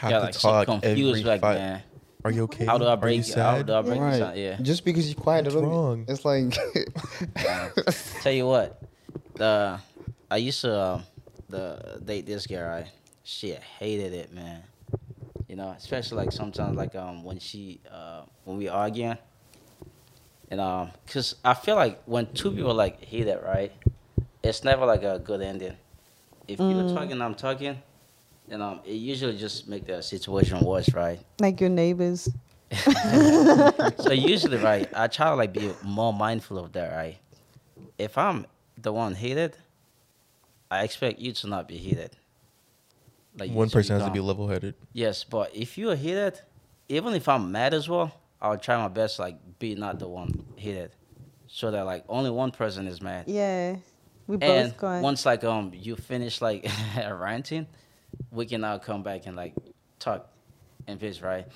Have 0.00 0.10
yeah, 0.10 0.18
to 0.18 0.24
like 0.24 0.34
so 0.34 0.48
talk 0.48 0.64
confused 0.66 1.18
every 1.18 1.22
like 1.24 1.40
five. 1.42 1.56
man 1.58 1.82
Are 2.24 2.30
you 2.30 2.42
okay? 2.44 2.64
how 2.64 2.78
do 2.78 2.86
I 2.86 2.92
Are 2.92 2.96
break 2.96 3.26
you 3.26 3.32
it? 3.32 3.38
How 3.38 3.60
do 3.62 3.74
I 3.74 3.82
break 3.82 4.00
Right. 4.00 4.12
this 4.12 4.20
out? 4.22 4.36
Yeah. 4.36 4.56
Just 4.62 4.84
because 4.84 5.04
you're 5.12 5.20
quiet, 5.20 5.44
What's 5.44 5.56
it 5.56 5.60
don't- 5.60 5.68
wrong? 5.70 6.04
It's 6.08 6.24
like. 6.24 6.56
Tell 8.22 8.32
you 8.32 8.46
what, 8.46 8.80
the 9.34 9.78
I 10.30 10.36
used 10.38 10.60
to 10.62 10.72
um, 10.80 11.02
the 11.48 12.00
date 12.04 12.24
this 12.26 12.46
girl. 12.46 12.68
Right, 12.68 12.86
she 13.24 13.50
hated 13.78 14.12
it, 14.14 14.32
man. 14.32 14.62
You 15.48 15.56
know, 15.56 15.68
especially 15.76 16.16
like 16.18 16.32
sometimes 16.32 16.76
like 16.76 16.94
um 16.94 17.24
when 17.24 17.38
she 17.38 17.80
uh 17.90 18.22
when 18.44 18.56
we 18.56 18.68
arguing, 18.68 19.18
and 20.50 20.60
um 20.60 20.90
cause 21.12 21.34
I 21.44 21.54
feel 21.54 21.76
like 21.76 22.00
when 22.06 22.32
two 22.32 22.52
people 22.52 22.74
like 22.74 23.04
hate 23.04 23.26
it, 23.26 23.42
right, 23.44 23.72
it's 24.42 24.64
never 24.64 24.86
like 24.86 25.02
a 25.02 25.18
good 25.18 25.42
ending. 25.42 25.76
If 26.48 26.58
you're 26.58 26.68
Mm. 26.84 26.94
talking, 26.94 27.20
I'm 27.20 27.34
talking, 27.34 27.82
then 28.50 28.60
um 28.60 28.80
it 28.84 28.94
usually 28.94 29.36
just 29.36 29.68
make 29.68 29.86
the 29.86 30.02
situation 30.02 30.60
worse, 30.60 30.92
right? 30.92 31.20
like 31.40 31.60
your 31.60 31.70
neighbors. 31.70 32.28
so 33.98 34.12
usually, 34.12 34.58
right, 34.58 34.88
I 34.94 35.08
try 35.08 35.30
to 35.30 35.34
like 35.34 35.52
be 35.52 35.72
more 35.82 36.12
mindful 36.12 36.58
of 36.58 36.72
that, 36.72 36.92
right? 36.94 37.18
If 37.98 38.16
I'm 38.16 38.46
the 38.76 38.92
one 38.92 39.14
heated, 39.14 39.56
I 40.70 40.84
expect 40.84 41.18
you 41.18 41.32
to 41.32 41.48
not 41.48 41.66
be 41.66 41.76
heated. 41.76 42.16
Like 43.38 43.50
One 43.52 43.70
person 43.70 43.96
has 43.96 44.06
to 44.06 44.12
be 44.12 44.20
level 44.20 44.48
headed. 44.48 44.74
Yes, 44.92 45.24
but 45.24 45.54
if 45.54 45.78
you're 45.78 45.96
heated, 45.96 46.40
even 46.88 47.14
if 47.14 47.28
I'm 47.28 47.50
mad 47.50 47.74
as 47.74 47.88
well, 47.88 48.12
I'll 48.40 48.58
try 48.58 48.76
my 48.76 48.88
best 48.88 49.18
like 49.18 49.36
be 49.58 49.74
not 49.74 49.98
the 49.98 50.08
one 50.08 50.44
heated, 50.56 50.92
so 51.48 51.70
that 51.70 51.82
like 51.86 52.04
only 52.08 52.30
one 52.30 52.50
person 52.50 52.86
is 52.86 53.00
mad. 53.00 53.24
Yeah. 53.28 53.76
We 54.26 54.36
both 54.36 54.74
and 54.82 55.02
once 55.02 55.26
like 55.26 55.42
um 55.42 55.72
you 55.74 55.96
finish 55.96 56.40
like 56.40 56.68
ranting, 56.96 57.66
we 58.30 58.46
can 58.46 58.60
now 58.60 58.78
come 58.78 59.02
back 59.02 59.26
and 59.26 59.36
like 59.36 59.54
talk 59.98 60.28
and 60.86 61.00
peace, 61.00 61.20
right? 61.20 61.46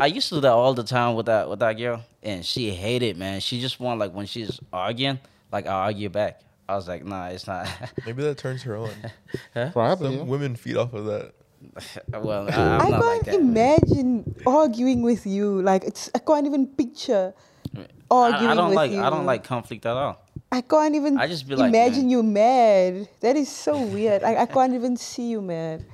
I 0.00 0.06
used 0.06 0.28
to 0.28 0.36
do 0.36 0.40
that 0.42 0.52
all 0.52 0.74
the 0.74 0.84
time 0.84 1.14
with 1.14 1.26
that 1.26 1.48
with 1.48 1.60
that 1.60 1.74
girl, 1.74 2.04
and 2.22 2.44
she 2.44 2.70
hated 2.70 3.16
man. 3.16 3.40
She 3.40 3.60
just 3.60 3.80
want 3.80 4.00
like 4.00 4.12
when 4.12 4.26
she's 4.26 4.60
arguing, 4.72 5.18
like 5.50 5.66
I 5.66 5.72
argue 5.72 6.08
back. 6.08 6.40
I 6.68 6.76
was 6.76 6.88
like, 6.88 7.04
nah, 7.04 7.28
it's 7.28 7.46
not. 7.46 7.68
Maybe 8.06 8.22
that 8.22 8.38
turns 8.38 8.62
her 8.62 8.76
on. 8.76 8.90
huh? 9.54 9.70
Probably. 9.72 10.16
Some 10.16 10.28
women 10.28 10.56
feed 10.56 10.76
off 10.76 10.94
of 10.94 11.06
that. 11.06 11.32
well, 12.22 12.48
I, 12.50 12.54
I 12.54 12.78
I'm 12.78 12.90
not 12.90 13.02
can't 13.02 13.04
like 13.04 13.24
that. 13.24 13.34
imagine 13.34 14.34
arguing 14.46 15.02
with 15.02 15.26
you. 15.26 15.62
Like 15.62 15.84
it's, 15.84 16.10
I 16.14 16.18
can't 16.18 16.46
even 16.46 16.66
picture 16.66 17.34
I, 17.76 17.86
arguing 18.10 18.50
I 18.50 18.54
don't 18.54 18.68
with 18.68 18.76
like 18.76 18.90
you. 18.90 19.02
I 19.02 19.10
don't 19.10 19.26
like 19.26 19.44
conflict 19.44 19.86
at 19.86 19.96
all. 19.96 20.18
I 20.50 20.60
can't 20.60 20.94
even 20.94 21.18
I 21.18 21.26
just 21.28 21.48
be 21.48 21.56
like, 21.56 21.68
imagine 21.68 22.02
man. 22.02 22.10
you 22.10 22.22
mad. 22.22 23.08
That 23.20 23.36
is 23.36 23.48
so 23.48 23.80
weird. 23.80 24.22
I, 24.22 24.42
I 24.42 24.46
can't 24.46 24.74
even 24.74 24.96
see 24.96 25.30
you 25.30 25.40
mad. 25.40 25.84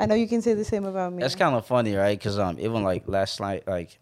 I 0.00 0.06
know 0.06 0.14
you 0.14 0.28
can 0.28 0.42
say 0.42 0.54
the 0.54 0.64
same 0.64 0.84
about 0.84 1.12
me. 1.12 1.20
That's 1.22 1.34
kind 1.34 1.54
of 1.54 1.66
funny, 1.66 1.94
right? 1.94 2.18
Because 2.18 2.38
um, 2.38 2.58
even 2.58 2.82
like 2.82 3.06
last 3.06 3.40
night, 3.40 3.66
like 3.66 3.98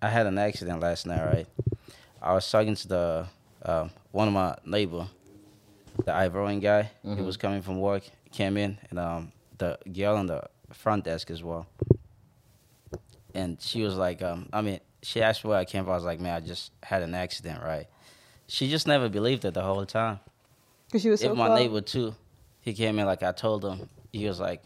I 0.00 0.08
had 0.08 0.26
an 0.26 0.38
accident 0.38 0.80
last 0.80 1.06
night, 1.06 1.24
right? 1.24 1.46
I 2.22 2.32
was 2.34 2.50
talking 2.50 2.74
to 2.74 2.88
the 2.88 3.26
um, 3.64 3.90
one 4.12 4.28
of 4.28 4.34
my 4.34 4.56
neighbor, 4.64 5.06
the 6.04 6.12
Ivorian 6.12 6.60
guy. 6.60 6.90
He 7.02 7.08
Mhm. 7.08 7.24
was 7.26 7.36
coming 7.36 7.62
from 7.62 7.80
work, 7.80 8.04
came 8.32 8.56
in, 8.56 8.78
and 8.90 8.98
um, 8.98 9.32
the 9.58 9.78
girl 9.92 10.16
on 10.16 10.26
the 10.26 10.42
front 10.72 11.04
desk 11.04 11.30
as 11.30 11.42
well. 11.42 11.66
And 13.34 13.60
she 13.60 13.82
was 13.82 13.96
like, 13.96 14.22
um, 14.22 14.48
I 14.52 14.62
mean, 14.62 14.80
she 15.02 15.22
asked 15.22 15.44
where 15.44 15.58
I 15.58 15.64
came 15.64 15.84
from. 15.84 15.92
I 15.92 15.96
was 15.96 16.04
like, 16.04 16.20
man, 16.20 16.34
I 16.34 16.40
just 16.40 16.72
had 16.82 17.02
an 17.02 17.14
accident, 17.14 17.62
right? 17.62 17.86
She 18.46 18.70
just 18.70 18.86
never 18.86 19.08
believed 19.08 19.44
it 19.44 19.52
the 19.54 19.62
whole 19.62 19.84
time. 19.84 20.20
Because 20.86 21.02
she 21.02 21.10
was 21.10 21.20
so 21.20 21.26
Even 21.26 21.38
my 21.38 21.48
calm. 21.48 21.56
neighbor 21.56 21.80
too. 21.82 22.14
He 22.60 22.72
came 22.72 22.98
in 22.98 23.06
like 23.06 23.22
I 23.22 23.32
told 23.32 23.64
him. 23.64 23.88
He 24.12 24.26
was 24.26 24.40
like, 24.40 24.62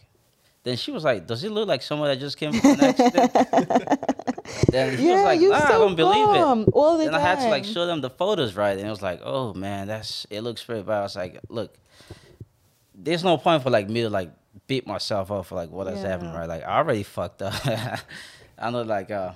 then 0.63 0.77
she 0.77 0.91
was 0.93 1.05
like, 1.05 1.27
"Does 1.27 1.43
it 1.45 1.51
look 1.53 1.67
like 1.69 1.83
someone 1.83 2.09
that 2.09 2.19
just 2.21 2.37
came 2.37 2.53
from 2.53 2.71
an 2.73 2.81
accident?" 2.81 3.33
then 4.71 4.97
he 4.99 5.07
yeah, 5.09 5.15
was 5.15 5.25
like, 5.25 5.41
"Nah, 5.41 5.59
so 5.59 5.65
I 5.65 5.79
don't 5.79 5.97
believe 5.97 6.29
it." 6.35 6.69
all 6.73 6.99
the 6.99 7.05
Then 7.05 7.13
time. 7.13 7.21
I 7.21 7.25
had 7.25 7.41
to 7.41 7.49
like 7.49 7.65
show 7.65 7.87
them 7.87 8.01
the 8.01 8.11
photos, 8.11 8.55
right? 8.57 8.77
And 8.79 8.87
it 8.87 8.91
was 8.91 9.03
like, 9.03 9.21
"Oh 9.25 9.55
man, 9.55 9.87
that's 9.89 10.27
it 10.31 10.41
looks 10.43 10.63
pretty 10.65 10.83
bad." 10.83 10.99
I 10.99 11.03
was 11.03 11.17
like, 11.17 11.41
"Look, 11.49 11.75
there's 12.95 13.25
no 13.25 13.37
point 13.39 13.63
for 13.63 13.71
like 13.71 13.89
me 13.89 14.03
to 14.03 14.11
like 14.11 14.31
beat 14.67 14.87
myself 14.87 15.31
up 15.31 15.47
for 15.47 15.55
like 15.55 15.71
what 15.71 15.87
has 15.87 16.03
Yeah. 16.03 16.09
happened, 16.11 16.35
right? 16.35 16.49
Like 16.49 16.63
I 16.65 16.79
already 16.79 17.03
fucked 17.03 17.43
up. 17.43 17.55
I 18.59 18.71
know, 18.71 18.83
like 18.83 19.11
uh, 19.11 19.33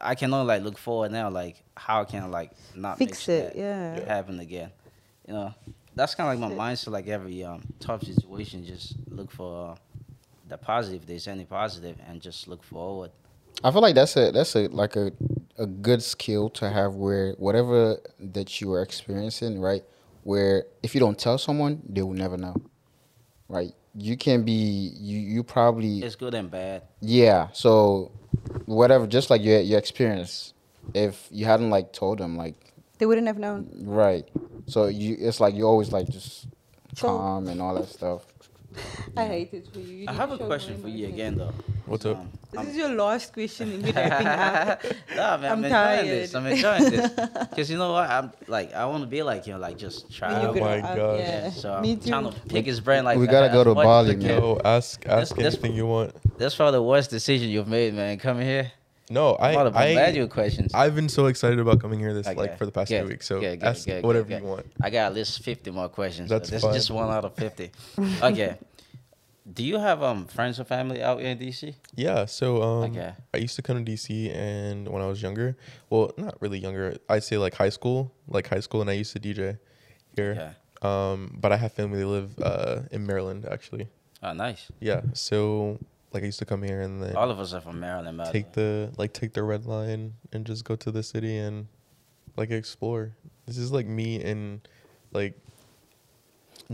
I 0.00 0.14
can 0.16 0.32
only 0.34 0.46
like 0.46 0.62
look 0.62 0.78
forward 0.78 1.12
now, 1.12 1.30
like 1.30 1.62
how 1.76 2.04
can 2.04 2.24
I 2.24 2.26
like 2.26 2.50
not 2.74 2.98
make 2.98 3.10
Fix 3.10 3.28
it, 3.28 3.54
yeah. 3.56 4.04
happen 4.06 4.40
again? 4.40 4.70
You 5.28 5.34
know, 5.34 5.54
that's 5.94 6.14
kind 6.16 6.32
of 6.32 6.40
like 6.40 6.56
my 6.56 6.72
mindset. 6.72 6.88
Like 6.90 7.06
every 7.06 7.44
um 7.44 7.62
tough 7.78 8.02
situation, 8.02 8.64
just 8.64 8.94
look 9.08 9.30
for 9.30 9.70
uh, 9.72 9.74
the 10.52 10.58
positive. 10.58 11.02
If 11.02 11.06
there's 11.08 11.28
any 11.28 11.44
positive, 11.44 11.96
and 12.06 12.20
just 12.20 12.46
look 12.48 12.62
forward. 12.62 13.10
I 13.64 13.70
feel 13.70 13.82
like 13.82 13.94
that's 13.94 14.16
a 14.16 14.30
that's 14.32 14.54
a 14.56 14.68
like 14.68 14.96
a 14.96 15.12
a 15.58 15.66
good 15.66 16.02
skill 16.02 16.48
to 16.50 16.70
have 16.70 16.94
where 16.94 17.32
whatever 17.38 17.98
that 18.36 18.60
you 18.60 18.72
are 18.72 18.82
experiencing, 18.82 19.60
right? 19.60 19.82
Where 20.24 20.64
if 20.82 20.94
you 20.94 21.00
don't 21.00 21.18
tell 21.18 21.38
someone, 21.38 21.82
they 21.88 22.02
will 22.02 22.14
never 22.26 22.36
know. 22.36 22.54
Right? 23.48 23.72
You 23.94 24.16
can 24.16 24.42
be 24.44 24.52
you 25.08 25.18
you 25.18 25.42
probably 25.42 26.02
It's 26.02 26.16
good 26.16 26.34
and 26.34 26.50
bad. 26.50 26.82
yeah. 27.00 27.48
So 27.52 28.10
whatever, 28.66 29.06
just 29.06 29.28
like 29.30 29.42
your 29.42 29.60
your 29.60 29.78
experience, 29.78 30.54
if 30.94 31.28
you 31.30 31.44
hadn't 31.44 31.70
like 31.70 31.92
told 31.92 32.18
them 32.18 32.36
like 32.36 32.54
they 32.98 33.06
wouldn't 33.06 33.26
have 33.26 33.38
known. 33.38 33.68
right, 33.84 34.24
so 34.66 34.86
you 34.86 35.16
it's 35.18 35.40
like 35.40 35.54
you 35.54 35.64
always 35.66 35.90
like 35.92 36.08
just 36.08 36.46
So- 36.96 37.08
calm 37.18 37.48
and 37.48 37.60
all 37.60 37.74
that 37.74 37.88
stuff. 37.88 38.22
I 39.16 39.26
hate 39.26 39.52
it 39.52 39.68
for 39.72 39.78
you. 39.80 39.96
You 39.98 40.06
I 40.08 40.12
have 40.12 40.30
a 40.32 40.38
question 40.38 40.80
for 40.80 40.88
you 40.88 41.08
again, 41.08 41.36
though. 41.36 41.52
What's 41.86 42.06
up? 42.06 42.16
Um, 42.18 42.28
This 42.52 42.68
is 42.68 42.76
your 42.76 42.90
last 42.90 43.32
question 43.32 43.72
and 43.72 43.82
we're 43.84 43.92
wrapping 43.92 44.26
up. 44.26 44.82
nah, 45.16 45.36
man, 45.38 45.52
I'm, 45.52 45.58
I'm 45.58 45.64
enjoying 45.64 46.06
this. 46.06 46.32
tired. 46.32 46.44
I'm 46.44 46.52
enjoying 46.52 46.90
this 46.90 47.10
because 47.50 47.70
you 47.70 47.78
know 47.78 47.92
what? 47.92 48.08
I'm 48.08 48.32
like, 48.46 48.72
I 48.74 48.84
want 48.86 49.02
to 49.02 49.06
be 49.08 49.22
like 49.22 49.46
you, 49.46 49.54
know, 49.54 49.58
like 49.58 49.78
just 49.78 50.12
try. 50.12 50.32
When 50.32 50.56
you 50.56 50.62
Oh 50.62 50.64
my 50.64 50.80
up, 50.80 50.96
gosh. 50.96 51.18
Yeah. 51.20 51.50
So 51.50 51.72
I'm 51.74 51.82
Me 51.82 51.96
trying 51.96 52.24
too. 52.24 52.32
to 52.32 52.40
pick 52.48 52.66
his 52.66 52.80
brain 52.80 53.04
like 53.04 53.18
We 53.18 53.26
gotta 53.26 53.52
go 53.52 53.64
to 53.64 53.74
What- 53.74 53.84
Bali, 53.84 54.16
man. 54.16 54.26
Yo, 54.40 54.60
ask 54.64 55.04
ask 55.06 55.34
This- 55.34 55.44
this- 55.44 55.54
anything 55.54 55.74
you 55.74 55.86
want. 55.86 56.14
That's 56.38 56.54
probably 56.54 56.78
the 56.78 56.82
worst 56.82 57.10
decision 57.10 57.48
you've 57.50 57.68
made, 57.68 57.94
man. 57.94 58.18
Coming 58.18 58.46
here, 58.46 58.72
No, 59.10 59.34
I 59.34 59.52
I 59.52 59.56
want 59.56 59.74
to 59.74 59.92
you 59.92 59.98
I 59.98 60.20
with 60.22 60.30
questions. 60.30 60.72
I've 60.74 60.94
been 60.94 61.08
so 61.08 61.26
excited 61.26 61.58
about 61.58 61.80
coming 61.80 62.00
here 62.00 62.14
this 62.14 62.26
Okay, 62.26 62.36
like 62.36 62.58
for 62.58 62.66
the 62.66 62.72
past 62.72 62.88
good, 62.90 63.02
two 63.02 63.08
weeks. 63.08 63.26
So 63.26 63.40
good, 63.40 63.60
good, 63.60 63.66
ask 63.66 63.84
good, 63.86 64.00
good, 64.00 64.04
whatever 64.06 64.28
good. 64.28 64.42
you 64.42 64.48
want. 64.48 64.66
I 64.80 64.90
got 64.90 65.06
at 65.10 65.14
least 65.14 65.42
50 65.42 65.70
more 65.70 65.88
questions. 65.88 66.28
That's 66.30 66.48
this 66.50 66.64
is 66.64 66.74
just 66.74 66.90
one 66.90 67.10
out 67.10 67.24
of 67.24 67.34
50. 67.34 67.70
okay. 68.22 68.56
Do 69.50 69.64
you 69.64 69.78
have 69.78 70.02
um 70.02 70.26
friends 70.26 70.60
or 70.60 70.64
family 70.64 71.02
out 71.02 71.18
here 71.20 71.30
in 71.30 71.38
DC? 71.38 71.74
Yeah, 71.96 72.26
so 72.26 72.62
um 72.62 72.90
Okay. 72.92 73.12
I 73.34 73.38
used 73.38 73.56
to 73.56 73.62
come 73.62 73.84
to 73.84 73.90
DC 73.92 74.34
and 74.34 74.88
when 74.88 75.02
I 75.02 75.06
was 75.06 75.20
younger, 75.22 75.56
well, 75.90 76.12
not 76.16 76.40
really 76.40 76.58
younger, 76.58 76.96
I'd 77.08 77.24
say 77.24 77.38
like 77.38 77.54
high 77.54 77.70
school, 77.70 78.12
like 78.28 78.46
high 78.48 78.60
school 78.60 78.80
and 78.80 78.90
I 78.90 78.94
used 78.94 79.12
to 79.14 79.20
DJ 79.20 79.58
here. 80.14 80.34
Yeah. 80.38 80.52
Um 81.10 81.36
but 81.40 81.50
I 81.52 81.56
have 81.56 81.72
family 81.72 81.98
that 82.00 82.06
live 82.06 82.38
uh 82.40 82.82
in 82.92 83.04
Maryland 83.06 83.46
actually. 83.50 83.88
Oh, 84.22 84.32
nice. 84.32 84.70
Yeah, 84.78 85.00
so 85.14 85.78
like 86.12 86.22
I 86.22 86.26
used 86.26 86.38
to 86.38 86.44
come 86.44 86.62
here 86.62 86.80
and 86.82 87.02
then 87.02 87.16
All 87.16 87.30
of 87.30 87.40
us 87.40 87.52
are 87.52 87.60
from 87.60 87.80
Maryland, 87.80 88.16
man. 88.18 88.30
take 88.32 88.52
the 88.52 88.92
like 88.96 89.12
take 89.12 89.32
the 89.32 89.42
red 89.42 89.66
line 89.66 90.14
and 90.32 90.46
just 90.46 90.64
go 90.64 90.76
to 90.76 90.90
the 90.92 91.02
city 91.02 91.36
and 91.36 91.66
like 92.36 92.50
explore. 92.52 93.16
This 93.46 93.58
is 93.58 93.72
like 93.72 93.86
me 93.86 94.22
and 94.22 94.60
like 95.10 95.34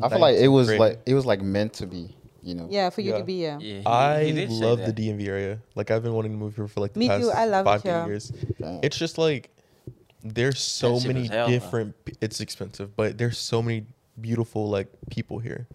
I 0.03 0.09
feel 0.11 0.19
like 0.19 0.37
it 0.37 0.49
was 0.49 0.67
grade. 0.69 0.81
like 0.81 1.01
it 1.07 1.15
was 1.15 1.25
like 1.25 1.41
meant 1.41 1.73
to 1.75 1.87
be, 1.87 2.15
you 2.49 2.55
know. 2.55 2.67
Yeah, 2.71 2.91
for 2.91 3.03
you 3.03 3.13
Yeah. 3.13 3.19
to 3.19 3.25
be 3.25 3.37
here. 3.37 3.59
Yeah, 3.61 3.79
he- 3.81 3.87
I 3.87 4.25
he 4.25 4.33
did 4.33 4.51
say 4.51 4.65
love 4.65 4.79
that. 4.79 4.97
the 4.97 5.09
DMV 5.11 5.29
area. 5.29 5.59
Like 5.75 5.91
I've 5.91 6.03
been 6.03 6.15
wanting 6.15 6.33
to 6.33 6.39
move 6.39 6.57
here 6.57 6.67
for 6.69 6.81
like 6.81 6.95
the 6.95 7.01
Me 7.01 7.09
past 7.09 7.23
too, 7.25 7.31
I 7.31 7.45
love 7.47 7.67
it 7.67 7.71
five 7.71 7.83
to 7.83 7.89
here. 7.89 8.07
years. 8.07 8.33
Damn. 8.59 8.81
It's 8.83 8.97
just 8.99 9.19
like 9.19 9.51
there's 10.25 10.59
so 10.61 10.95
Expensive 10.97 11.09
many 11.15 11.25
as 11.27 11.31
hell, 11.31 11.47
though. 11.47 11.53
different. 11.53 11.95
It's 12.21 12.41
expensive, 12.41 12.97
but 12.97 13.19
there's 13.19 13.39
so 13.39 13.63
many 13.63 13.87
beautiful 14.21 14.69
like 14.69 14.89
people 15.11 15.39
here. 15.39 15.69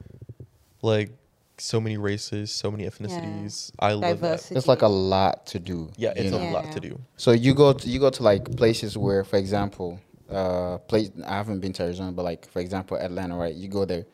Like 0.81 1.11
so 1.57 1.79
many 1.79 1.97
races, 1.97 2.51
so 2.51 2.69
many 2.71 2.83
ethnicities. 2.85 3.71
I 3.79 3.93
love 3.93 4.01
that. 4.01 4.15
Diversity. 4.21 4.55
It's 4.55 4.67
like 4.67 4.81
a 4.81 4.87
lot 4.87 5.45
to 5.47 5.59
do. 5.59 5.89
Yeah, 5.97 6.09
you 6.09 6.23
it's 6.23 6.31
know? 6.31 6.39
a 6.41 6.51
lot 6.51 6.65
Yeah. 6.65 6.71
to 6.73 6.79
do. 6.79 6.99
So 7.15 7.31
you 7.31 7.53
go 7.53 7.71
to 7.73 7.87
you 7.87 7.99
go 7.99 8.09
to 8.09 8.23
like 8.23 8.55
places 8.57 8.97
where, 8.97 9.23
for 9.23 9.37
example, 9.37 9.99
uh, 10.29 10.79
place 10.79 11.11
I 11.25 11.35
haven't 11.37 11.59
been 11.61 11.71
to 11.73 11.83
Arizona, 11.83 12.11
but 12.11 12.23
like 12.23 12.49
for 12.49 12.59
example, 12.59 12.97
Atlanta, 12.97 13.37
right? 13.37 13.53
You 13.55 13.67
go 13.69 13.85
there. 13.85 14.05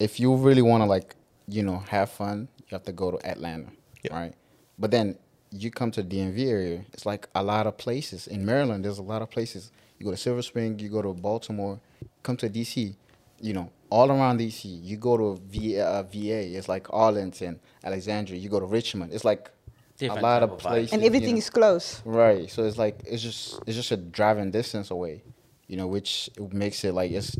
If 0.00 0.18
you 0.18 0.34
really 0.34 0.62
want 0.62 0.82
to 0.82 0.86
like, 0.86 1.14
you 1.52 1.62
know, 1.62 1.78
have 1.88 2.10
fun, 2.10 2.48
you 2.58 2.66
have 2.76 2.84
to 2.84 2.92
go 2.92 3.10
to 3.10 3.18
Atlanta, 3.26 3.68
Yeah. 4.02 4.14
right? 4.18 4.34
But 4.78 4.90
then 4.90 5.18
you 5.50 5.70
come 5.70 5.90
to 5.92 6.02
the 6.02 6.08
DMV 6.16 6.46
area, 6.48 6.84
it's 6.92 7.04
like 7.06 7.28
a 7.34 7.42
lot 7.42 7.66
of 7.66 7.76
places 7.76 8.26
in 8.26 8.44
Maryland. 8.44 8.84
There's 8.84 8.98
a 8.98 9.02
lot 9.02 9.20
of 9.22 9.30
places. 9.30 9.70
You 9.98 10.04
go 10.06 10.10
to 10.12 10.16
Silver 10.16 10.42
Spring, 10.42 10.78
you 10.78 10.88
go 10.88 11.02
to 11.02 11.12
Baltimore, 11.12 11.78
come 12.22 12.36
to 12.38 12.48
DC, 12.48 12.94
you 13.40 13.52
know, 13.52 13.70
all 13.90 14.10
around 14.10 14.38
DC. 14.38 14.64
You 14.82 14.96
go 14.96 15.16
to 15.16 15.40
v, 15.46 15.78
uh, 15.78 16.02
VA, 16.04 16.56
it's 16.56 16.68
like 16.68 16.86
Arlington, 16.92 17.60
Alexandria. 17.84 18.38
You 18.40 18.48
go 18.48 18.60
to 18.60 18.66
Richmond, 18.66 19.12
it's 19.12 19.24
like 19.24 19.50
Different 19.98 20.20
a 20.20 20.22
lot 20.22 20.42
of 20.42 20.52
of 20.52 20.58
vibe. 20.58 20.62
places. 20.62 20.92
and 20.94 21.02
you 21.02 21.06
everything 21.06 21.34
know. 21.34 21.38
is 21.38 21.50
close. 21.50 22.00
Right. 22.04 22.50
So 22.50 22.64
it's 22.64 22.78
like 22.78 23.02
it's 23.06 23.22
just 23.22 23.60
it's 23.66 23.76
just 23.76 23.90
a 23.92 23.96
driving 23.98 24.50
distance 24.50 24.90
away, 24.90 25.22
you 25.68 25.76
know, 25.76 25.86
which 25.86 26.30
makes 26.50 26.82
it 26.84 26.92
like 26.94 27.10
it's 27.12 27.32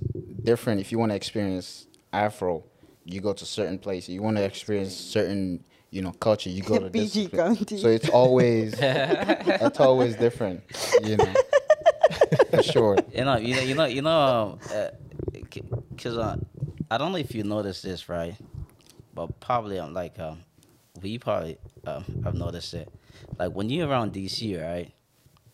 different. 0.45 0.81
If 0.81 0.93
you 0.93 0.99
want 0.99 1.11
to 1.13 1.17
experience 1.17 1.87
Afro, 2.13 2.63
you 3.05 3.21
go 3.21 3.33
to 3.33 3.45
certain 3.45 3.79
places. 3.79 4.11
You 4.11 4.23
want 4.23 4.37
to 4.37 4.45
experience 4.45 4.95
certain 4.95 5.65
you 5.91 6.03
know 6.03 6.13
culture, 6.13 6.51
you 6.51 6.63
go 6.63 6.79
to 6.79 6.89
this. 6.91 7.13
PG 7.15 7.29
pla- 7.29 7.39
County. 7.49 7.79
So 7.79 7.89
it's 7.89 8.09
always 8.09 8.75
it's 8.81 9.81
always 9.81 10.17
different, 10.17 10.63
you 11.03 11.17
know, 11.17 11.35
for 12.51 12.63
sure. 12.63 12.99
You 13.13 13.25
know, 13.25 13.37
you 13.37 13.55
know, 13.55 13.63
you 13.63 13.75
know, 13.75 13.85
you 13.85 14.03
know, 14.03 14.21
um, 14.21 14.59
uh, 14.75 14.89
cause 15.99 16.17
uh, 16.17 16.37
I 16.91 16.99
don't 16.99 17.13
know 17.13 17.19
if 17.19 17.35
you 17.35 17.45
noticed 17.45 17.83
this, 17.83 18.09
right? 18.09 18.35
But 19.15 19.39
probably, 19.41 19.79
um, 19.79 19.93
like, 19.93 20.19
um, 20.19 20.41
we 21.03 21.19
probably 21.19 21.59
um, 21.87 22.05
have 22.25 22.35
noticed 22.35 22.73
it. 22.75 22.89
Like 23.39 23.53
when 23.53 23.69
you're 23.69 23.87
around 23.89 24.15
DC, 24.15 24.61
right? 24.63 24.93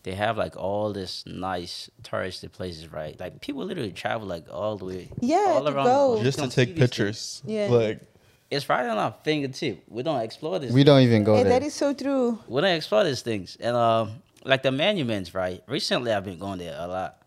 They 0.03 0.13
have 0.15 0.37
like 0.37 0.55
all 0.55 0.93
this 0.93 1.25
nice 1.25 1.89
touristy 2.03 2.51
places, 2.51 2.91
right? 2.91 3.19
Like 3.19 3.41
people 3.41 3.65
literally 3.65 3.91
travel 3.91 4.27
like 4.27 4.45
all 4.51 4.77
the 4.77 4.85
way, 4.85 5.09
Yeah, 5.19 5.55
all 5.57 5.67
around 5.67 5.85
go. 5.85 6.03
the 6.07 6.09
world 6.13 6.23
Just 6.23 6.39
to 6.39 6.47
take 6.47 6.69
these 6.69 6.77
things. 6.77 6.79
pictures. 6.79 7.41
Yeah. 7.45 7.67
Like 7.69 8.01
It's 8.49 8.67
right 8.69 8.87
on 8.87 8.97
our 8.97 9.13
fingertip. 9.23 9.83
We 9.89 10.01
don't 10.03 10.21
explore 10.21 10.57
this. 10.59 10.71
We 10.71 10.83
don't 10.85 11.01
even 11.01 11.23
go 11.25 11.35
Hey, 11.35 11.43
there. 11.43 11.59
that 11.59 11.65
is 11.65 11.73
so 11.73 11.93
true. 11.93 12.39
we 12.47 12.61
don't 12.61 12.71
explore 12.75 13.03
these 13.03 13.21
things. 13.21 13.57
And 13.59 13.75
um, 13.75 14.11
like 14.45 14.63
the 14.63 14.71
monuments, 14.71 15.35
right? 15.35 15.61
Recently, 15.67 16.13
I've 16.13 16.23
been 16.23 16.39
going 16.39 16.59
there 16.59 16.75
a 16.79 16.87
lot. 16.87 17.21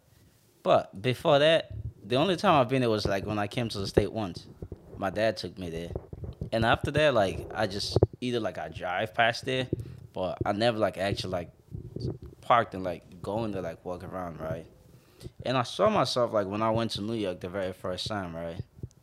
But 0.63 1.01
before 1.03 1.39
that, 1.41 1.71
the 2.05 2.17
only 2.17 2.37
time 2.37 2.55
I've 2.59 2.69
been 2.71 2.81
there 2.81 2.91
was 2.91 3.05
like 3.07 3.27
when 3.27 3.39
I 3.39 3.49
came 3.49 3.69
to 3.69 3.79
the 3.79 3.87
state 3.87 4.11
once. 4.13 4.47
My 4.97 5.11
dad 5.11 5.37
took 5.37 5.59
me 5.59 5.69
there, 5.69 5.91
and 6.53 6.65
after 6.65 6.91
that, 6.93 7.13
like 7.13 7.51
I 7.55 7.67
just 7.67 7.99
either 8.21 8.39
like 8.39 8.57
I 8.57 8.69
drive 8.69 9.15
past 9.15 9.45
there, 9.45 9.67
but 10.13 10.39
I 10.47 10.53
never 10.53 10.79
like 10.79 10.97
actually 10.97 11.33
like 11.33 11.51
parked 12.43 12.75
and 12.75 12.85
like 12.85 13.23
going 13.23 13.53
to 13.53 13.61
like 13.63 13.83
walk 13.85 14.05
around, 14.05 14.39
right? 14.41 14.67
And 15.47 15.57
I 15.57 15.63
saw 15.63 15.89
myself 15.89 16.33
like 16.33 16.47
when 16.47 16.61
I 16.63 16.71
went 16.71 16.91
to 16.93 17.01
New 17.01 17.15
York 17.15 17.41
the 17.41 17.49
very 17.49 17.73
first 17.73 18.07
time, 18.07 18.35
right? 18.37 18.61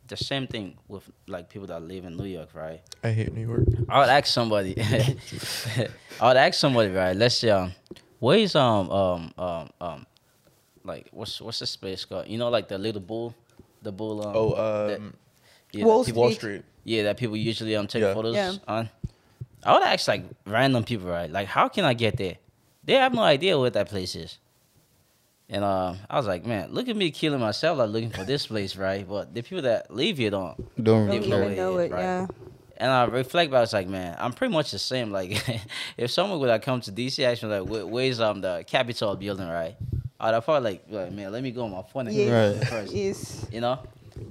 The 0.08 0.16
same 0.16 0.46
thing 0.46 0.76
with 0.88 1.08
like 1.26 1.48
people 1.48 1.66
that 1.68 1.82
live 1.82 2.04
in 2.04 2.16
New 2.16 2.24
York, 2.26 2.50
right? 2.54 2.80
I 3.02 3.10
hate 3.10 3.32
New 3.34 3.46
York. 3.46 3.64
I 3.88 3.98
would 4.00 4.08
ask 4.08 4.26
somebody. 4.26 4.74
I 6.20 6.28
would 6.28 6.36
ask 6.36 6.58
somebody, 6.58 6.90
right? 6.90 7.16
Let's 7.16 7.36
say, 7.36 7.50
um, 7.50 7.72
where's 8.18 8.54
um 8.54 8.90
um 8.90 9.32
um 9.38 9.70
um, 9.80 10.06
like 10.84 11.08
what's 11.12 11.40
what's 11.40 11.60
the 11.60 11.66
space 11.66 12.04
called? 12.04 12.26
You 12.28 12.38
know, 12.38 12.48
like 12.48 12.68
the 12.68 12.76
little 12.78 13.00
bull, 13.00 13.34
the 13.82 13.92
bull. 13.92 14.26
Um, 14.26 14.36
Oh, 14.36 14.86
that- 14.88 14.98
um, 14.98 15.14
yeah, 15.72 15.84
Wall 15.84 16.00
that 16.02 16.06
people, 16.06 16.22
Wall 16.22 16.30
Street. 16.32 16.58
Street. 16.62 16.64
yeah, 16.84 17.02
that 17.04 17.16
people 17.16 17.36
usually 17.36 17.76
um 17.76 17.86
take 17.86 18.02
Yeah. 18.02 18.12
photos 18.14 18.34
Yeah. 18.34 18.54
on. 18.66 18.90
I 19.64 19.72
would 19.74 19.82
ask 19.84 20.08
like 20.08 20.24
random 20.46 20.82
people, 20.84 21.08
right? 21.08 21.30
Like, 21.30 21.46
how 21.46 21.68
can 21.68 21.84
I 21.84 21.94
get 21.94 22.16
there? 22.16 22.36
They 22.84 22.94
have 22.94 23.14
no 23.14 23.22
idea 23.22 23.58
what 23.58 23.72
that 23.74 23.88
place 23.88 24.14
is. 24.16 24.38
And 25.48 25.64
uh, 25.64 25.94
I 26.08 26.16
was 26.16 26.26
like, 26.26 26.46
man, 26.46 26.72
look 26.72 26.88
at 26.88 26.96
me 26.96 27.10
killing 27.10 27.40
myself, 27.40 27.78
like 27.78 27.90
looking 27.90 28.10
for 28.10 28.24
this 28.24 28.46
place, 28.46 28.76
right? 28.76 29.06
But 29.08 29.34
the 29.34 29.42
people 29.42 29.62
that 29.62 29.92
leave 29.94 30.18
here 30.18 30.30
don't 30.30 30.56
Don't 30.82 31.06
Don't 31.06 31.08
really 31.08 31.28
know 31.28 31.42
it 31.48 31.56
know 31.56 31.78
it. 31.78 31.90
right? 31.90 32.00
Yeah. 32.00 32.26
And 32.76 32.90
I 32.90 33.04
reflect 33.04 33.50
back, 33.50 33.64
it's 33.64 33.72
like, 33.74 33.88
man, 33.88 34.16
I'm 34.18 34.32
pretty 34.32 34.54
much 34.54 34.70
the 34.70 34.78
same. 34.78 35.10
Like, 35.10 35.42
if 35.98 36.10
someone 36.10 36.38
would 36.40 36.48
have 36.48 36.62
come 36.62 36.80
to 36.82 36.92
DC, 36.92 37.22
actually, 37.24 37.60
like, 37.60 37.68
where, 37.68 37.86
where's 37.86 38.20
um 38.20 38.40
the 38.40 38.64
Capitol 38.66 39.16
building, 39.16 39.48
right? 39.48 39.76
I'd 40.18 40.34
have 40.34 40.44
probably 40.44 40.70
like, 40.72 40.84
like, 40.88 41.12
man, 41.12 41.32
let 41.32 41.42
me 41.42 41.50
go 41.50 41.64
on 41.64 41.72
my 41.72 41.82
phone 41.82 42.06
and 42.06 42.16
Yes. 42.16 42.56
Right. 42.58 42.68
first, 42.68 42.92
Yes. 42.94 43.46
you 43.52 43.60
know. 43.60 43.78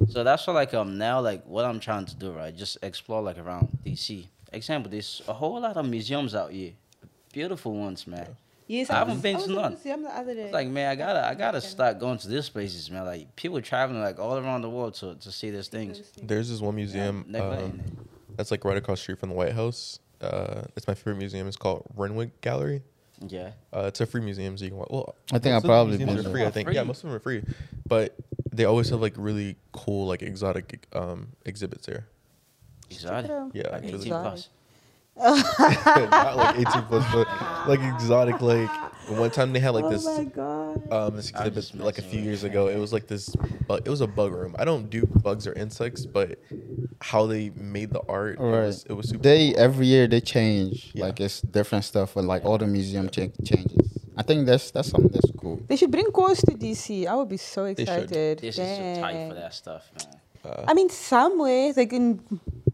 So 0.10 0.24
that's 0.24 0.46
what 0.48 0.54
like 0.54 0.74
um 0.74 0.98
now 0.98 1.20
like 1.20 1.44
what 1.46 1.66
I'm 1.66 1.80
trying 1.80 2.06
to 2.06 2.16
do, 2.16 2.32
right? 2.32 2.56
Just 2.56 2.78
explore 2.82 3.22
like 3.22 3.38
around 3.38 3.68
DC. 3.86 4.26
Example, 4.54 4.90
there's 4.90 5.22
a 5.28 5.34
whole 5.34 5.60
lot 5.60 5.76
of 5.78 5.86
museums 5.88 6.34
out 6.34 6.52
here, 6.52 6.72
beautiful 7.40 7.74
ones, 7.74 8.06
man. 8.06 8.36
Yes. 8.68 8.90
I 8.90 8.96
haven't 9.00 9.16
was- 9.16 9.24
been 9.24 9.36
I 9.38 9.40
to 9.40 9.48
was 9.48 9.50
at 9.50 9.62
none. 9.62 9.64
the 9.72 9.78
museum 9.78 10.04
the 10.04 10.18
other 10.20 10.34
day. 10.36 10.42
It's 10.44 10.54
like, 10.54 10.68
man, 10.68 10.90
I 10.92 10.96
gotta, 10.96 11.26
I 11.28 11.34
gotta 11.34 11.62
start 11.62 11.98
going 12.00 12.18
to 12.20 12.28
these 12.28 12.50
places, 12.50 12.92
man. 12.92 13.06
Like 13.06 13.36
people 13.36 13.60
traveling 13.62 14.02
like 14.02 14.20
all 14.20 14.38
around 14.38 14.62
the 14.62 14.70
world 14.70 14.94
to 14.96 15.16
to 15.16 15.32
see 15.32 15.50
these 15.50 15.70
things. 15.70 16.02
There's 16.22 16.50
this 16.50 16.60
one 16.62 16.76
museum 16.76 17.26
Yeah, 17.30 17.40
um, 17.48 17.82
that's 18.36 18.52
like 18.52 18.64
right 18.66 18.78
across 18.78 19.00
the 19.00 19.04
street 19.04 19.20
from 19.20 19.30
the 19.30 19.36
White 19.36 19.54
House. 19.54 20.00
Uh, 20.22 20.64
it's 20.76 20.88
my 20.88 20.94
favorite 20.94 21.16
museum. 21.18 21.48
It's 21.48 21.58
called 21.58 21.86
Renwick 21.96 22.42
Gallery. 22.42 22.82
Yeah. 23.28 23.52
Uh, 23.74 23.86
it's 23.90 24.02
a 24.02 24.06
free 24.06 24.22
museum, 24.22 24.58
so 24.58 24.64
you 24.66 24.72
can. 24.72 24.80
wa- 24.80 24.88
Well, 24.90 25.16
I 25.32 25.40
think 25.40 25.54
I've 25.54 25.58
of 25.58 25.64
the 25.64 25.68
probably 25.70 25.98
museums 25.98 26.18
been 26.24 26.28
are 26.28 26.32
free. 26.36 26.46
I 26.46 26.52
think 26.52 26.68
free. 26.68 26.76
yeah, 26.76 26.84
most 26.84 27.00
of 27.04 27.10
them 27.10 27.16
are 27.16 27.20
free, 27.20 27.42
but 27.88 28.16
they 28.54 28.66
always 28.66 28.90
have 28.90 29.02
like 29.02 29.16
really 29.18 29.56
cool 29.72 30.06
like 30.08 30.22
exotic 30.22 30.86
um 30.94 31.30
exhibits 31.46 31.86
there. 31.88 32.06
Exotic. 32.92 33.32
Yeah, 33.54 33.70
Like 33.72 33.82
really. 33.84 33.96
18 34.08 34.10
plus. 34.10 34.50
Not 35.20 36.36
like 36.38 36.56
18 36.68 36.82
plus, 36.84 37.06
but 37.14 37.28
like 37.68 37.80
exotic. 37.96 38.42
Like 38.42 38.70
one 39.10 39.32
time 39.32 39.54
they 39.54 39.60
had 39.60 39.72
like 39.72 39.90
this. 39.90 40.06
oh 40.06 40.18
this 40.18 40.26
my 40.26 40.32
god. 40.32 40.92
um 40.92 41.16
this 41.16 41.30
exhibit 41.32 41.76
like 41.80 41.98
a 41.98 42.02
few 42.02 42.22
years 42.22 42.44
ago. 42.44 42.68
It 42.68 42.78
was 42.78 42.94
like 42.94 43.08
this, 43.08 43.36
but 43.68 43.86
it 43.86 43.90
was 43.90 44.02
a 44.02 44.08
bug 44.08 44.34
room. 44.34 44.56
I 44.60 44.66
don't 44.66 44.90
do 44.90 45.06
bugs 45.06 45.48
or 45.48 45.54
insects, 45.54 46.06
but 46.06 46.40
how 47.02 47.26
they 47.26 47.50
made 47.56 47.92
the 47.92 48.02
art, 48.08 48.36
it 48.40 48.42
was 48.42 48.86
it 48.90 48.94
was 48.94 49.10
super. 49.10 49.24
They 49.24 49.56
every 49.56 49.88
year 49.88 50.08
they 50.08 50.22
change. 50.22 50.92
Yeah. 50.94 51.06
Like 51.06 51.20
it's 51.20 51.42
different 51.42 51.86
stuff, 51.86 52.16
and 52.16 52.28
like 52.28 52.46
all 52.46 52.58
the 52.58 52.68
museum 52.68 53.10
cha- 53.10 53.28
changes. 53.44 53.78
I 54.18 54.22
think 54.24 54.46
that's 54.46 54.72
that's 54.72 54.90
something 54.90 55.12
that's 55.12 55.32
cool. 55.38 55.62
They 55.68 55.76
should 55.78 55.92
bring 55.92 56.06
course 56.12 56.42
to 56.42 56.52
DC. 56.52 57.08
I 57.08 57.16
would 57.16 57.30
be 57.30 57.38
so 57.38 57.68
should. 57.68 57.80
excited. 57.80 58.40
This 58.40 58.58
is 58.60 58.78
too 58.78 59.02
tight 59.02 59.30
for 59.30 59.34
that 59.36 59.54
stuff, 59.54 59.90
man. 59.98 60.54
uh, 60.54 60.66
I 60.68 60.74
mean, 60.74 60.90
somewhere 60.90 61.72
they 61.74 61.86
can 61.86 62.20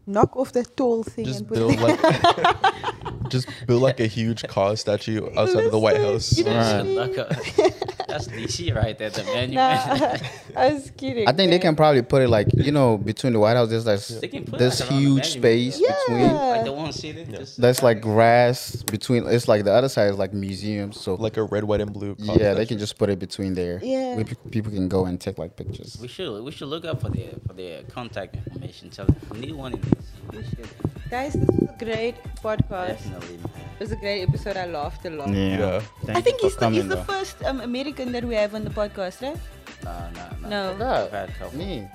knock 0.06 0.36
off 0.36 0.52
that 0.52 0.76
tall 0.76 1.02
thing 1.02 1.24
just 1.24 1.40
and 1.40 1.48
put 1.48 1.54
build 1.56 1.72
it. 1.74 1.80
like 1.80 3.28
just 3.28 3.48
build 3.66 3.82
like 3.82 4.00
a 4.00 4.06
huge 4.06 4.46
car 4.48 4.76
statue 4.76 5.28
outside 5.36 5.64
of 5.64 5.72
the 5.72 5.78
White 5.78 5.96
House. 5.98 6.36
You 6.38 6.44
know 6.44 6.56
Right. 6.56 7.92
mean? 8.08 8.16
Look 8.18 8.20
up. 8.22 8.26
That's 8.26 8.28
DC 8.28 8.74
right 8.74 8.96
there, 8.98 9.10
the 9.10 9.24
menu. 9.24 9.54
Nah, 9.56 10.16
I 10.56 10.72
was 10.72 10.90
kidding. 10.96 11.28
I 11.28 11.32
think 11.32 11.50
they 11.50 11.58
can 11.58 11.76
probably 11.76 12.02
put 12.02 12.22
it 12.22 12.28
like 12.28 12.48
you 12.54 12.72
know 12.72 12.98
between 12.98 13.32
the 13.32 13.38
White 13.40 13.54
House. 13.56 13.68
There's 13.70 13.86
like 13.86 14.00
They 14.20 14.28
can 14.28 14.44
put 14.44 14.58
this 14.58 14.80
like 14.80 14.90
huge 14.90 15.36
menu, 15.36 15.72
space 15.74 15.80
Yeah. 15.80 15.94
between. 16.06 16.32
like 16.34 16.64
the 16.64 16.72
one 16.72 16.92
seated. 16.92 17.28
Yeah. 17.28 17.38
just- 17.38 17.60
That's 17.60 17.82
like 17.82 18.00
grass 18.00 18.82
between. 18.82 19.26
It's 19.26 19.48
like 19.48 19.64
the 19.64 19.72
other 19.72 19.88
side 19.88 20.10
is 20.10 20.18
like 20.18 20.32
museums. 20.32 21.00
So 21.00 21.14
Like 21.14 21.36
a 21.36 21.42
red, 21.44 21.64
white, 21.64 21.80
and 21.80 21.92
blue. 21.92 22.14
yeah, 22.18 22.34
they 22.34 22.64
statue. 22.64 22.66
can 22.66 22.78
just 22.78 22.98
put 22.98 23.10
it 23.10 23.18
between 23.18 23.54
there. 23.54 23.80
Yeah. 23.82 24.16
where 24.16 24.24
people 24.50 24.72
can 24.72 24.88
go 24.88 25.06
and 25.06 25.20
take 25.20 25.38
like 25.38 25.56
pictures. 25.56 25.98
We 26.00 26.08
should 26.08 26.42
we 26.42 26.52
should 26.52 26.68
look 26.68 26.84
up 26.84 27.00
for 27.00 27.08
their 27.10 27.32
for 27.46 27.52
their 27.54 27.82
contact 27.84 28.34
information. 28.36 28.90
Tell 28.90 29.06
them 29.06 29.16
we 29.32 29.40
need 29.40 29.52
one 29.52 29.72
in 29.74 29.80
DC. 29.80 30.66
We 31.10 31.10
should. 31.10 31.10
Guys, 31.10 31.32
this 31.32 31.48
was 31.48 31.70
a 31.70 31.84
great 31.84 32.14
podcast. 32.42 32.88
Definitely, 32.88 33.36
man. 33.36 33.50
It 33.74 33.80
was 33.80 33.92
a 33.92 33.96
great 33.96 34.22
episode. 34.22 34.56
I 34.56 34.66
laughed 34.66 35.04
a 35.04 35.10
lot. 35.10 35.28
Yeah. 35.30 35.80
Thank 36.04 36.18
I 36.18 36.20
think 36.20 36.40
he's 36.40 36.56
the, 36.56 36.70
he's 36.70 36.88
the 36.88 37.04
first 37.04 37.42
um, 37.44 37.60
American 37.60 38.12
that 38.12 38.24
we 38.24 38.34
have 38.34 38.54
on 38.54 38.64
the 38.64 38.70
podcast, 38.70 39.22
right? 39.22 39.36
Nah, 39.84 40.10
nah, 40.10 40.48
nah. 40.48 40.76
No. 40.76 41.04
I've 41.04 41.10
had 41.12 41.30
a. 41.42 41.56
Me. 41.56 41.88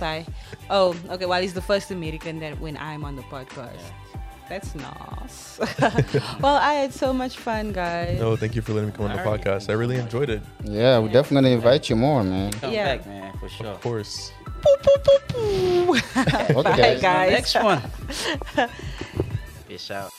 Bye. 0.00 0.26
Oh, 0.70 0.94
okay. 1.10 1.26
Well, 1.26 1.40
he's 1.40 1.54
the 1.54 1.62
first 1.62 1.90
American 1.90 2.38
that 2.40 2.60
when 2.60 2.76
I'm 2.76 3.04
on 3.04 3.16
the 3.16 3.22
podcast. 3.22 3.78
Yeah. 3.78 4.20
That's 4.48 4.74
nice. 4.74 5.58
well, 6.40 6.56
I 6.56 6.74
had 6.74 6.92
so 6.92 7.14
much 7.14 7.38
fun, 7.38 7.72
guys. 7.72 8.20
No, 8.20 8.36
thank 8.36 8.54
you 8.54 8.60
for 8.60 8.74
letting 8.74 8.90
me 8.90 8.94
come 8.96 9.06
on 9.06 9.16
the 9.16 9.22
podcast. 9.22 9.70
I 9.70 9.72
really 9.72 9.96
enjoyed 9.96 10.28
it. 10.28 10.42
Yeah, 10.64 10.98
we're 10.98 11.08
definitely 11.08 11.48
gonna 11.48 11.54
invite 11.56 11.88
you 11.88 11.96
more, 11.96 12.22
man. 12.22 12.52
Come 12.52 12.70
Yeah. 12.72 12.96
back, 12.96 13.06
man, 13.06 13.38
for 13.38 13.48
sure. 13.48 13.68
Of 13.68 13.80
course. 13.80 14.32
Bye, 16.54 16.54
Okay, 16.72 16.98
guys. 17.00 17.00
guys. 17.00 17.30
Next 17.32 17.54
one. 17.62 17.82
Peace 19.68 19.90
out. 19.90 20.12